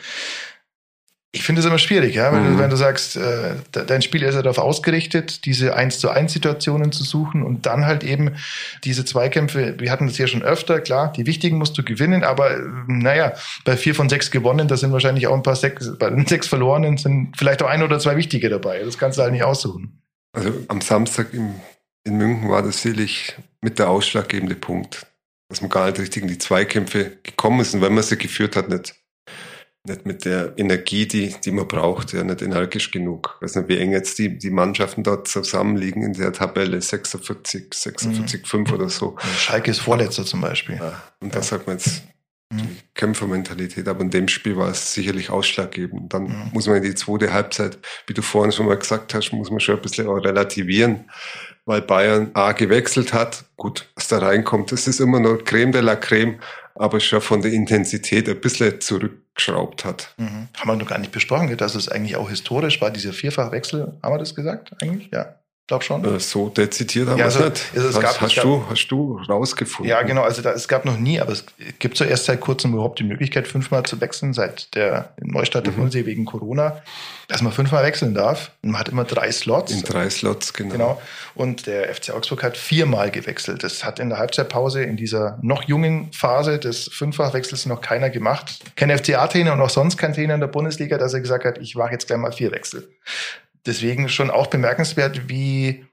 ich 1.37 1.45
finde 1.45 1.61
es 1.61 1.67
immer 1.67 1.79
schwierig, 1.79 2.15
ja, 2.15 2.33
wenn, 2.33 2.43
Mhm. 2.45 2.57
du, 2.57 2.59
wenn 2.63 2.71
du 2.71 2.77
sagst, 2.77 3.17
äh, 3.17 3.55
de- 3.75 3.85
dein 3.87 4.03
Spiel 4.03 4.23
ist 4.23 4.35
ja 4.35 4.43
darauf 4.43 4.59
ausgerichtet, 4.59 5.45
diese 5.45 5.75
1 5.77 5.99
zu 5.99 6.09
1 6.11 6.33
Situationen 6.33 6.93
zu 6.93 7.05
suchen 7.05 7.43
und 7.43 7.67
dann 7.67 7.85
halt 7.87 8.03
eben 8.05 8.37
diese 8.85 9.05
Zweikämpfe, 9.05 9.75
wir 9.79 9.91
hatten 9.91 10.07
das 10.07 10.19
ja 10.19 10.27
schon 10.27 10.43
öfter, 10.43 10.81
klar, 10.81 11.13
die 11.13 11.27
wichtigen 11.27 11.59
musst 11.59 11.77
du 11.79 11.83
gewinnen, 11.85 12.25
aber 12.25 12.53
äh, 12.57 12.61
naja, 12.89 13.33
bei 13.65 13.77
vier 13.77 13.95
von 13.95 14.09
sechs 14.09 14.31
gewonnen, 14.31 14.67
da 14.69 14.77
sind 14.77 14.93
wahrscheinlich 14.93 15.27
auch 15.27 15.35
ein 15.35 15.43
paar 15.43 15.57
sechs, 15.57 15.97
bei 15.99 16.11
den 16.11 16.27
sechs 16.27 16.47
verlorenen 16.49 16.97
sind 16.97 17.37
vielleicht 17.37 17.63
auch 17.63 17.69
ein 17.69 17.83
oder 17.83 17.99
zwei 17.99 18.17
wichtige 18.17 18.49
dabei. 18.49 18.83
Das 18.83 18.99
kannst 18.99 19.19
du 19.19 19.23
halt 19.23 19.33
nicht 19.33 19.45
aussuchen. 19.45 20.03
Also 20.33 20.53
am 20.69 20.81
Samstag 20.81 21.33
im, 21.33 21.55
in 22.05 22.17
München 22.17 22.49
war 22.51 22.63
das 22.63 22.83
sicherlich 22.83 23.37
mit 23.61 23.79
der 23.79 23.89
ausschlaggebende 23.91 24.55
Punkt, 24.55 25.07
dass 25.49 25.61
man 25.61 25.71
gar 25.71 25.87
nicht 25.87 25.99
richtig 25.99 26.23
in 26.23 26.29
die 26.29 26.39
Zweikämpfe 26.39 27.19
gekommen 27.23 27.61
ist 27.61 27.75
und 27.75 27.81
wenn 27.83 27.95
man 27.95 28.03
sie 28.05 28.17
geführt 28.17 28.57
hat, 28.57 28.69
nicht, 28.69 28.95
nicht 29.87 30.07
mit 30.07 30.25
der 30.25 30.53
Energie, 30.57 31.07
die, 31.07 31.35
die 31.45 31.51
man 31.51 31.69
braucht, 31.69 32.13
ja, 32.13 32.23
nicht 32.25 32.43
energisch 32.43 32.91
genug. 32.91 33.37
Ich 33.37 33.45
weiß 33.45 33.57
nicht, 33.57 33.69
wie 33.69 33.79
eng 33.79 33.93
jetzt 33.93 34.19
die, 34.19 34.39
die 34.39 34.51
Mannschaften 34.51 35.03
dort 35.03 35.29
zusammenliegen 35.29 36.03
in 36.03 36.13
der 36.13 36.33
Tabelle, 36.33 36.81
46, 36.81 37.73
46, 37.73 38.47
5 38.47 38.73
oder 38.73 38.89
so. 38.89 39.17
Also 39.17 39.29
Schalke 39.39 39.71
ist 39.71 39.81
Vorletzter 39.81 40.25
zum 40.25 40.41
Beispiel. 40.41 40.77
Ja, 40.77 41.03
und 41.21 41.35
da 41.35 41.43
sagt 41.43 41.67
man 41.67 41.77
jetzt, 41.77 42.03
die 42.53 42.79
Kämpfermentalität. 42.95 43.89
Aber 43.89 44.01
in 44.03 44.11
dem 44.11 44.29
Spiel 44.29 44.57
war 44.57 44.71
es 44.71 44.93
sicherlich 44.93 45.31
ausschlaggebend. 45.31 46.13
Dann 46.13 46.25
mhm. 46.25 46.51
muss 46.53 46.67
man 46.67 46.77
in 46.77 46.85
die 46.85 46.95
zweite 46.95 47.33
Halbzeit, 47.33 47.79
wie 48.07 48.15
du 48.15 48.23
vorhin 48.23 48.53
schon 48.53 48.67
mal 48.67 48.79
gesagt 48.79 49.15
hast, 49.15 49.33
muss 49.33 49.51
man 49.51 49.61
schon 49.61 49.77
ein 49.77 49.83
bisschen 49.83 50.09
relativieren, 50.09 51.11
weil 51.65 51.83
Bayern 51.83 52.31
A 52.35 52.53
gewechselt 52.53 53.13
hat. 53.13 53.45
Gut, 53.57 53.89
was 53.97 54.09
da 54.09 54.19
reinkommt, 54.19 54.71
das 54.73 54.87
ist 54.87 55.01
immer 55.01 55.21
noch 55.21 55.39
Creme 55.45 55.73
de 55.73 55.81
la 55.81 55.97
Creme, 55.97 56.39
aber 56.79 57.01
schon 57.01 57.21
von 57.21 57.43
der 57.43 57.53
Intensität 57.53 58.29
ein 58.29 58.41
bisschen 58.41 58.81
zurückgeschraubt 58.81 59.85
hat. 59.85 60.15
Mhm. 60.17 60.49
Haben 60.57 60.69
wir 60.69 60.77
noch 60.77 60.89
gar 60.89 60.99
nicht 60.99 61.13
besprochen, 61.13 61.55
dass 61.57 61.75
es 61.75 61.89
eigentlich 61.89 62.17
auch 62.17 62.29
historisch 62.29 62.81
war, 62.81 62.91
dieser 62.91 63.13
Vierfachwechsel. 63.13 63.99
Haben 64.03 64.15
wir 64.15 64.19
das 64.19 64.35
gesagt 64.35 64.73
eigentlich? 64.83 65.11
Ja. 65.13 65.37
Glaub 65.67 65.83
schon. 65.83 66.05
Äh, 66.05 66.21
so 66.21 66.49
dezidiert 66.49 67.09
haben 67.09 67.19
ja, 67.19 67.25
also, 67.25 67.41
wir 67.41 67.47
es 67.47 67.73
nicht. 67.75 67.85
Es, 67.85 68.01
gab, 68.01 68.21
hast, 68.21 68.37
gab, 68.37 68.45
du, 68.45 68.65
hast 68.71 68.87
du 68.87 69.19
rausgefunden? 69.29 69.91
Ja, 69.91 70.03
genau. 70.03 70.23
Also 70.23 70.41
da, 70.41 70.53
es 70.53 70.69
gab 70.69 70.85
noch 70.85 70.97
nie, 70.97 71.21
aber 71.21 71.33
es 71.33 71.45
gibt 71.81 71.97
so 71.97 72.05
erst 72.05 72.27
seit 72.27 72.41
kurzem 72.41 72.73
überhaupt 72.75 73.01
die 73.01 73.05
Möglichkeit, 73.05 73.49
fünfmal 73.49 73.83
zu 73.83 74.01
wechseln, 74.01 74.33
seit 74.33 74.77
der 74.77 75.13
Neustart 75.21 75.67
der 75.67 75.73
mhm. 75.73 75.93
Wegen 75.93 76.25
Corona, 76.25 76.83
dass 77.27 77.43
man 77.43 77.53
fünfmal 77.53 77.83
wechseln 77.83 78.15
darf. 78.15 78.53
Und 78.63 78.71
man 78.71 78.81
hat 78.81 78.89
immer 78.91 79.03
drei 79.03 79.33
Slots. 79.33 79.73
In 79.73 79.83
drei 79.83 80.09
Slots, 80.09 80.53
genau. 80.53 80.73
genau. 80.73 81.03
Und 81.35 81.67
der 81.67 81.93
FC 81.93 82.11
Augsburg 82.11 82.45
hat 82.45 82.57
viermal 82.57 83.11
gewechselt. 83.11 83.65
Das 83.65 83.85
hat 83.85 83.99
in 83.99 84.11
der 84.11 84.19
Halbzeitpause 84.19 84.85
in 84.85 84.97
dieser 84.97 85.37
noch 85.43 85.65
jungen 85.65 86.13
Phase 86.13 86.61
des 86.61 86.85
Fünffachwechsels 86.93 87.67
noch 87.67 87.81
keiner 87.81 88.11
gemacht. 88.11 88.61
Kein 88.77 88.97
FCA-Trainer 88.97 89.53
und 89.53 89.61
auch 89.61 89.71
sonst 89.71 89.97
kein 89.97 90.13
Trainer 90.13 90.35
in 90.35 90.41
der 90.41 90.47
Bundesliga, 90.47 90.97
dass 90.97 91.13
er 91.13 91.21
gesagt 91.21 91.45
hat, 91.45 91.59
ich 91.59 91.75
mache 91.75 91.91
jetzt 91.91 92.07
gleich 92.07 92.19
mal 92.19 92.31
vier 92.31 92.53
Wechsel 92.53 92.89
deswegen 93.67 94.09
schon 94.09 94.31
auch 94.31 94.47
bemerkenswert, 94.49 95.29
wie 95.29 95.85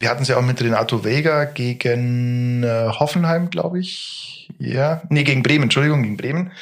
wir 0.00 0.08
hatten 0.08 0.22
es 0.22 0.28
ja 0.28 0.38
auch 0.38 0.42
mit 0.42 0.62
Renato 0.62 1.04
Vega 1.04 1.44
gegen 1.44 2.62
äh, 2.62 2.88
Hoffenheim, 2.88 3.50
glaube 3.50 3.80
ich. 3.80 4.48
Ja, 4.58 5.02
nee, 5.10 5.24
gegen 5.24 5.42
Bremen, 5.42 5.64
Entschuldigung, 5.64 6.02
gegen 6.02 6.16
Bremen. 6.16 6.52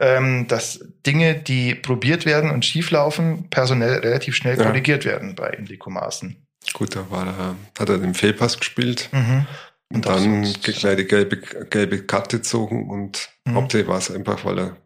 Ähm, 0.00 0.46
dass 0.48 0.80
Dinge, 1.06 1.34
die 1.34 1.74
probiert 1.74 2.24
werden 2.24 2.50
und 2.50 2.64
schieflaufen, 2.64 3.50
personell 3.50 3.98
relativ 3.98 4.34
schnell 4.34 4.58
ja. 4.58 4.64
korrigiert 4.64 5.04
werden 5.04 5.34
bei 5.34 5.48
Enrico 5.48 5.90
Maaßen. 5.90 6.36
Gut, 6.72 6.96
da 6.96 7.10
war 7.10 7.26
er, 7.26 7.56
hat 7.78 7.88
er 7.88 7.98
den 7.98 8.14
Fehlpass 8.14 8.58
gespielt. 8.58 9.10
Mhm. 9.12 9.46
Und, 9.92 10.06
und 10.06 10.06
dann 10.06 10.42
gleich 10.62 10.96
die 10.96 11.04
gelbe, 11.04 11.36
gelbe 11.36 12.02
Karte 12.02 12.38
gezogen 12.38 12.90
und 12.90 13.28
mhm. 13.44 13.54
hauptsächlich 13.54 13.88
war 13.88 13.98
es 13.98 14.10
einfach, 14.10 14.44
weil 14.44 14.58
er 14.58 14.76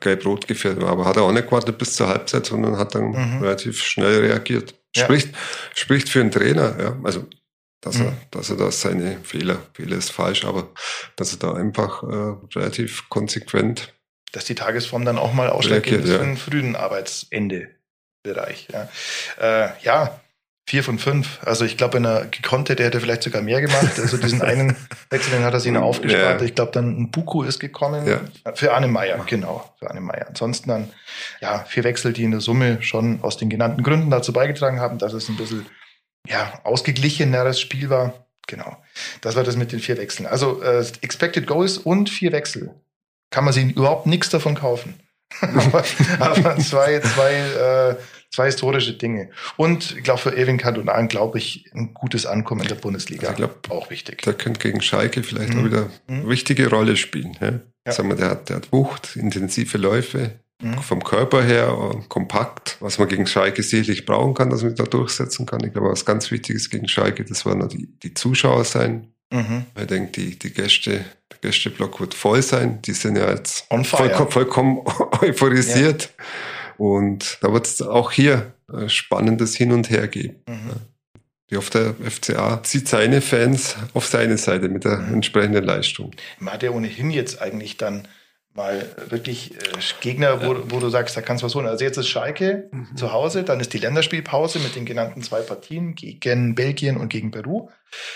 gelb-rot 0.00 0.46
gefährdet 0.46 0.82
war. 0.82 0.90
Aber 0.90 1.06
hat 1.06 1.16
er 1.16 1.22
auch 1.22 1.32
nicht 1.32 1.46
gewartet 1.46 1.78
bis 1.78 1.94
zur 1.94 2.08
Halbzeit, 2.08 2.46
sondern 2.46 2.76
hat 2.76 2.94
dann 2.94 3.10
mhm. 3.10 3.42
relativ 3.42 3.80
schnell 3.80 4.20
reagiert. 4.20 4.74
Spricht, 4.96 5.32
ja. 5.32 5.38
spricht 5.74 6.08
für 6.08 6.20
einen 6.20 6.30
Trainer, 6.30 6.76
ja. 6.80 7.00
Also, 7.04 7.26
dass 7.80 7.96
mhm. 7.98 8.06
er, 8.06 8.16
dass 8.30 8.50
er 8.50 8.56
da 8.56 8.70
seine 8.70 9.18
Fehler, 9.22 9.58
Fehler 9.72 9.96
ist 9.96 10.10
falsch, 10.10 10.44
aber 10.44 10.70
dass 11.16 11.32
er 11.32 11.38
da 11.38 11.54
einfach 11.54 12.02
äh, 12.02 12.36
relativ 12.58 13.08
konsequent. 13.08 13.94
Dass 14.32 14.44
die 14.44 14.54
Tagesform 14.54 15.04
dann 15.04 15.18
auch 15.18 15.32
mal 15.32 15.48
ausschlaggebend 15.50 16.04
ist 16.04 16.10
ja. 16.10 16.18
für 16.18 16.24
einen 16.24 16.36
frühen 16.36 16.76
Arbeitsende-Bereich. 16.76 18.68
Ja. 18.72 18.88
Äh, 19.40 19.70
ja, 19.82 20.20
vier 20.66 20.84
von 20.84 20.98
fünf. 20.98 21.40
Also 21.44 21.64
ich 21.64 21.76
glaube, 21.76 21.94
wenn 21.94 22.04
er 22.04 22.26
gekonnt 22.26 22.68
hätte, 22.68 22.84
hätte 22.84 22.98
er 22.98 23.00
vielleicht 23.00 23.22
sogar 23.22 23.42
mehr 23.42 23.60
gemacht. 23.60 23.98
Also 23.98 24.16
diesen 24.16 24.42
einen 24.42 24.76
Wechsel, 25.10 25.32
den 25.32 25.44
hat 25.44 25.52
er 25.52 25.60
sich 25.60 25.72
noch 25.72 25.82
aufgespart. 25.82 26.40
Ja. 26.40 26.46
Ich 26.46 26.54
glaube, 26.54 26.72
dann 26.72 27.00
ein 27.00 27.10
Buku 27.10 27.42
ist 27.42 27.58
gekommen. 27.58 28.06
Ja. 28.06 28.20
Für 28.54 28.72
Arne 28.74 28.86
Meyer, 28.86 29.18
genau. 29.26 29.72
Für 29.78 29.90
Arne 29.90 30.00
Meyer. 30.00 30.28
Ansonsten 30.28 30.68
dann, 30.68 30.90
ja, 31.40 31.64
vier 31.64 31.84
Wechsel, 31.84 32.12
die 32.12 32.24
in 32.24 32.30
der 32.30 32.40
Summe 32.40 32.82
schon 32.82 33.20
aus 33.22 33.36
den 33.36 33.50
genannten 33.50 33.82
Gründen 33.82 34.10
dazu 34.10 34.32
beigetragen 34.32 34.80
haben, 34.80 34.98
dass 34.98 35.12
es 35.12 35.28
ein 35.28 35.36
bisschen, 35.36 35.66
ja, 36.28 36.60
ausgeglicheneres 36.62 37.60
Spiel 37.60 37.90
war. 37.90 38.26
Genau. 38.46 38.76
Das 39.20 39.36
war 39.36 39.44
das 39.44 39.56
mit 39.56 39.72
den 39.72 39.80
vier 39.80 39.96
Wechseln. 39.96 40.26
Also 40.26 40.62
äh, 40.62 40.84
Expected 41.00 41.46
Goals 41.46 41.78
und 41.78 42.10
vier 42.10 42.32
Wechsel. 42.32 42.74
Kann 43.30 43.44
man 43.44 43.52
sich 43.52 43.76
überhaupt 43.76 44.06
nichts 44.06 44.28
davon 44.30 44.54
kaufen. 44.54 45.00
aber, 45.40 45.84
aber 46.18 46.56
zwei, 46.58 46.98
zwei 47.00 47.32
äh, 47.32 47.96
Zwei 48.32 48.46
historische 48.46 48.92
Dinge. 48.92 49.30
Und 49.56 49.96
ich 49.96 50.04
glaube, 50.04 50.20
für 50.20 50.36
Erwin 50.36 50.56
Cantona, 50.56 51.00
glaube 51.02 51.38
ich, 51.38 51.68
ein 51.74 51.94
gutes 51.94 52.26
Ankommen 52.26 52.60
in 52.62 52.68
der 52.68 52.76
Bundesliga. 52.76 53.28
Also 53.28 53.32
ich 53.32 53.36
glaube, 53.36 53.54
auch 53.70 53.90
wichtig. 53.90 54.22
Der 54.22 54.34
könnte 54.34 54.60
gegen 54.60 54.80
Schalke 54.80 55.22
vielleicht 55.24 55.52
mhm. 55.52 55.60
auch 55.60 55.64
wieder 55.64 55.90
eine 56.06 56.22
mhm. 56.22 56.28
wichtige 56.28 56.70
Rolle 56.70 56.96
spielen. 56.96 57.36
Ja? 57.40 57.60
Ja. 57.86 57.92
Sagen 57.92 58.08
wir, 58.08 58.16
der 58.16 58.30
hat, 58.30 58.48
der 58.48 58.56
hat 58.56 58.72
Wucht, 58.72 59.16
intensive 59.16 59.78
Läufe, 59.78 60.38
mhm. 60.62 60.78
vom 60.78 61.02
Körper 61.02 61.42
her 61.42 61.76
kompakt, 62.08 62.76
was 62.80 62.98
man 62.98 63.08
gegen 63.08 63.26
Schalke 63.26 63.62
sicherlich 63.62 64.06
brauchen 64.06 64.34
kann, 64.34 64.50
dass 64.50 64.62
man 64.62 64.74
da 64.74 64.84
durchsetzen 64.84 65.46
kann. 65.46 65.64
Ich 65.64 65.72
glaube, 65.72 65.90
was 65.90 66.04
ganz 66.04 66.30
wichtig 66.30 66.56
ist 66.56 66.70
gegen 66.70 66.88
Schalke, 66.88 67.24
das 67.24 67.44
werden 67.46 67.68
die, 67.68 67.88
die 68.02 68.14
Zuschauer 68.14 68.64
sein. 68.64 69.08
Mhm. 69.32 69.66
Ich 69.78 69.86
denke, 69.86 70.12
die, 70.12 70.38
die 70.38 70.52
Gäste, 70.52 71.04
der 71.32 71.38
Gästeblock 71.40 72.00
wird 72.00 72.14
voll 72.14 72.42
sein. 72.42 72.82
Die 72.82 72.92
sind 72.92 73.16
ja 73.16 73.30
jetzt 73.30 73.66
vollkommen, 73.84 74.30
vollkommen 74.30 74.78
euphorisiert. 75.20 76.02
Ja. 76.02 76.24
Und 76.80 77.36
da 77.42 77.52
wird 77.52 77.66
es 77.66 77.82
auch 77.82 78.10
hier 78.10 78.54
äh, 78.72 78.88
spannendes 78.88 79.54
Hin 79.54 79.70
und 79.70 79.90
Her 79.90 80.08
geben. 80.08 80.36
Mhm. 80.48 80.70
Wie 81.46 81.58
oft 81.58 81.74
der 81.74 81.94
FCA 82.02 82.62
zieht 82.62 82.88
seine 82.88 83.20
Fans 83.20 83.76
auf 83.92 84.06
seine 84.06 84.38
Seite 84.38 84.70
mit 84.70 84.84
der 84.84 84.96
mhm. 84.96 85.12
entsprechenden 85.12 85.62
Leistung. 85.62 86.12
Man 86.38 86.54
hat 86.54 86.62
ja 86.62 86.70
ohnehin 86.70 87.10
jetzt 87.10 87.42
eigentlich 87.42 87.76
dann 87.76 88.08
mal 88.54 88.86
wirklich 89.10 89.56
äh, 89.56 89.58
Gegner, 90.00 90.42
wo, 90.46 90.56
wo, 90.70 90.80
du 90.80 90.88
sagst, 90.88 91.14
da 91.18 91.20
kannst 91.20 91.42
du 91.42 91.46
was 91.48 91.54
holen. 91.54 91.66
Also 91.66 91.84
jetzt 91.84 91.98
ist 91.98 92.08
Schalke 92.08 92.70
mhm. 92.72 92.96
zu 92.96 93.12
Hause, 93.12 93.44
dann 93.44 93.60
ist 93.60 93.74
die 93.74 93.78
Länderspielpause 93.78 94.58
mit 94.60 94.74
den 94.74 94.86
genannten 94.86 95.20
zwei 95.20 95.42
Partien 95.42 95.94
gegen 95.94 96.54
Belgien 96.54 96.96
und 96.96 97.10
gegen 97.10 97.30
Peru, 97.30 97.68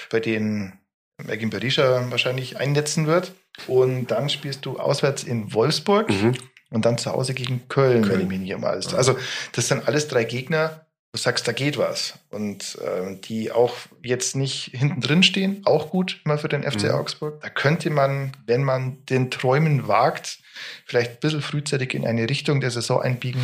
bei 0.08 0.20
denen 0.20 0.78
Megan 1.22 1.50
Berisha 1.50 2.10
wahrscheinlich 2.10 2.56
einnetzen 2.56 3.06
wird. 3.06 3.32
Und 3.66 4.06
dann 4.06 4.30
spielst 4.30 4.64
du 4.64 4.78
auswärts 4.78 5.22
in 5.22 5.52
Wolfsburg. 5.52 6.08
Mhm 6.08 6.34
und 6.74 6.84
dann 6.84 6.98
zu 6.98 7.12
Hause 7.12 7.34
gegen 7.34 7.68
Köln, 7.68 8.02
Köln. 8.02 8.12
wenn 8.12 8.20
ich 8.20 8.28
mich 8.28 8.40
nicht 8.40 8.50
immer 8.50 8.68
alles. 8.68 8.92
Also 8.94 9.16
das 9.52 9.68
sind 9.68 9.86
alles 9.86 10.08
drei 10.08 10.24
Gegner, 10.24 10.86
du 11.12 11.18
sagst, 11.18 11.46
da 11.46 11.52
geht 11.52 11.78
was. 11.78 12.18
Und 12.30 12.76
äh, 12.80 13.16
die 13.20 13.52
auch 13.52 13.76
jetzt 14.02 14.34
nicht 14.34 14.72
hinten 14.74 15.00
drin 15.00 15.22
stehen, 15.22 15.62
auch 15.64 15.90
gut 15.90 16.20
immer 16.24 16.36
für 16.36 16.48
den 16.48 16.64
FC 16.64 16.84
mhm. 16.84 16.90
Augsburg. 16.90 17.40
Da 17.40 17.48
könnte 17.48 17.90
man, 17.90 18.32
wenn 18.46 18.64
man 18.64 19.04
den 19.06 19.30
Träumen 19.30 19.86
wagt, 19.86 20.40
vielleicht 20.84 21.12
ein 21.12 21.20
bisschen 21.20 21.42
frühzeitig 21.42 21.94
in 21.94 22.06
eine 22.06 22.28
Richtung 22.28 22.60
der 22.60 22.72
Saison 22.72 23.00
einbiegen. 23.00 23.42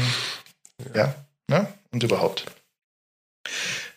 Ja, 0.94 1.14
ja 1.48 1.58
ne? 1.58 1.66
und 1.92 2.02
überhaupt. 2.02 2.46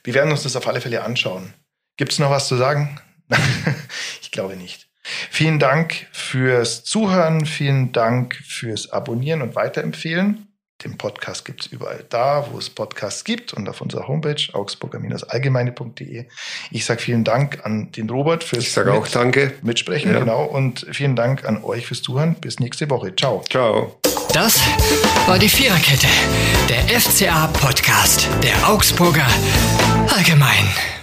Wir 0.03 0.13
werden 0.13 0.31
uns 0.31 0.43
das 0.43 0.55
auf 0.55 0.67
alle 0.67 0.81
Fälle 0.81 1.03
anschauen. 1.03 1.53
Gibt 1.97 2.11
es 2.11 2.19
noch 2.19 2.29
was 2.29 2.47
zu 2.47 2.55
sagen? 2.55 2.99
ich 4.21 4.31
glaube 4.31 4.55
nicht. 4.55 4.89
Vielen 5.03 5.59
Dank 5.59 6.07
fürs 6.11 6.83
Zuhören, 6.83 7.45
vielen 7.45 7.91
Dank 7.91 8.35
fürs 8.35 8.91
Abonnieren 8.91 9.41
und 9.41 9.55
Weiterempfehlen. 9.55 10.47
Den 10.83 10.97
Podcast 10.97 11.45
gibt 11.45 11.61
es 11.61 11.67
überall 11.71 12.03
da, 12.09 12.47
wo 12.51 12.57
es 12.57 12.69
Podcasts 12.69 13.23
gibt 13.23 13.53
und 13.53 13.69
auf 13.69 13.79
unserer 13.79 14.07
Homepage 14.07 14.41
augsburger-allgemeine.de. 14.51 16.25
Ich 16.71 16.85
sage 16.85 17.01
vielen 17.01 17.23
Dank 17.23 17.59
an 17.63 17.91
den 17.93 18.09
Robert 18.09 18.43
fürs 18.43 18.63
ich 18.63 18.71
sag 18.73 18.87
auch 18.87 19.07
danke. 19.07 19.53
Mitsprechen. 19.61 20.11
Ja. 20.11 20.19
Genau. 20.19 20.43
Und 20.43 20.85
vielen 20.91 21.15
Dank 21.15 21.45
an 21.45 21.63
euch 21.63 21.85
fürs 21.87 22.01
Zuhören. 22.01 22.35
Bis 22.35 22.59
nächste 22.59 22.89
Woche. 22.89 23.15
Ciao. 23.15 23.43
Ciao. 23.49 23.99
Das 24.33 24.59
war 25.27 25.39
die 25.39 25.47
Viererkette, 25.49 26.07
der 26.67 26.99
FCA-Podcast 26.99 28.27
der 28.43 28.67
Augsburger 28.67 29.27
Allgemein. 30.09 31.02